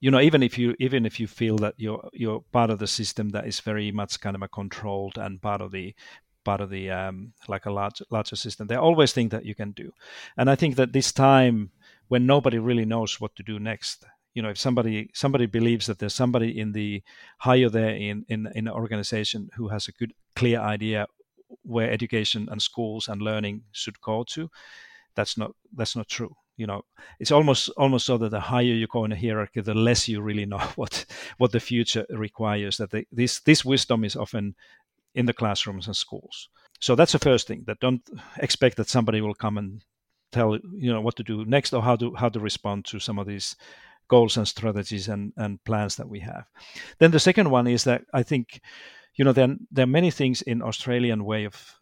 You 0.00 0.10
know 0.10 0.20
even 0.20 0.42
if 0.42 0.58
you 0.58 0.74
even 0.78 1.06
if 1.06 1.20
you 1.20 1.26
feel 1.26 1.56
that 1.58 1.74
you're 1.78 2.08
you're 2.12 2.44
part 2.52 2.70
of 2.70 2.78
the 2.78 2.86
system 2.86 3.30
that 3.30 3.46
is 3.46 3.60
very 3.60 3.90
much 3.92 4.20
kind 4.20 4.36
of 4.36 4.42
a 4.42 4.48
controlled 4.48 5.16
and 5.18 5.40
part 5.40 5.60
of 5.60 5.70
the 5.70 5.94
part 6.44 6.60
of 6.60 6.68
the 6.68 6.90
um, 6.90 7.32
like 7.48 7.64
a 7.66 7.70
large 7.70 8.02
larger 8.10 8.36
system 8.36 8.66
there 8.66 8.78
are 8.78 8.88
always 8.90 9.12
things 9.12 9.30
that 9.30 9.46
you 9.46 9.54
can 9.54 9.70
do. 9.72 9.92
And 10.36 10.50
i 10.50 10.56
think 10.56 10.76
that 10.76 10.92
this 10.92 11.12
time 11.12 11.70
when 12.08 12.26
nobody 12.26 12.58
really 12.58 12.84
knows 12.84 13.20
what 13.20 13.34
to 13.36 13.42
do 13.42 13.58
next 13.58 14.04
you 14.34 14.42
know 14.42 14.50
if 14.50 14.58
somebody 14.58 15.10
somebody 15.14 15.46
believes 15.46 15.86
that 15.86 15.98
there's 15.98 16.20
somebody 16.22 16.50
in 16.62 16.72
the 16.72 17.02
higher 17.38 17.70
there 17.70 17.94
in 18.08 18.24
in 18.28 18.40
in 18.58 18.66
an 18.68 18.74
organization 18.74 19.48
who 19.56 19.68
has 19.68 19.88
a 19.88 19.92
good 19.92 20.12
clear 20.34 20.60
idea 20.60 21.06
where 21.62 21.90
education 21.90 22.48
and 22.50 22.60
schools 22.60 23.08
and 23.08 23.22
learning 23.22 23.62
should 23.72 24.00
go 24.00 24.24
to 24.24 24.50
that's 25.16 25.36
not 25.38 25.52
that's 25.74 25.96
not 25.96 26.08
true 26.08 26.34
you 26.56 26.66
know. 26.66 26.82
It's 27.18 27.32
almost 27.32 27.68
almost 27.76 28.06
so 28.06 28.18
that 28.18 28.30
the 28.30 28.40
higher 28.40 28.62
you 28.62 28.86
go 28.86 29.04
in 29.04 29.12
a 29.12 29.16
hierarchy 29.16 29.60
the 29.60 29.74
less 29.74 30.08
you 30.08 30.20
really 30.20 30.46
know 30.46 30.58
what 30.76 31.04
what 31.38 31.52
the 31.52 31.60
future 31.60 32.06
requires 32.10 32.76
that 32.76 32.90
this 33.10 33.40
this 33.40 33.64
wisdom 33.64 34.04
is 34.04 34.16
often 34.16 34.54
in 35.14 35.26
the 35.26 35.32
classrooms 35.32 35.86
and 35.86 35.96
schools. 35.96 36.48
So 36.80 36.94
that's 36.94 37.12
the 37.12 37.18
first 37.18 37.46
thing 37.46 37.64
that 37.66 37.80
don't 37.80 38.02
expect 38.38 38.76
that 38.76 38.88
somebody 38.88 39.20
will 39.20 39.34
come 39.34 39.58
and 39.58 39.82
tell 40.32 40.56
you 40.56 40.92
know 40.92 41.00
what 41.00 41.16
to 41.16 41.22
do 41.22 41.44
next 41.44 41.72
or 41.72 41.82
how 41.82 41.96
to 41.96 42.14
how 42.14 42.28
to 42.28 42.40
respond 42.40 42.84
to 42.86 42.98
some 42.98 43.18
of 43.18 43.26
these 43.26 43.56
goals 44.08 44.36
and 44.36 44.46
strategies 44.46 45.08
and 45.08 45.32
and 45.36 45.62
plans 45.64 45.96
that 45.96 46.08
we 46.08 46.20
have. 46.20 46.46
Then 46.98 47.10
the 47.10 47.20
second 47.20 47.50
one 47.50 47.66
is 47.66 47.84
that 47.84 48.02
i 48.12 48.22
think 48.22 48.60
you 49.16 49.24
know 49.24 49.32
there, 49.32 49.56
there 49.70 49.84
are 49.84 49.98
many 49.98 50.10
things 50.10 50.42
in 50.42 50.60
australian 50.60 51.24
way 51.24 51.44
of 51.44 51.78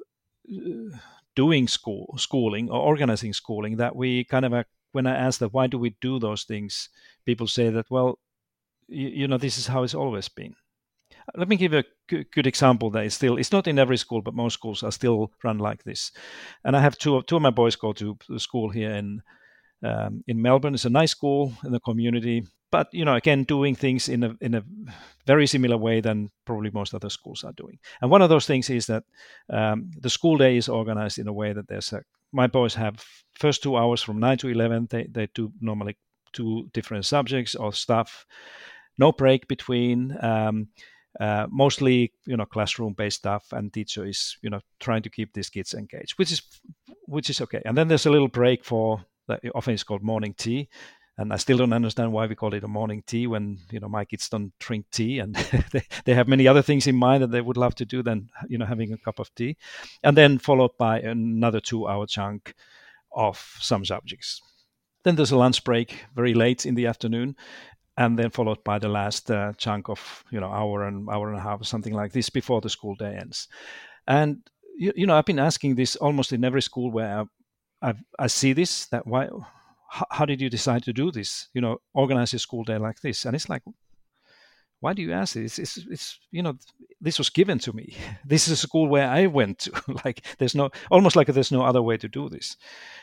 uh, 0.55 0.97
doing 1.35 1.69
school 1.69 2.15
schooling 2.19 2.71
or 2.71 2.81
organizing 2.81 3.33
schooling 3.33 3.77
that 3.77 3.97
we 3.97 4.25
kind 4.25 4.45
of 4.45 4.53
uh, 4.53 4.65
when 4.93 5.07
I 5.07 5.17
ask 5.17 5.39
that 5.41 5.53
why 5.53 5.67
do 5.67 5.79
we 5.79 5.97
do 6.01 6.19
those 6.19 6.45
things, 6.45 6.89
people 7.25 7.47
say 7.47 7.71
that 7.71 7.91
well, 7.91 8.19
you, 8.89 9.09
you 9.09 9.29
know 9.29 9.39
this 9.39 9.59
is 9.59 9.67
how 9.67 9.83
it's 9.83 9.95
always 9.95 10.29
been. 10.29 10.55
Let 11.37 11.49
me 11.49 11.57
give 11.57 11.73
a 11.73 11.85
good 12.09 12.47
example 12.47 12.91
that 12.91 13.05
is 13.05 13.15
still 13.15 13.37
it's 13.39 13.53
not 13.53 13.67
in 13.67 13.79
every 13.79 13.97
school, 13.97 14.23
but 14.23 14.35
most 14.35 14.55
schools 14.55 14.83
are 14.83 14.93
still 14.93 15.33
run 15.45 15.59
like 15.59 15.83
this. 15.85 16.13
And 16.65 16.77
I 16.77 16.81
have 16.81 16.99
two 16.99 17.17
of 17.17 17.27
two 17.27 17.37
of 17.37 17.43
my 17.43 17.51
boys 17.51 17.77
go 17.77 17.93
to 17.93 18.17
school 18.39 18.71
here 18.71 18.91
in 18.91 19.23
um, 19.83 20.25
in 20.27 20.43
Melbourne. 20.43 20.75
It's 20.75 20.85
a 20.85 20.91
nice 20.91 21.13
school 21.13 21.53
in 21.65 21.73
the 21.73 21.81
community 21.81 22.47
but 22.73 22.89
you 22.93 23.05
know 23.05 23.15
again 23.15 23.45
doing 23.45 23.77
things 23.77 24.09
in 24.09 24.25
a 24.25 24.37
in 24.41 24.55
a 24.55 24.65
very 25.27 25.47
similar 25.47 25.77
way 25.77 26.01
than 26.01 26.31
probably 26.45 26.71
most 26.71 26.95
other 26.95 27.11
schools 27.11 27.45
are 27.45 27.53
doing. 27.53 27.79
And 28.01 28.11
one 28.11 28.23
of 28.23 28.29
those 28.29 28.47
things 28.47 28.69
is 28.71 28.87
that 28.87 29.05
um, 29.51 29.93
the 30.01 30.11
school 30.11 30.37
day 30.37 30.57
is 30.57 30.69
organized 30.69 31.19
in 31.19 31.29
a 31.29 31.33
way 31.33 31.53
that 31.53 31.69
there's 31.69 31.93
a 31.93 32.03
my 32.33 32.49
boys 32.49 32.75
have 32.75 33.05
first 33.35 33.63
two 33.63 33.77
hours 33.77 34.03
from 34.03 34.19
9 34.19 34.39
to 34.39 34.49
11 34.49 34.89
they, 34.91 35.07
they 35.11 35.29
do 35.35 35.53
normally 35.61 35.97
two 36.33 36.71
different 36.73 37.05
subjects 37.05 37.55
or 37.55 37.73
stuff. 37.75 38.27
No 38.99 39.13
break 39.13 39.47
between 39.49 40.17
um, 40.23 40.69
uh, 41.21 41.47
mostly 41.51 42.13
you 42.27 42.37
know 42.37 42.47
classroom 42.47 42.95
based 42.95 43.19
stuff 43.19 43.53
and 43.53 43.73
teacher 43.73 44.07
is 44.07 44.39
you 44.43 44.51
know 44.51 44.61
trying 44.81 45.03
to 45.03 45.11
keep 45.11 45.35
these 45.35 45.51
kids 45.51 45.75
engaged 45.75 46.15
which 46.19 46.33
is 46.33 46.43
which 47.07 47.29
is 47.31 47.41
okay. 47.41 47.63
And 47.67 47.77
then 47.77 47.89
there's 47.89 48.07
a 48.07 48.11
little 48.11 48.29
break 48.29 48.65
for 48.65 49.05
that 49.29 49.41
often 49.55 49.75
it's 49.75 49.85
called 49.85 50.03
morning 50.03 50.35
tea 50.35 50.69
and 51.23 51.33
I 51.33 51.37
still 51.37 51.57
don't 51.57 51.73
understand 51.73 52.13
why 52.13 52.27
we 52.27 52.35
call 52.35 52.53
it 52.53 52.65
a 52.65 52.69
morning 52.69 53.05
tea 53.07 53.29
when 53.29 53.59
you 53.71 53.79
know 53.79 53.89
my 53.89 54.05
kids 54.05 54.29
don't 54.29 54.53
drink 54.59 54.87
tea 54.91 55.21
and 55.21 55.35
they, 55.73 55.85
they 56.05 56.15
have 56.15 56.27
many 56.27 56.49
other 56.49 56.63
things 56.63 56.87
in 56.89 56.97
mind 56.97 57.23
that 57.23 57.31
they 57.31 57.41
would 57.41 57.57
love 57.57 57.77
to 57.77 57.85
do 57.85 58.03
than 58.03 58.29
you 58.49 58.59
know 58.59 58.67
having 58.67 58.93
a 58.93 58.99
cup 58.99 59.21
of 59.21 59.33
tea, 59.35 59.57
and 60.03 60.17
then 60.17 60.39
followed 60.39 60.77
by 60.79 61.01
another 61.01 61.61
two-hour 61.61 62.07
chunk 62.07 62.55
of 63.13 63.57
some 63.61 63.85
subjects. 63.85 64.43
Then 65.05 65.17
there's 65.17 65.31
a 65.31 65.37
lunch 65.37 65.63
break 65.65 66.05
very 66.15 66.35
late 66.35 66.67
in 66.67 66.75
the 66.75 66.87
afternoon, 66.87 67.37
and 67.97 68.19
then 68.19 68.31
followed 68.31 68.65
by 68.65 68.81
the 68.81 68.89
last 68.89 69.31
uh, 69.31 69.53
chunk 69.57 69.89
of 69.89 70.25
you 70.33 70.41
know 70.41 70.51
hour 70.51 70.87
and 70.89 71.09
hour 71.09 71.29
and 71.29 71.39
a 71.39 71.43
half 71.43 71.65
something 71.65 71.95
like 71.95 72.13
this 72.13 72.31
before 72.31 72.61
the 72.61 72.71
school 72.71 72.97
day 72.97 73.17
ends. 73.17 73.47
And 74.09 74.39
you, 74.77 74.93
you 74.97 75.07
know 75.07 75.17
I've 75.17 75.27
been 75.27 75.39
asking 75.39 75.77
this 75.77 75.95
almost 75.95 76.33
in 76.33 76.45
every 76.45 76.63
school 76.63 76.91
where 76.91 77.27
I, 77.81 77.95
I 78.19 78.27
see 78.27 78.53
this 78.53 78.87
that 78.87 79.07
why 79.07 79.29
how 80.11 80.25
did 80.25 80.41
you 80.41 80.49
decide 80.49 80.83
to 80.85 80.93
do 80.93 81.11
this? 81.11 81.49
You 81.53 81.61
know, 81.61 81.79
organize 81.93 82.33
a 82.33 82.39
school 82.39 82.65
day 82.65 82.79
like 82.79 83.01
this. 83.01 83.25
And 83.27 83.35
it's 83.37 83.49
like, 83.49 83.63
why 84.81 84.95
do 84.95 85.03
you 85.03 85.13
ask 85.13 85.35
this? 85.35 85.59
It's, 85.59 85.77
it's, 85.77 85.87
it's, 85.91 86.19
you 86.31 86.43
know, 86.43 86.55
this 87.01 87.19
was 87.19 87.31
given 87.31 87.59
to 87.61 87.73
me. 87.73 87.95
This 88.25 88.49
is 88.49 88.53
a 88.53 88.57
school 88.57 88.89
where 88.89 89.09
I 89.09 89.27
went 89.27 89.61
to. 89.61 89.73
like, 90.05 90.25
there's 90.39 90.55
no, 90.55 90.71
almost 90.91 91.15
like 91.15 91.27
there's 91.29 91.53
no 91.53 91.63
other 91.63 91.83
way 91.83 91.99
to 91.99 92.09
do 92.09 92.29
this. 92.29 92.57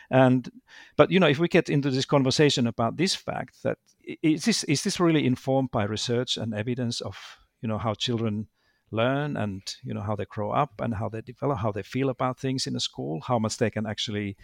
And, 0.09 0.49
but 0.97 1.11
you 1.11 1.19
know, 1.19 1.27
if 1.27 1.39
we 1.39 1.47
get 1.47 1.69
into 1.69 1.91
this 1.91 2.05
conversation 2.05 2.67
about 2.67 2.97
this 2.97 3.15
fact 3.15 3.61
that 3.63 3.77
is 4.23 4.45
this 4.45 4.63
is 4.63 4.83
this 4.83 4.99
really 4.99 5.25
informed 5.25 5.69
by 5.69 5.83
research 5.83 6.37
and 6.37 6.53
evidence 6.53 6.99
of 7.01 7.15
you 7.61 7.69
know 7.69 7.77
how 7.77 7.93
children 7.93 8.47
learn 8.91 9.37
and 9.37 9.61
you 9.83 9.93
know 9.93 10.01
how 10.01 10.15
they 10.15 10.25
grow 10.25 10.51
up 10.51 10.81
and 10.81 10.95
how 10.95 11.09
they 11.09 11.21
develop, 11.21 11.59
how 11.59 11.71
they 11.71 11.83
feel 11.83 12.09
about 12.09 12.39
things 12.39 12.65
in 12.65 12.75
a 12.75 12.79
school, 12.79 13.21
how 13.21 13.37
much 13.37 13.57
they 13.57 13.69
can 13.69 13.85
actually 13.85 14.35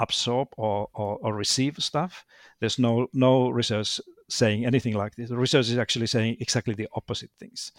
absorb 0.00 0.48
or, 0.56 0.88
or, 0.94 1.18
or, 1.22 1.34
receive 1.34 1.76
stuff. 1.78 2.24
There's 2.58 2.78
no 2.78 3.06
no 3.12 3.50
research 3.50 4.00
saying 4.28 4.66
anything 4.66 4.94
like 4.94 5.14
this. 5.14 5.30
The 5.30 5.36
research 5.36 5.68
is 5.68 5.78
actually 5.78 6.06
saying 6.06 6.38
exactly 6.40 6.74
the 6.74 6.88
opposite 6.94 7.30
things, 7.38 7.72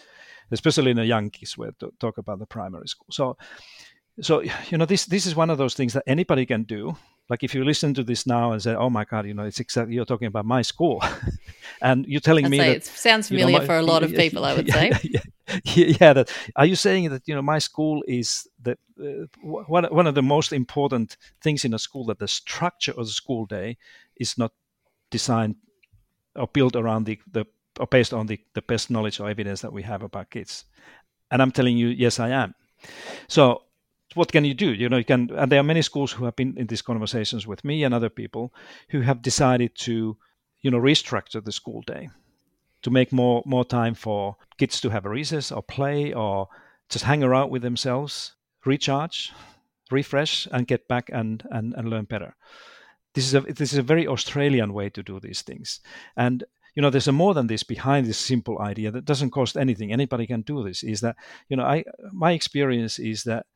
especially 0.50 0.92
in 0.92 0.96
the 0.96 1.04
young 1.04 1.30
kids 1.30 1.58
where 1.58 1.72
to 1.80 1.92
talk 1.98 2.18
about 2.18 2.38
the 2.38 2.46
primary 2.46 2.88
school. 2.88 3.06
So, 3.10 3.36
so 4.20 4.42
you 4.70 4.78
know 4.78 4.86
this 4.86 5.06
this 5.06 5.26
is 5.26 5.34
one 5.34 5.50
of 5.50 5.58
those 5.58 5.74
things 5.74 5.92
that 5.92 6.04
anybody 6.06 6.46
can 6.46 6.64
do 6.64 6.96
like 7.30 7.42
if 7.42 7.54
you 7.54 7.64
listen 7.64 7.94
to 7.94 8.04
this 8.04 8.26
now 8.26 8.52
and 8.52 8.62
say 8.62 8.74
oh 8.74 8.90
my 8.90 9.04
god 9.06 9.26
you 9.26 9.32
know 9.32 9.44
it's 9.44 9.58
exactly 9.58 9.94
you're 9.94 10.04
talking 10.04 10.26
about 10.26 10.44
my 10.44 10.60
school 10.60 11.02
and 11.82 12.04
you're 12.06 12.20
telling 12.20 12.44
I'd 12.44 12.50
me 12.50 12.58
that 12.58 12.68
it 12.68 12.84
sounds 12.84 13.28
familiar 13.28 13.46
you 13.46 13.52
know, 13.54 13.58
my- 13.60 13.66
for 13.66 13.76
a 13.76 13.82
lot 13.82 14.02
of 14.02 14.12
people. 14.22 14.44
I 14.44 14.54
would 14.54 14.68
yeah, 14.68 14.74
say. 14.74 14.90
yeah, 14.90 14.98
yeah, 15.14 15.20
yeah, 15.64 16.12
that 16.12 16.30
are 16.56 16.66
you 16.66 16.76
saying 16.76 17.10
that 17.10 17.22
you 17.26 17.34
know 17.34 17.42
my 17.42 17.58
school 17.58 18.02
is 18.06 18.48
the 18.60 18.76
uh, 19.00 19.26
one 19.42 19.84
one 19.84 20.06
of 20.06 20.14
the 20.14 20.22
most 20.22 20.52
important 20.52 21.16
things 21.40 21.64
in 21.64 21.74
a 21.74 21.78
school 21.78 22.04
that 22.06 22.18
the 22.18 22.28
structure 22.28 22.92
of 22.92 23.06
the 23.06 23.12
school 23.12 23.46
day 23.46 23.76
is 24.16 24.38
not 24.38 24.52
designed 25.10 25.56
or 26.36 26.46
built 26.46 26.76
around 26.76 27.04
the, 27.04 27.18
the 27.30 27.44
or 27.80 27.86
based 27.86 28.12
on 28.12 28.26
the, 28.26 28.38
the 28.54 28.62
best 28.62 28.90
knowledge 28.90 29.20
or 29.20 29.28
evidence 29.28 29.60
that 29.62 29.72
we 29.72 29.82
have 29.82 30.02
about 30.02 30.30
kids? 30.30 30.64
And 31.30 31.42
i'm 31.42 31.52
telling 31.52 31.76
you 31.76 31.88
yes 31.88 32.20
i 32.20 32.28
am. 32.28 32.54
So 33.28 33.62
what 34.14 34.30
can 34.30 34.44
you 34.44 34.54
do? 34.54 34.74
You 34.74 34.88
know 34.88 34.98
you 34.98 35.04
can 35.04 35.30
and 35.30 35.50
there 35.50 35.60
are 35.60 35.64
many 35.64 35.82
schools 35.82 36.12
who 36.12 36.24
have 36.24 36.36
been 36.36 36.56
in 36.56 36.66
these 36.66 36.82
conversations 36.82 37.46
with 37.46 37.64
me 37.64 37.84
and 37.84 37.94
other 37.94 38.10
people 38.10 38.52
who 38.90 39.00
have 39.00 39.22
decided 39.22 39.74
to 39.76 40.16
you 40.60 40.70
know 40.70 40.78
restructure 40.78 41.44
the 41.44 41.52
school 41.52 41.82
day 41.82 42.08
to 42.82 42.90
make 42.90 43.12
more 43.12 43.42
more 43.46 43.64
time 43.64 43.94
for 43.94 44.36
kids 44.58 44.80
to 44.80 44.90
have 44.90 45.06
a 45.06 45.10
recess 45.10 45.52
or 45.52 45.62
play 45.62 46.12
or 46.12 46.48
just 46.88 47.04
hang 47.04 47.22
around 47.22 47.50
with 47.50 47.62
themselves 47.62 48.34
recharge 48.64 49.32
refresh 49.92 50.48
and 50.50 50.66
get 50.66 50.88
back 50.88 51.10
and 51.12 51.44
and, 51.50 51.74
and 51.74 51.88
learn 51.88 52.04
better. 52.04 52.34
This 53.14 53.26
is 53.26 53.34
a 53.34 53.40
this 53.40 53.72
is 53.72 53.78
a 53.78 53.82
very 53.82 54.06
australian 54.08 54.72
way 54.72 54.88
to 54.90 55.02
do 55.02 55.20
these 55.20 55.42
things. 55.42 55.80
And 56.16 56.44
you 56.74 56.80
know 56.82 56.90
there's 56.90 57.08
a 57.08 57.12
more 57.12 57.34
than 57.34 57.46
this 57.46 57.62
behind 57.62 58.06
this 58.06 58.18
simple 58.18 58.58
idea 58.60 58.90
that 58.90 59.04
doesn't 59.04 59.30
cost 59.30 59.56
anything. 59.56 59.92
Anybody 59.92 60.26
can 60.26 60.42
do 60.42 60.64
this 60.64 60.82
is 60.82 61.00
that 61.02 61.16
you 61.48 61.56
know 61.56 61.64
i 61.64 61.84
my 62.12 62.32
experience 62.32 62.98
is 62.98 63.24
that 63.24 63.46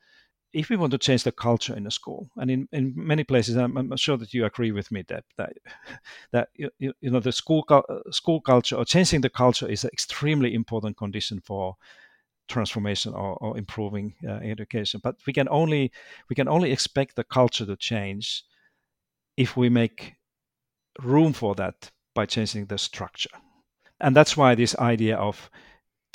if 0.57 0.71
we 0.71 0.77
want 0.77 0.91
to 0.91 0.99
change 0.99 1.23
the 1.23 1.33
culture 1.33 1.77
in 1.77 1.87
a 1.87 1.91
school, 1.91 2.31
and 2.39 2.51
in, 2.51 2.69
in 2.73 2.95
many 2.97 3.25
places, 3.25 3.57
I'm, 3.57 3.77
I'm 3.77 3.95
sure 3.97 4.17
that 4.17 4.33
you 4.33 4.47
agree 4.47 4.73
with 4.73 4.91
me 4.91 5.05
that 5.09 5.25
that 5.37 5.53
that 6.33 6.49
you, 6.55 6.71
you 6.79 7.11
know 7.11 7.21
the 7.21 7.33
school 7.33 7.65
school 8.11 8.41
culture 8.41 8.77
or 8.77 8.87
changing 8.87 9.21
the 9.21 9.29
culture 9.29 9.69
is 9.69 9.85
an 9.85 9.91
extremely 9.93 10.55
important 10.55 10.97
condition 10.97 11.41
for 11.45 11.77
transformation 12.49 13.13
or, 13.13 13.37
or 13.37 13.59
improving 13.59 14.15
uh, 14.27 14.33
education. 14.37 15.01
But 15.05 15.17
we 15.27 15.35
can 15.35 15.47
only 15.51 15.93
we 16.31 16.35
can 16.35 16.49
only 16.49 16.73
expect 16.73 17.17
the 17.17 17.25
culture 17.25 17.67
to 17.67 17.77
change 17.77 18.43
if 19.37 19.59
we 19.59 19.69
make 19.69 20.15
room 21.03 21.35
for 21.35 21.55
that 21.57 21.91
by 22.15 22.25
changing 22.25 22.67
the 22.67 22.79
structure, 22.79 23.37
and 24.01 24.17
that's 24.17 24.39
why 24.39 24.55
this 24.55 24.75
idea 24.79 25.17
of 25.17 25.51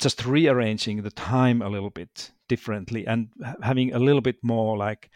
just 0.02 0.26
rearranging 0.26 1.02
the 1.02 1.10
time 1.10 1.62
a 1.62 1.68
little 1.68 1.90
bit 1.90 2.32
differently 2.48 3.06
and 3.06 3.28
having 3.62 3.94
a 3.94 3.98
little 3.98 4.20
bit 4.20 4.36
more 4.42 4.76
like 4.76 5.10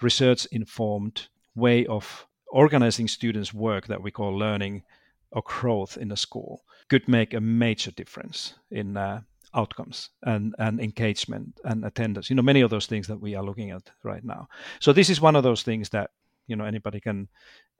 research 0.00 0.46
informed 0.50 1.28
way 1.54 1.86
of 1.86 2.26
organizing 2.48 3.08
students 3.08 3.54
work 3.54 3.86
that 3.86 4.02
we 4.02 4.10
call 4.10 4.36
learning 4.36 4.82
or 5.30 5.42
growth 5.46 5.96
in 5.96 6.10
a 6.12 6.16
school 6.16 6.64
could 6.88 7.06
make 7.08 7.32
a 7.32 7.40
major 7.40 7.90
difference 7.92 8.54
in 8.70 8.96
uh, 8.96 9.20
outcomes 9.54 10.10
and, 10.24 10.54
and 10.58 10.80
engagement 10.80 11.60
and 11.64 11.84
attendance 11.84 12.28
you 12.28 12.36
know 12.36 12.42
many 12.42 12.62
of 12.62 12.70
those 12.70 12.86
things 12.86 13.06
that 13.06 13.20
we 13.20 13.34
are 13.34 13.44
looking 13.44 13.70
at 13.70 13.90
right 14.02 14.24
now. 14.24 14.48
So 14.80 14.92
this 14.92 15.08
is 15.08 15.20
one 15.20 15.36
of 15.36 15.44
those 15.44 15.62
things 15.62 15.88
that 15.90 16.10
you 16.48 16.56
know 16.56 16.64
anybody 16.64 17.00
can 17.00 17.28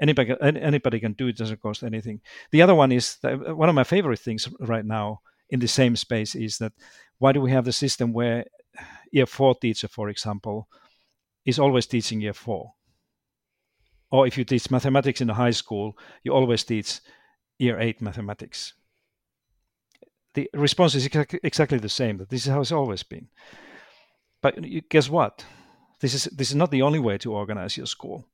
anybody 0.01 0.35
anybody 0.41 1.01
can 1.01 1.15
do. 1.15 1.29
It 1.29 1.37
doesn't 1.37 1.61
cost 1.61 1.83
anything. 1.83 2.21
The 2.53 2.63
other 2.63 2.75
one 2.75 2.93
is 2.93 3.17
that 3.23 3.57
one 3.57 3.69
of 3.69 3.75
my 3.75 3.85
favorite 3.85 4.21
things 4.21 4.49
right 4.61 4.85
now 4.85 5.21
in 5.53 5.61
the 5.61 5.69
same 5.69 5.95
space 5.95 6.35
is 6.35 6.59
that 6.59 6.73
why 7.19 7.31
do 7.31 7.41
we 7.41 7.53
have 7.53 7.67
the 7.67 7.73
system 7.73 8.13
where 8.13 8.45
year 9.13 9.27
four 9.27 9.55
teacher, 9.55 9.87
for 9.87 10.09
example, 10.09 10.67
is 11.45 11.59
always 11.59 11.87
teaching 11.87 12.21
year 12.21 12.33
four? 12.33 12.73
Or 14.11 14.27
if 14.27 14.37
you 14.37 14.45
teach 14.45 14.71
mathematics 14.71 15.21
in 15.21 15.31
a 15.31 15.35
high 15.35 15.53
school, 15.53 15.97
you 16.25 16.33
always 16.33 16.65
teach 16.65 17.01
year 17.59 17.79
eight 17.79 18.01
mathematics. 18.01 18.73
The 20.35 20.49
response 20.55 20.95
is 20.95 21.07
exactly, 21.07 21.79
the 21.79 21.89
same. 21.89 22.17
That 22.17 22.31
this 22.31 22.47
is 22.47 22.51
how 22.51 22.63
it's 22.63 22.73
always 22.73 23.03
been. 23.03 23.29
But 24.41 24.57
guess 24.89 25.11
what? 25.11 25.45
This 26.01 26.15
is 26.15 26.25
this 26.25 26.49
is 26.49 26.57
not 26.57 26.71
the 26.71 26.83
only 26.83 26.99
way 26.99 27.19
to 27.19 27.35
organize 27.35 27.77
your 27.77 27.87
school. 27.87 28.27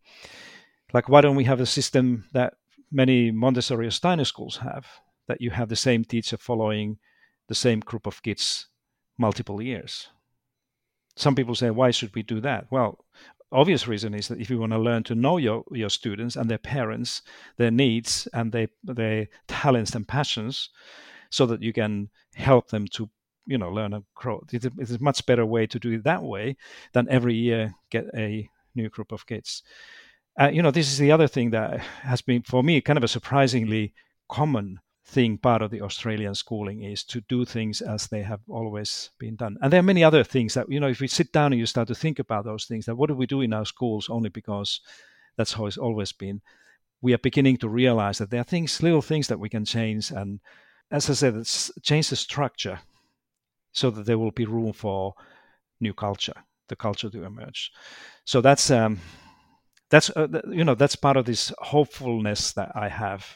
Like, 0.92 1.08
why 1.08 1.20
don't 1.20 1.36
we 1.36 1.44
have 1.44 1.60
a 1.60 1.66
system 1.66 2.24
that 2.32 2.54
many 2.90 3.32
Montessori 3.32 3.88
or 3.88 3.90
Steiner 3.90 4.24
schools 4.24 4.58
have? 4.58 4.86
That 5.26 5.40
you 5.40 5.50
have 5.50 5.68
the 5.68 5.76
same 5.76 6.04
teacher 6.04 6.38
following 6.38 6.98
the 7.48 7.54
same 7.54 7.80
group 7.80 8.06
of 8.06 8.22
kids 8.22 8.66
multiple 9.18 9.60
years. 9.60 10.08
Some 11.16 11.34
people 11.34 11.54
say, 11.54 11.70
why 11.70 11.90
should 11.90 12.14
we 12.14 12.22
do 12.22 12.40
that? 12.40 12.66
Well, 12.70 13.04
obvious 13.50 13.88
reason 13.88 14.14
is 14.14 14.28
that 14.28 14.40
if 14.40 14.50
you 14.50 14.58
want 14.58 14.72
to 14.72 14.78
learn 14.78 15.02
to 15.04 15.14
know 15.14 15.38
your, 15.38 15.64
your 15.72 15.90
students 15.90 16.36
and 16.36 16.48
their 16.48 16.58
parents, 16.58 17.22
their 17.56 17.70
needs 17.70 18.28
and 18.32 18.52
their, 18.52 18.68
their 18.84 19.28
talents 19.48 19.94
and 19.94 20.06
passions, 20.06 20.70
so 21.30 21.46
that 21.46 21.62
you 21.62 21.72
can 21.72 22.08
help 22.34 22.68
them 22.68 22.86
to 22.86 23.10
you 23.46 23.58
know 23.58 23.70
learn 23.70 23.94
and 23.94 24.04
grow. 24.14 24.44
It's 24.52 24.92
a, 24.92 25.02
much 25.02 25.24
better 25.26 25.44
way 25.44 25.66
to 25.66 25.78
do 25.78 25.92
it 25.92 26.04
that 26.04 26.22
way 26.22 26.56
than 26.92 27.08
every 27.08 27.34
year 27.34 27.74
get 27.90 28.06
a 28.14 28.48
new 28.74 28.88
group 28.88 29.10
of 29.10 29.26
kids. 29.26 29.62
Uh, 30.40 30.50
you 30.50 30.62
know, 30.62 30.70
this 30.70 30.86
is 30.86 30.98
the 30.98 31.10
other 31.10 31.26
thing 31.26 31.50
that 31.50 31.80
has 31.80 32.20
been 32.20 32.42
for 32.42 32.62
me 32.62 32.80
kind 32.80 32.96
of 32.96 33.02
a 33.02 33.08
surprisingly 33.08 33.92
common 34.28 34.78
thing 35.08 35.38
part 35.38 35.62
of 35.62 35.70
the 35.70 35.80
Australian 35.80 36.34
schooling 36.34 36.82
is 36.82 37.02
to 37.02 37.22
do 37.22 37.44
things 37.44 37.80
as 37.80 38.06
they 38.06 38.22
have 38.22 38.40
always 38.48 39.10
been 39.18 39.36
done. 39.36 39.56
And 39.62 39.72
there 39.72 39.80
are 39.80 39.90
many 39.92 40.04
other 40.04 40.22
things 40.22 40.54
that, 40.54 40.70
you 40.70 40.78
know, 40.78 40.88
if 40.88 41.00
we 41.00 41.08
sit 41.08 41.32
down 41.32 41.52
and 41.52 41.58
you 41.58 41.66
start 41.66 41.88
to 41.88 41.94
think 41.94 42.18
about 42.18 42.44
those 42.44 42.66
things, 42.66 42.84
that 42.86 42.96
what 42.96 43.08
do 43.08 43.14
we 43.14 43.26
do 43.26 43.40
in 43.40 43.54
our 43.54 43.64
schools 43.64 44.08
only 44.10 44.28
because 44.28 44.80
that's 45.36 45.54
how 45.54 45.66
it's 45.66 45.78
always 45.78 46.12
been, 46.12 46.42
we 47.00 47.14
are 47.14 47.18
beginning 47.18 47.56
to 47.58 47.68
realize 47.68 48.18
that 48.18 48.30
there 48.30 48.40
are 48.40 48.44
things, 48.44 48.82
little 48.82 49.00
things 49.00 49.28
that 49.28 49.40
we 49.40 49.48
can 49.48 49.64
change. 49.64 50.10
And 50.10 50.40
as 50.90 51.08
I 51.08 51.14
said, 51.14 51.34
change 51.82 52.10
the 52.10 52.16
structure 52.16 52.78
so 53.72 53.90
that 53.90 54.04
there 54.04 54.18
will 54.18 54.32
be 54.32 54.44
room 54.44 54.74
for 54.74 55.14
new 55.80 55.94
culture, 55.94 56.34
the 56.68 56.76
culture 56.76 57.08
to 57.08 57.24
emerge. 57.24 57.72
So 58.24 58.42
that's, 58.42 58.70
um, 58.70 59.00
that's 59.90 60.10
uh, 60.10 60.28
you 60.50 60.64
know 60.64 60.74
that's 60.74 60.96
part 60.96 61.16
of 61.16 61.24
this 61.24 61.50
hopefulness 61.58 62.52
that 62.52 62.72
I 62.74 62.88
have 62.88 63.26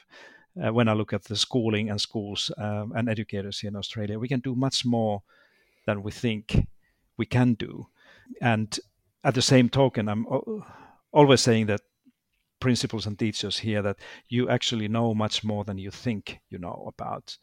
uh, 0.61 0.73
when 0.73 0.89
I 0.89 0.93
look 0.93 1.13
at 1.13 1.25
the 1.25 1.37
schooling 1.37 1.91
and 1.91 2.01
schools 2.01 2.51
um, 2.59 2.93
and 2.97 3.09
educators 3.09 3.61
here 3.61 3.69
in 3.69 3.77
Australia. 3.77 4.19
We 4.19 4.29
can 4.29 4.41
do 4.41 4.55
much 4.55 4.85
more 4.85 5.23
than 5.87 6.03
we 6.03 6.13
think 6.13 6.67
we 7.17 7.27
can 7.27 7.55
do. 7.55 7.87
And 8.41 8.79
at 9.25 9.35
the 9.35 9.43
same 9.43 9.69
token, 9.69 10.09
I'm 10.09 10.27
always 11.13 11.41
saying 11.41 11.67
that 11.67 11.81
principals 12.61 13.07
and 13.07 13.19
teachers 13.19 13.59
here 13.59 13.83
that 13.83 13.97
you 14.29 14.49
actually 14.49 14.89
know 14.89 15.15
much 15.15 15.43
more 15.43 15.65
than 15.65 15.79
you 15.79 15.91
think 15.91 16.39
you 16.49 16.59
know 16.59 16.85
about 16.87 17.37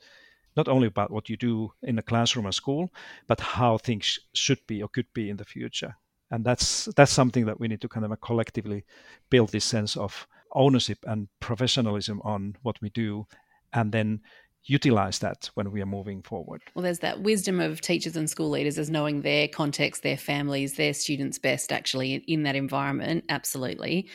not 0.55 0.69
only 0.69 0.87
about 0.87 1.11
what 1.11 1.27
you 1.27 1.35
do 1.35 1.73
in 1.83 1.99
a 1.99 2.01
classroom 2.01 2.47
or 2.47 2.53
school 2.53 2.89
but 3.27 3.41
how 3.41 3.77
things 3.77 4.17
should 4.33 4.59
be 4.65 4.81
or 4.81 4.87
could 4.87 5.07
be 5.13 5.29
in 5.29 5.35
the 5.35 5.43
future 5.43 5.93
and 6.31 6.45
that's 6.45 6.85
that's 6.95 7.11
something 7.11 7.45
that 7.45 7.59
we 7.59 7.67
need 7.67 7.81
to 7.81 7.89
kind 7.89 8.05
of 8.05 8.21
collectively 8.21 8.85
build 9.29 9.49
this 9.51 9.65
sense 9.65 9.97
of 9.97 10.25
ownership 10.53 10.99
and 11.03 11.27
professionalism 11.39 12.21
on 12.23 12.55
what 12.61 12.81
we 12.81 12.89
do 12.89 13.25
and 13.73 13.91
then 13.91 14.21
utilize 14.65 15.19
that 15.19 15.49
when 15.53 15.71
we 15.71 15.81
are 15.81 15.85
moving 15.85 16.21
forward. 16.21 16.61
Well, 16.75 16.83
there's 16.83 16.99
that 16.99 17.21
wisdom 17.21 17.59
of 17.59 17.81
teachers 17.81 18.15
and 18.15 18.29
school 18.29 18.49
leaders 18.49 18.77
as 18.77 18.89
knowing 18.89 19.21
their 19.21 19.47
context, 19.47 20.03
their 20.03 20.17
families, 20.17 20.75
their 20.75 20.93
students 20.93 21.39
best 21.39 21.71
actually 21.71 22.15
in 22.27 22.43
that 22.43 22.55
environment. 22.55 23.25
Absolutely. 23.29 24.07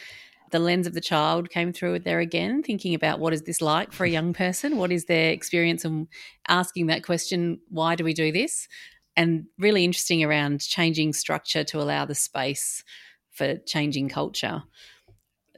The 0.50 0.58
lens 0.58 0.86
of 0.86 0.94
the 0.94 1.00
child 1.00 1.50
came 1.50 1.72
through 1.72 2.00
there 2.00 2.20
again, 2.20 2.62
thinking 2.62 2.94
about 2.94 3.18
what 3.18 3.32
is 3.32 3.42
this 3.42 3.60
like 3.60 3.92
for 3.92 4.04
a 4.04 4.10
young 4.10 4.32
person? 4.44 4.76
What 4.76 4.92
is 4.92 5.06
their 5.06 5.30
experience? 5.30 5.84
And 5.84 6.08
asking 6.46 6.86
that 6.86 7.04
question, 7.04 7.60
why 7.70 7.96
do 7.96 8.04
we 8.04 8.14
do 8.14 8.30
this? 8.30 8.68
And 9.16 9.46
really 9.58 9.84
interesting 9.84 10.22
around 10.22 10.60
changing 10.60 11.12
structure 11.12 11.64
to 11.64 11.80
allow 11.80 12.04
the 12.04 12.14
space 12.14 12.84
for 13.32 13.56
changing 13.66 14.08
culture 14.08 14.62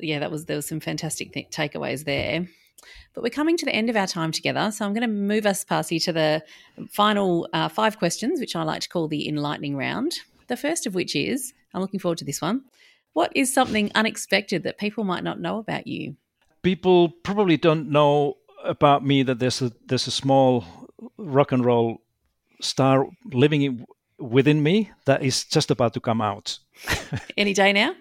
yeah, 0.00 0.18
that 0.18 0.30
was 0.30 0.46
there 0.46 0.56
was 0.56 0.66
some 0.66 0.80
fantastic 0.80 1.32
th- 1.32 1.50
takeaways 1.50 2.04
there. 2.04 2.46
But 3.14 3.22
we're 3.22 3.30
coming 3.30 3.56
to 3.56 3.64
the 3.64 3.74
end 3.74 3.88
of 3.88 3.96
our 3.96 4.06
time 4.06 4.30
together, 4.30 4.70
so 4.70 4.84
I'm 4.84 4.92
going 4.92 5.00
to 5.00 5.08
move 5.08 5.46
us, 5.46 5.64
Pasi, 5.64 5.98
to 6.00 6.12
the 6.12 6.42
final 6.90 7.48
uh, 7.52 7.68
five 7.68 7.98
questions, 7.98 8.38
which 8.38 8.54
I 8.54 8.62
like 8.62 8.82
to 8.82 8.88
call 8.88 9.08
the 9.08 9.28
enlightening 9.28 9.76
round. 9.76 10.18
The 10.48 10.56
first 10.56 10.86
of 10.86 10.94
which 10.94 11.16
is, 11.16 11.54
I'm 11.72 11.80
looking 11.80 11.98
forward 11.98 12.18
to 12.18 12.24
this 12.24 12.42
one. 12.42 12.64
What 13.14 13.32
is 13.34 13.52
something 13.52 13.90
unexpected 13.94 14.62
that 14.64 14.78
people 14.78 15.02
might 15.02 15.24
not 15.24 15.40
know 15.40 15.58
about 15.58 15.86
you? 15.86 16.16
People 16.62 17.08
probably 17.08 17.56
don't 17.56 17.90
know 17.90 18.36
about 18.62 19.04
me 19.04 19.22
that 19.22 19.38
there's 19.38 19.62
a 19.62 19.72
there's 19.86 20.06
a 20.06 20.10
small 20.10 20.64
rock 21.16 21.52
and 21.52 21.64
roll 21.64 22.02
star 22.60 23.06
living 23.32 23.62
in, 23.62 23.86
within 24.18 24.62
me 24.62 24.90
that 25.06 25.22
is 25.22 25.44
just 25.44 25.70
about 25.70 25.94
to 25.94 26.00
come 26.00 26.20
out. 26.20 26.58
Any 27.36 27.54
day 27.54 27.72
now. 27.72 27.94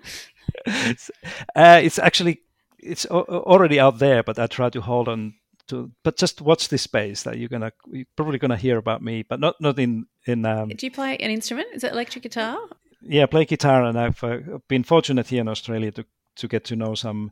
It's, 0.65 1.11
uh, 1.55 1.79
it's 1.83 1.99
actually 1.99 2.41
it's 2.79 3.05
already 3.05 3.79
out 3.79 3.99
there, 3.99 4.23
but 4.23 4.39
I 4.39 4.47
try 4.47 4.69
to 4.69 4.81
hold 4.81 5.07
on 5.07 5.33
to. 5.67 5.91
But 6.03 6.17
just 6.17 6.41
watch 6.41 6.69
this 6.69 6.83
space 6.83 7.23
that 7.23 7.37
you're 7.37 7.49
gonna 7.49 7.71
you're 7.91 8.05
probably 8.15 8.37
gonna 8.37 8.57
hear 8.57 8.77
about 8.77 9.01
me, 9.01 9.23
but 9.23 9.39
not 9.39 9.55
not 9.59 9.79
in 9.79 10.05
in. 10.25 10.45
Um, 10.45 10.69
Do 10.69 10.85
you 10.85 10.91
play 10.91 11.17
an 11.17 11.31
instrument? 11.31 11.67
Is 11.73 11.83
it 11.83 11.91
electric 11.91 12.23
guitar? 12.23 12.57
Yeah, 13.01 13.23
I 13.23 13.25
play 13.27 13.45
guitar, 13.45 13.83
and 13.83 13.99
I've 13.99 14.23
uh, 14.23 14.59
been 14.67 14.83
fortunate 14.83 15.27
here 15.27 15.41
in 15.41 15.47
Australia 15.47 15.91
to 15.91 16.05
to 16.37 16.47
get 16.47 16.65
to 16.65 16.75
know 16.75 16.95
some 16.95 17.31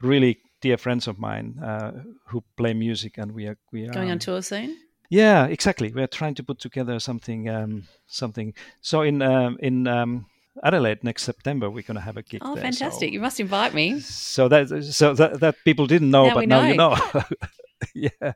really 0.00 0.38
dear 0.60 0.76
friends 0.76 1.08
of 1.08 1.18
mine 1.18 1.58
uh, 1.62 1.92
who 2.26 2.42
play 2.56 2.74
music, 2.74 3.18
and 3.18 3.32
we 3.32 3.46
are 3.46 3.58
we 3.72 3.86
are 3.86 3.92
going 3.92 4.10
on 4.10 4.18
tour 4.18 4.42
soon. 4.42 4.76
Yeah, 5.10 5.46
exactly. 5.46 5.92
We're 5.92 6.06
trying 6.06 6.34
to 6.36 6.42
put 6.42 6.58
together 6.58 6.98
something 6.98 7.48
um, 7.48 7.82
something. 8.06 8.54
So 8.80 9.02
in 9.02 9.20
um, 9.22 9.58
in 9.60 9.86
um, 9.86 10.26
Adelaide 10.62 11.02
next 11.02 11.22
September, 11.22 11.70
we're 11.70 11.82
going 11.82 11.96
to 11.96 12.00
have 12.00 12.16
a 12.16 12.22
gig. 12.22 12.42
Oh, 12.44 12.54
there, 12.54 12.64
fantastic! 12.64 13.08
So, 13.08 13.12
you 13.12 13.20
must 13.20 13.40
invite 13.40 13.74
me. 13.74 14.00
So 14.00 14.48
that 14.48 14.84
so 14.92 15.14
that, 15.14 15.40
that 15.40 15.56
people 15.64 15.86
didn't 15.86 16.10
know, 16.10 16.26
Now 16.28 16.34
but 16.34 16.48
now 16.48 16.60
know. 16.62 16.68
you 16.68 16.76
know. 16.76 17.24
yeah. 17.94 18.32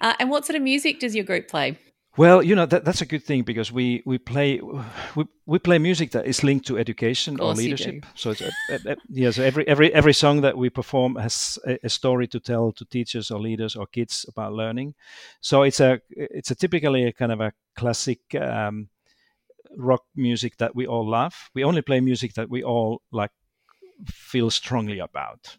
Uh, 0.00 0.14
and 0.18 0.30
what 0.30 0.46
sort 0.46 0.56
of 0.56 0.62
music 0.62 1.00
does 1.00 1.14
your 1.14 1.24
group 1.24 1.48
play? 1.48 1.78
Well, 2.16 2.42
you 2.42 2.56
know 2.56 2.66
that, 2.66 2.84
that's 2.84 3.00
a 3.00 3.06
good 3.06 3.22
thing 3.22 3.42
because 3.42 3.70
we, 3.70 4.02
we 4.04 4.18
play 4.18 4.60
we, 5.14 5.24
we 5.46 5.58
play 5.60 5.78
music 5.78 6.10
that 6.10 6.26
is 6.26 6.42
linked 6.42 6.66
to 6.66 6.76
education 6.76 7.38
or 7.38 7.54
leadership. 7.54 8.04
So 8.16 8.30
it's 8.30 8.40
a, 8.40 8.50
a, 8.70 8.92
a- 8.92 8.96
yeah. 9.08 9.30
So 9.30 9.44
every 9.44 9.68
every 9.68 9.94
every 9.94 10.12
song 10.12 10.40
that 10.40 10.58
we 10.58 10.68
perform 10.68 11.14
has 11.14 11.60
a, 11.64 11.78
a 11.84 11.88
story 11.88 12.26
to 12.28 12.40
tell 12.40 12.72
to 12.72 12.84
teachers 12.86 13.30
or 13.30 13.38
leaders 13.38 13.76
or 13.76 13.86
kids 13.86 14.26
about 14.28 14.52
learning. 14.52 14.94
So 15.40 15.62
it's 15.62 15.78
a 15.78 16.00
it's 16.10 16.50
a 16.50 16.56
typically 16.56 17.04
a 17.04 17.12
kind 17.12 17.30
of 17.30 17.40
a 17.40 17.52
classic 17.76 18.18
um, 18.34 18.88
rock 19.76 20.02
music 20.14 20.56
that 20.58 20.74
we 20.74 20.86
all 20.86 21.08
love. 21.08 21.34
We 21.54 21.64
only 21.64 21.82
play 21.82 22.00
music 22.00 22.34
that 22.34 22.48
we 22.50 22.62
all 22.62 23.02
like 23.12 23.30
feel 24.06 24.50
strongly 24.50 24.98
about 25.00 25.56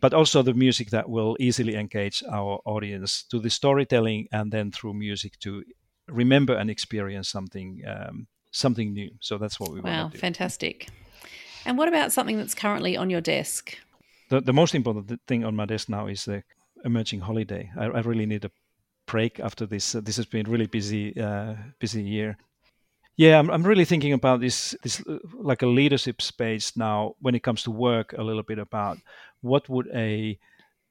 but 0.00 0.12
also 0.12 0.42
the 0.42 0.54
music 0.54 0.90
that 0.90 1.08
will 1.08 1.36
easily 1.38 1.76
engage 1.76 2.22
our 2.30 2.60
audience 2.64 3.24
to 3.24 3.38
the 3.38 3.50
storytelling 3.50 4.26
and 4.32 4.52
then 4.52 4.72
through 4.72 4.94
music 4.94 5.38
to 5.38 5.62
remember 6.08 6.54
and 6.56 6.70
experience 6.70 7.28
something 7.28 7.82
um, 7.86 8.26
something 8.50 8.92
new 8.92 9.10
so 9.20 9.38
that's 9.38 9.60
what 9.60 9.70
we 9.72 9.80
Wow, 9.80 10.04
want 10.04 10.10
to 10.12 10.18
do 10.18 10.20
fantastic! 10.20 10.88
And 11.64 11.78
what 11.78 11.88
about 11.88 12.12
something 12.12 12.36
that's 12.36 12.54
currently 12.54 12.96
on 12.96 13.10
your 13.10 13.20
desk? 13.20 13.78
the, 14.28 14.40
the 14.40 14.52
most 14.52 14.74
important 14.74 15.20
thing 15.26 15.44
on 15.44 15.54
my 15.56 15.66
desk 15.66 15.88
now 15.88 16.06
is 16.06 16.24
the 16.24 16.42
emerging 16.84 17.20
holiday 17.20 17.70
i, 17.78 17.84
I 17.84 18.00
really 18.00 18.26
need 18.26 18.44
a 18.44 18.50
break 19.06 19.40
after 19.40 19.66
this 19.66 19.94
uh, 19.94 20.00
this 20.00 20.16
has 20.16 20.26
been 20.26 20.50
really 20.50 20.66
busy 20.66 21.18
uh, 21.20 21.54
busy 21.78 22.02
year 22.02 22.36
yeah 23.16 23.38
I'm, 23.38 23.50
I'm 23.50 23.62
really 23.62 23.84
thinking 23.84 24.12
about 24.12 24.40
this 24.40 24.74
this 24.82 25.02
like 25.34 25.62
a 25.62 25.66
leadership 25.66 26.22
space 26.22 26.76
now 26.76 27.14
when 27.20 27.34
it 27.34 27.42
comes 27.42 27.62
to 27.64 27.70
work 27.70 28.12
a 28.12 28.22
little 28.22 28.42
bit 28.42 28.58
about 28.58 28.98
what 29.40 29.68
would 29.68 29.88
a 29.94 30.38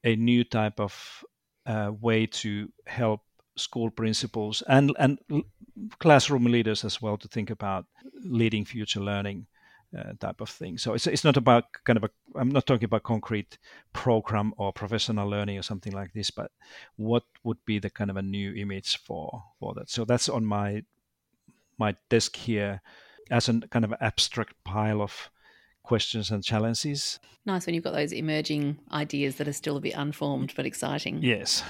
a 0.04 0.16
new 0.16 0.44
type 0.44 0.80
of 0.80 1.24
uh, 1.66 1.92
way 2.00 2.28
to 2.28 2.72
help 2.86 3.22
school 3.56 3.90
principals 3.90 4.62
and 4.68 4.92
and 5.00 5.20
classroom 6.00 6.46
leaders 6.46 6.86
as 6.86 7.02
well 7.02 7.18
to 7.18 7.28
think 7.28 7.50
about 7.50 7.86
leading 8.24 8.66
future 8.66 9.00
learning 9.00 9.46
uh, 9.98 10.14
type 10.20 10.42
of 10.42 10.50
thing. 10.50 10.78
So 10.78 10.94
it's 10.94 11.08
it's 11.08 11.24
not 11.24 11.38
about 11.38 11.66
kind 11.84 11.98
of 11.98 12.04
a 12.04 12.10
I'm 12.36 12.50
not 12.50 12.66
talking 12.66 12.86
about 12.86 13.04
concrete 13.04 13.58
program 13.94 14.54
or 14.58 14.74
professional 14.74 15.30
learning 15.30 15.58
or 15.58 15.64
something 15.64 15.94
like 15.94 16.14
this, 16.14 16.32
but 16.32 16.52
what 16.98 17.24
would 17.44 17.58
be 17.66 17.80
the 17.80 17.90
kind 17.90 18.10
of 18.10 18.18
a 18.18 18.22
new 18.22 18.54
image 18.54 18.98
for 18.98 19.44
for 19.60 19.74
that. 19.76 19.90
So 19.90 20.06
that's 20.06 20.30
on 20.30 20.46
my 20.46 20.84
my 21.78 21.96
desk 22.10 22.36
here 22.36 22.82
as 23.32 23.50
a 23.50 23.60
kind 23.72 23.86
of 23.86 23.94
abstract 24.02 24.54
pile 24.64 25.02
of 25.02 25.30
questions 25.84 26.32
and 26.32 26.44
challenges. 26.44 27.20
Nice 27.46 27.66
when 27.66 27.76
you've 27.76 27.84
got 27.84 27.94
those 27.94 28.12
emerging 28.12 28.78
ideas 28.92 29.36
that 29.36 29.48
are 29.48 29.54
still 29.54 29.78
a 29.78 29.82
bit 29.82 29.94
unformed 29.96 30.54
but 30.56 30.66
exciting. 30.66 31.20
Yes. 31.22 31.64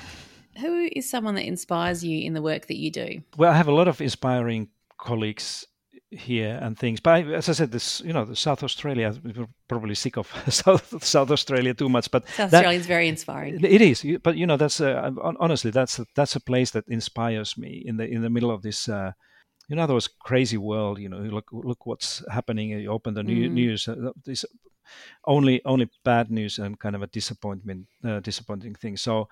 Who 0.59 0.89
is 0.93 1.09
someone 1.09 1.35
that 1.35 1.45
inspires 1.45 2.03
you 2.03 2.25
in 2.25 2.33
the 2.33 2.41
work 2.41 2.67
that 2.67 2.77
you 2.77 2.91
do? 2.91 3.21
Well, 3.37 3.51
I 3.51 3.57
have 3.57 3.67
a 3.67 3.73
lot 3.73 3.87
of 3.89 3.99
inspiring 3.99 4.69
colleagues 4.97 5.65
here 6.11 6.57
and 6.61 6.77
things, 6.79 7.01
but 7.01 7.09
I, 7.09 7.21
as 7.33 7.49
I 7.49 7.51
said, 7.51 7.71
this 7.73 7.99
you 8.05 8.13
know, 8.13 8.23
the 8.23 8.37
South 8.37 8.63
Australia, 8.63 9.13
we're 9.21 9.47
probably 9.67 9.95
sick 9.95 10.15
of 10.17 10.27
South 10.49 11.03
South 11.03 11.29
Australia 11.31 11.73
too 11.73 11.89
much, 11.89 12.09
but 12.09 12.25
South 12.29 12.51
that- 12.51 12.59
Australia 12.59 12.79
is 12.79 12.85
very 12.85 13.09
inspiring. 13.09 13.59
It 13.65 13.81
is, 13.81 14.05
but 14.23 14.37
you 14.37 14.47
know 14.47 14.55
that's 14.55 14.77
hon- 14.77 15.35
honestly 15.41 15.71
that's 15.71 15.99
a, 15.99 16.05
that's 16.15 16.37
a 16.37 16.39
place 16.39 16.71
that 16.71 16.85
inspires 16.87 17.57
me 17.57 17.83
in 17.85 17.97
the 17.97 18.07
in 18.07 18.21
the 18.21 18.29
middle 18.29 18.51
of 18.51 18.61
this. 18.61 18.87
Uh, 18.87 19.11
you 19.67 19.75
know, 19.75 19.87
those 19.87 20.07
crazy 20.07 20.57
world. 20.57 20.99
You 20.99 21.09
know, 21.09 21.17
look 21.17 21.49
look 21.51 21.85
what's 21.85 22.23
happening. 22.31 22.69
You 22.69 22.91
open 22.91 23.13
the 23.13 23.23
new, 23.23 23.49
Mm. 23.49 23.53
news. 23.53 23.87
Uh, 23.87 24.11
this 24.25 24.45
only 25.25 25.61
only 25.65 25.89
bad 26.03 26.29
news 26.31 26.59
and 26.59 26.79
kind 26.79 26.95
of 26.95 27.01
a 27.01 27.07
disappointment, 27.07 27.87
uh, 28.03 28.19
disappointing 28.19 28.75
thing. 28.75 28.97
So, 28.97 29.27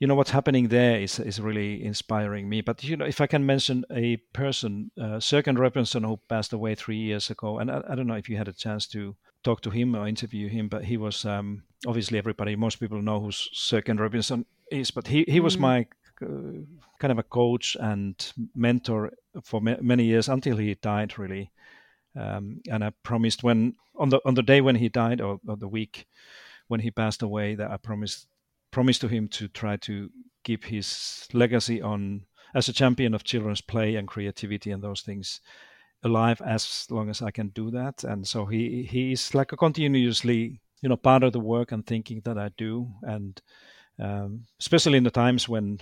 you 0.00 0.06
know, 0.06 0.14
what's 0.14 0.30
happening 0.30 0.68
there 0.68 1.00
is 1.00 1.18
is 1.20 1.40
really 1.40 1.84
inspiring 1.84 2.48
me. 2.48 2.62
But 2.62 2.82
you 2.84 2.96
know, 2.96 3.04
if 3.06 3.20
I 3.20 3.26
can 3.26 3.44
mention 3.46 3.84
a 3.90 4.16
person, 4.32 4.90
uh, 5.00 5.20
Sir 5.20 5.42
Ken 5.42 5.56
Robinson, 5.56 6.04
who 6.04 6.18
passed 6.28 6.52
away 6.52 6.74
three 6.74 6.98
years 6.98 7.30
ago, 7.30 7.58
and 7.58 7.70
I, 7.70 7.82
I 7.88 7.94
don't 7.94 8.06
know 8.06 8.18
if 8.18 8.28
you 8.28 8.36
had 8.36 8.48
a 8.48 8.52
chance 8.52 8.86
to 8.88 9.14
talk 9.42 9.60
to 9.60 9.70
him 9.70 9.94
or 9.94 10.08
interview 10.08 10.48
him, 10.48 10.68
but 10.68 10.84
he 10.84 10.96
was 10.96 11.24
um, 11.24 11.62
obviously 11.86 12.18
everybody, 12.18 12.56
most 12.56 12.80
people 12.80 13.02
know 13.02 13.20
who 13.20 13.30
Sir 13.32 13.82
Ken 13.82 13.98
Robinson 13.98 14.46
is, 14.70 14.90
but 14.90 15.06
he, 15.06 15.24
he 15.28 15.40
was 15.40 15.56
Mm. 15.56 15.60
my 15.60 15.80
uh, 15.80 15.84
kind 16.18 17.12
of 17.12 17.18
a 17.18 17.22
coach 17.22 17.76
and 17.80 18.32
mentor 18.54 19.12
for 19.42 19.60
ma- 19.60 19.80
many 19.80 20.04
years 20.04 20.28
until 20.28 20.56
he 20.56 20.74
died, 20.74 21.18
really. 21.18 21.50
Um, 22.16 22.60
and 22.70 22.84
I 22.84 22.90
promised 23.02 23.42
when 23.42 23.74
on 23.96 24.08
the 24.08 24.20
on 24.24 24.34
the 24.34 24.42
day 24.42 24.60
when 24.60 24.76
he 24.76 24.88
died, 24.88 25.20
or, 25.20 25.40
or 25.46 25.56
the 25.56 25.68
week 25.68 26.06
when 26.68 26.80
he 26.80 26.90
passed 26.90 27.22
away, 27.22 27.54
that 27.56 27.70
I 27.70 27.76
promised 27.76 28.28
promised 28.70 29.00
to 29.02 29.08
him 29.08 29.28
to 29.28 29.48
try 29.48 29.76
to 29.78 30.10
keep 30.42 30.64
his 30.64 31.28
legacy 31.32 31.80
on 31.80 32.26
as 32.54 32.68
a 32.68 32.72
champion 32.72 33.14
of 33.14 33.24
children's 33.24 33.60
play 33.60 33.96
and 33.96 34.06
creativity 34.06 34.70
and 34.70 34.82
those 34.82 35.02
things 35.02 35.40
alive 36.04 36.40
as 36.44 36.86
long 36.90 37.08
as 37.08 37.22
I 37.22 37.30
can 37.30 37.48
do 37.48 37.70
that. 37.70 38.04
And 38.04 38.26
so 38.26 38.46
he 38.46 38.84
he 38.90 39.12
is 39.12 39.34
like 39.34 39.52
a 39.52 39.56
continuously 39.56 40.60
you 40.82 40.88
know 40.88 40.96
part 40.96 41.22
of 41.22 41.32
the 41.32 41.40
work 41.40 41.72
and 41.72 41.84
thinking 41.86 42.20
that 42.24 42.38
I 42.38 42.50
do, 42.56 42.88
and 43.02 43.40
um, 43.98 44.44
especially 44.60 44.98
in 44.98 45.04
the 45.04 45.10
times 45.10 45.48
when 45.48 45.80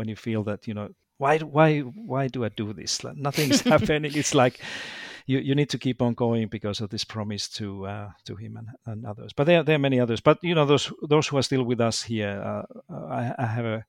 when 0.00 0.08
you 0.08 0.16
feel 0.16 0.42
that 0.44 0.66
you 0.66 0.72
know 0.72 0.88
why 1.18 1.38
why 1.38 1.80
why 1.80 2.28
do 2.28 2.44
I 2.46 2.48
do 2.48 2.72
this? 2.72 3.04
Like, 3.04 3.16
nothing's 3.16 3.60
happening. 3.74 4.12
It's 4.14 4.34
like 4.34 4.58
you, 5.26 5.38
you 5.38 5.54
need 5.54 5.68
to 5.68 5.78
keep 5.78 6.00
on 6.00 6.14
going 6.14 6.48
because 6.48 6.80
of 6.80 6.88
this 6.88 7.04
promise 7.04 7.46
to 7.50 7.86
uh, 7.86 8.10
to 8.24 8.36
him 8.36 8.56
and, 8.56 8.68
and 8.86 9.06
others. 9.06 9.32
But 9.34 9.44
there 9.44 9.62
there 9.62 9.76
are 9.76 9.86
many 9.88 10.00
others. 10.00 10.20
But 10.22 10.38
you 10.42 10.54
know 10.54 10.64
those 10.64 10.90
those 11.06 11.28
who 11.28 11.36
are 11.36 11.42
still 11.42 11.64
with 11.64 11.80
us 11.80 12.02
here, 12.02 12.40
uh, 12.50 12.94
I, 13.20 13.34
I 13.38 13.46
have 13.46 13.66
a 13.66 13.84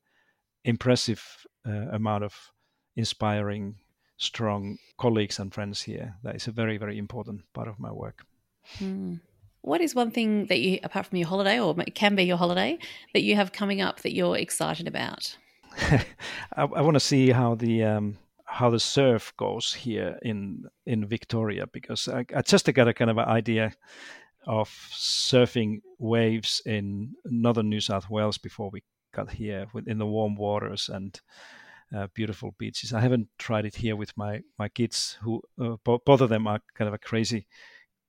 impressive 0.65 1.23
uh, 1.65 1.87
amount 1.93 2.25
of 2.25 2.33
inspiring, 2.97 3.75
strong 4.17 4.77
colleagues 4.97 5.39
and 5.39 5.53
friends 5.53 5.81
here. 5.81 6.15
That 6.23 6.35
is 6.35 6.47
a 6.47 6.51
very 6.51 6.77
very 6.77 6.97
important 6.97 7.41
part 7.53 7.69
of 7.69 7.79
my 7.79 7.91
work. 7.91 8.25
Hmm. 8.77 9.15
What 9.61 9.79
is 9.79 9.95
one 9.95 10.11
thing 10.11 10.47
that 10.47 10.59
you, 10.59 10.79
apart 10.83 11.05
from 11.05 11.19
your 11.19 11.27
holiday, 11.27 11.59
or 11.59 11.73
can 11.93 12.15
be 12.15 12.23
your 12.23 12.37
holiday, 12.37 12.77
that 13.13 13.21
you 13.21 13.35
have 13.35 13.51
coming 13.53 13.79
up 13.79 14.01
that 14.01 14.13
you're 14.13 14.37
excited 14.37 14.87
about? 14.87 15.37
I, 16.55 16.63
I 16.63 16.81
want 16.81 16.95
to 16.95 16.99
see 16.99 17.29
how 17.31 17.55
the 17.55 17.83
um, 17.83 18.17
how 18.45 18.69
the 18.69 18.79
surf 18.79 19.33
goes 19.37 19.73
here 19.73 20.19
in 20.21 20.65
in 20.85 21.07
Victoria 21.07 21.67
because 21.67 22.07
I, 22.07 22.25
I 22.35 22.41
just 22.41 22.71
got 22.73 22.87
a 22.87 22.93
kind 22.93 23.11
of 23.11 23.17
an 23.17 23.27
idea 23.27 23.73
of 24.47 24.69
surfing 24.91 25.81
waves 25.99 26.61
in 26.65 27.13
northern 27.25 27.69
New 27.69 27.79
South 27.79 28.09
Wales 28.09 28.37
before 28.37 28.69
we 28.71 28.83
got 29.13 29.31
here 29.31 29.67
within 29.73 29.97
the 29.97 30.05
warm 30.05 30.35
waters 30.35 30.89
and 30.89 31.19
uh, 31.95 32.07
beautiful 32.13 32.55
beaches. 32.57 32.93
I 32.93 33.01
haven't 33.01 33.27
tried 33.37 33.65
it 33.65 33.75
here 33.75 33.95
with 33.95 34.15
my 34.17 34.41
my 34.57 34.69
kids 34.69 35.17
who 35.21 35.41
uh, 35.61 35.75
bo- 35.83 36.01
both 36.05 36.21
of 36.21 36.29
them 36.29 36.47
are 36.47 36.59
kind 36.75 36.87
of 36.87 36.93
a 36.93 36.97
crazy 36.97 37.47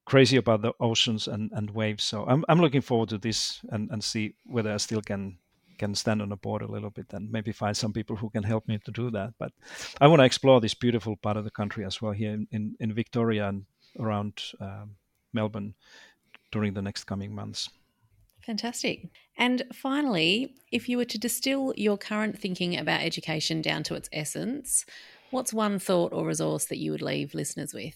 crazy 0.04 0.36
about 0.36 0.62
the 0.62 0.72
oceans 0.80 1.28
and, 1.28 1.50
and 1.54 1.70
waves. 1.70 2.04
So 2.04 2.24
I'm 2.26 2.44
I'm 2.48 2.60
looking 2.60 2.80
forward 2.80 3.10
to 3.10 3.18
this 3.18 3.60
and, 3.70 3.90
and 3.90 4.02
see 4.02 4.34
whether 4.44 4.72
I 4.72 4.78
still 4.78 5.02
can 5.02 5.38
can 5.79 5.95
stand 5.95 6.23
on 6.23 6.33
a 6.33 6.37
board 6.37 6.62
a 6.62 6.70
little 6.70 6.91
bit 6.91 7.07
and 7.12 7.31
maybe 7.31 7.53
find 7.53 7.77
some 7.77 7.93
people 7.93 8.16
who 8.16 8.31
can 8.31 8.43
help 8.43 8.66
me 8.68 8.79
to 8.85 8.91
do 8.91 9.11
that. 9.11 9.35
But 9.39 9.53
I 10.01 10.07
want 10.07 10.20
to 10.20 10.25
explore 10.27 10.61
this 10.61 10.75
beautiful 10.75 11.16
part 11.16 11.37
of 11.37 11.45
the 11.45 11.51
country 11.51 11.85
as 11.85 12.01
well 12.03 12.12
here 12.12 12.33
in, 12.33 12.47
in, 12.51 12.77
in 12.81 12.95
Victoria 12.95 13.49
and 13.49 13.64
around 13.99 14.43
um, 14.61 14.97
Melbourne 15.33 15.75
during 16.51 16.75
the 16.75 16.83
next 16.83 17.05
coming 17.05 17.35
months. 17.35 17.68
Fantastic. 18.47 19.09
And 19.39 19.62
finally, 19.73 20.55
if 20.73 20.89
you 20.89 20.97
were 20.97 21.05
to 21.07 21.18
distill 21.18 21.73
your 21.77 21.97
current 21.97 22.39
thinking 22.39 22.77
about 22.77 23.03
education 23.03 23.62
down 23.62 23.83
to 23.85 23.95
its 23.95 24.09
essence, 24.12 24.85
what's 25.31 25.53
one 25.53 25.79
thought 25.79 26.12
or 26.12 26.27
resource 26.27 26.64
that 26.66 26.79
you 26.79 26.91
would 26.91 27.03
leave 27.03 27.35
listeners 27.35 27.73
with? 27.73 27.95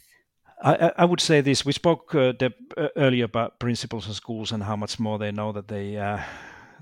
I, 0.63 0.75
I- 0.75 0.93
I 0.99 1.05
would 1.05 1.21
say 1.21 1.41
this. 1.41 1.65
We 1.67 1.73
spoke 1.73 2.15
uh, 2.15 2.33
Deb, 2.33 2.55
uh, 2.77 2.89
earlier 2.97 3.25
about 3.25 3.59
principals 3.59 4.07
and 4.07 4.15
schools 4.15 4.53
and 4.53 4.63
how 4.63 4.77
much 4.77 4.99
more 4.99 5.19
they 5.19 5.33
know 5.33 5.53
that 5.53 5.69
they 5.69 5.97
uh, 5.97 6.21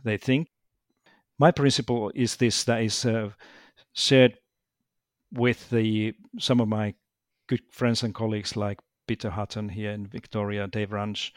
they 0.05 0.17
think. 0.19 0.49
My 1.39 1.51
principle 1.51 2.13
is 2.15 2.37
this: 2.37 2.65
that 2.65 2.83
is 2.83 3.05
uh, 3.05 3.31
shared 3.93 4.39
with 5.33 5.69
the 5.71 6.15
some 6.39 6.61
of 6.61 6.69
my 6.69 6.95
good 7.49 7.63
friends 7.71 8.03
and 8.03 8.15
colleagues 8.15 8.57
like 8.57 8.79
Peter 9.07 9.31
Hutton 9.31 9.69
here 9.69 9.93
in 9.93 10.07
Victoria, 10.07 10.67
Dave 10.67 10.93
Ranch. 10.93 11.33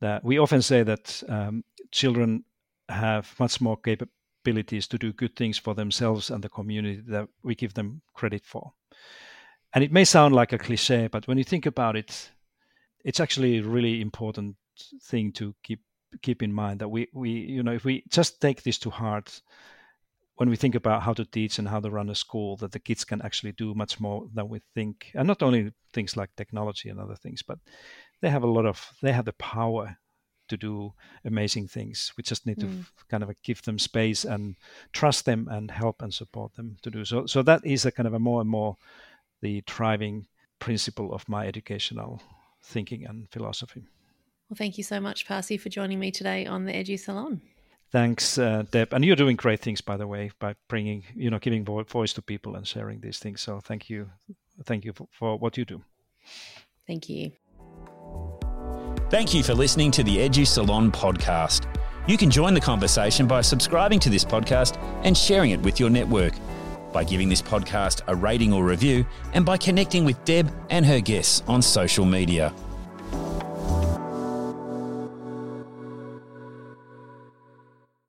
That 0.00 0.24
we 0.24 0.38
often 0.38 0.62
say 0.62 0.82
that 0.82 1.22
um, 1.28 1.64
children 1.90 2.44
have 2.88 3.34
much 3.38 3.60
more 3.60 3.76
capabilities 3.76 4.86
to 4.88 4.98
do 4.98 5.12
good 5.12 5.36
things 5.36 5.58
for 5.58 5.74
themselves 5.74 6.30
and 6.30 6.42
the 6.44 6.48
community 6.48 7.02
that 7.08 7.28
we 7.42 7.54
give 7.54 7.74
them 7.74 8.02
credit 8.14 8.44
for 8.44 8.72
and 9.74 9.82
it 9.82 9.92
may 9.92 10.04
sound 10.04 10.34
like 10.34 10.52
a 10.52 10.58
cliche, 10.58 11.08
but 11.08 11.26
when 11.26 11.36
you 11.36 11.44
think 11.44 11.66
about 11.66 11.96
it, 11.96 12.30
it's 13.04 13.18
actually 13.18 13.58
a 13.58 13.62
really 13.62 14.00
important 14.00 14.56
thing 15.02 15.32
to 15.32 15.54
keep 15.64 15.80
keep 16.22 16.42
in 16.42 16.52
mind 16.52 16.80
that 16.80 16.88
we 16.88 17.08
we 17.12 17.30
you 17.30 17.62
know 17.62 17.72
if 17.72 17.84
we 17.84 18.04
just 18.08 18.40
take 18.40 18.62
this 18.62 18.78
to 18.78 18.90
heart 18.90 19.40
when 20.36 20.50
we 20.50 20.56
think 20.56 20.74
about 20.74 21.02
how 21.02 21.12
to 21.12 21.24
teach 21.24 21.58
and 21.58 21.68
how 21.68 21.80
to 21.80 21.90
run 21.90 22.10
a 22.10 22.14
school 22.14 22.56
that 22.56 22.72
the 22.72 22.78
kids 22.78 23.04
can 23.04 23.22
actually 23.22 23.52
do 23.52 23.72
much 23.74 24.00
more 24.00 24.26
than 24.34 24.48
we 24.48 24.60
think. 24.74 25.12
And 25.14 25.28
not 25.28 25.42
only 25.42 25.72
things 25.92 26.16
like 26.16 26.34
technology 26.34 26.88
and 26.88 26.98
other 26.98 27.14
things 27.14 27.42
but 27.42 27.58
they 28.20 28.30
have 28.30 28.42
a 28.42 28.50
lot 28.50 28.66
of 28.66 28.92
they 29.02 29.12
have 29.12 29.26
the 29.26 29.32
power 29.34 29.96
to 30.48 30.56
do 30.56 30.92
amazing 31.24 31.68
things. 31.68 32.12
We 32.16 32.22
just 32.22 32.46
need 32.46 32.58
mm. 32.58 32.60
to 32.60 33.04
kind 33.08 33.22
of 33.22 33.30
give 33.42 33.62
them 33.62 33.78
space 33.78 34.24
and 34.24 34.56
trust 34.92 35.24
them 35.24 35.48
and 35.50 35.70
help 35.70 36.02
and 36.02 36.12
support 36.12 36.54
them 36.54 36.76
to 36.82 36.90
do 36.90 37.04
so. 37.04 37.26
So 37.26 37.42
that 37.42 37.64
is 37.64 37.86
a 37.86 37.92
kind 37.92 38.06
of 38.06 38.14
a 38.14 38.18
more 38.18 38.40
and 38.40 38.50
more 38.50 38.76
the 39.40 39.62
driving 39.66 40.26
principle 40.58 41.14
of 41.14 41.28
my 41.28 41.46
educational 41.46 42.20
thinking 42.62 43.06
and 43.06 43.28
philosophy 43.30 43.84
well 44.48 44.56
thank 44.56 44.78
you 44.78 44.84
so 44.84 45.00
much 45.00 45.26
Pasi, 45.26 45.56
for 45.58 45.68
joining 45.68 45.98
me 45.98 46.10
today 46.10 46.46
on 46.46 46.64
the 46.64 46.72
edu 46.72 46.98
salon 46.98 47.40
Thanks, 47.94 48.38
uh, 48.38 48.64
Deb. 48.72 48.92
And 48.92 49.04
you're 49.04 49.14
doing 49.14 49.36
great 49.36 49.60
things, 49.60 49.80
by 49.80 49.96
the 49.96 50.08
way, 50.08 50.32
by 50.40 50.56
bringing, 50.66 51.04
you 51.14 51.30
know, 51.30 51.38
giving 51.38 51.64
voice 51.64 52.12
to 52.14 52.22
people 52.22 52.56
and 52.56 52.66
sharing 52.66 52.98
these 52.98 53.20
things. 53.20 53.40
So 53.40 53.60
thank 53.60 53.88
you. 53.88 54.10
Thank 54.64 54.84
you 54.84 54.92
for, 54.92 55.06
for 55.12 55.38
what 55.38 55.56
you 55.56 55.64
do. 55.64 55.80
Thank 56.88 57.08
you. 57.08 57.30
Thank 59.10 59.32
you 59.32 59.44
for 59.44 59.54
listening 59.54 59.92
to 59.92 60.02
the 60.02 60.16
Edu 60.16 60.44
Salon 60.44 60.90
podcast. 60.90 61.72
You 62.08 62.18
can 62.18 62.32
join 62.32 62.52
the 62.52 62.60
conversation 62.60 63.28
by 63.28 63.42
subscribing 63.42 64.00
to 64.00 64.10
this 64.10 64.24
podcast 64.24 64.76
and 65.04 65.16
sharing 65.16 65.52
it 65.52 65.60
with 65.60 65.78
your 65.78 65.88
network, 65.88 66.34
by 66.92 67.04
giving 67.04 67.28
this 67.28 67.42
podcast 67.42 68.00
a 68.08 68.16
rating 68.16 68.52
or 68.52 68.64
review, 68.64 69.06
and 69.34 69.46
by 69.46 69.56
connecting 69.56 70.04
with 70.04 70.22
Deb 70.24 70.52
and 70.68 70.84
her 70.84 70.98
guests 70.98 71.44
on 71.46 71.62
social 71.62 72.04
media. 72.04 72.52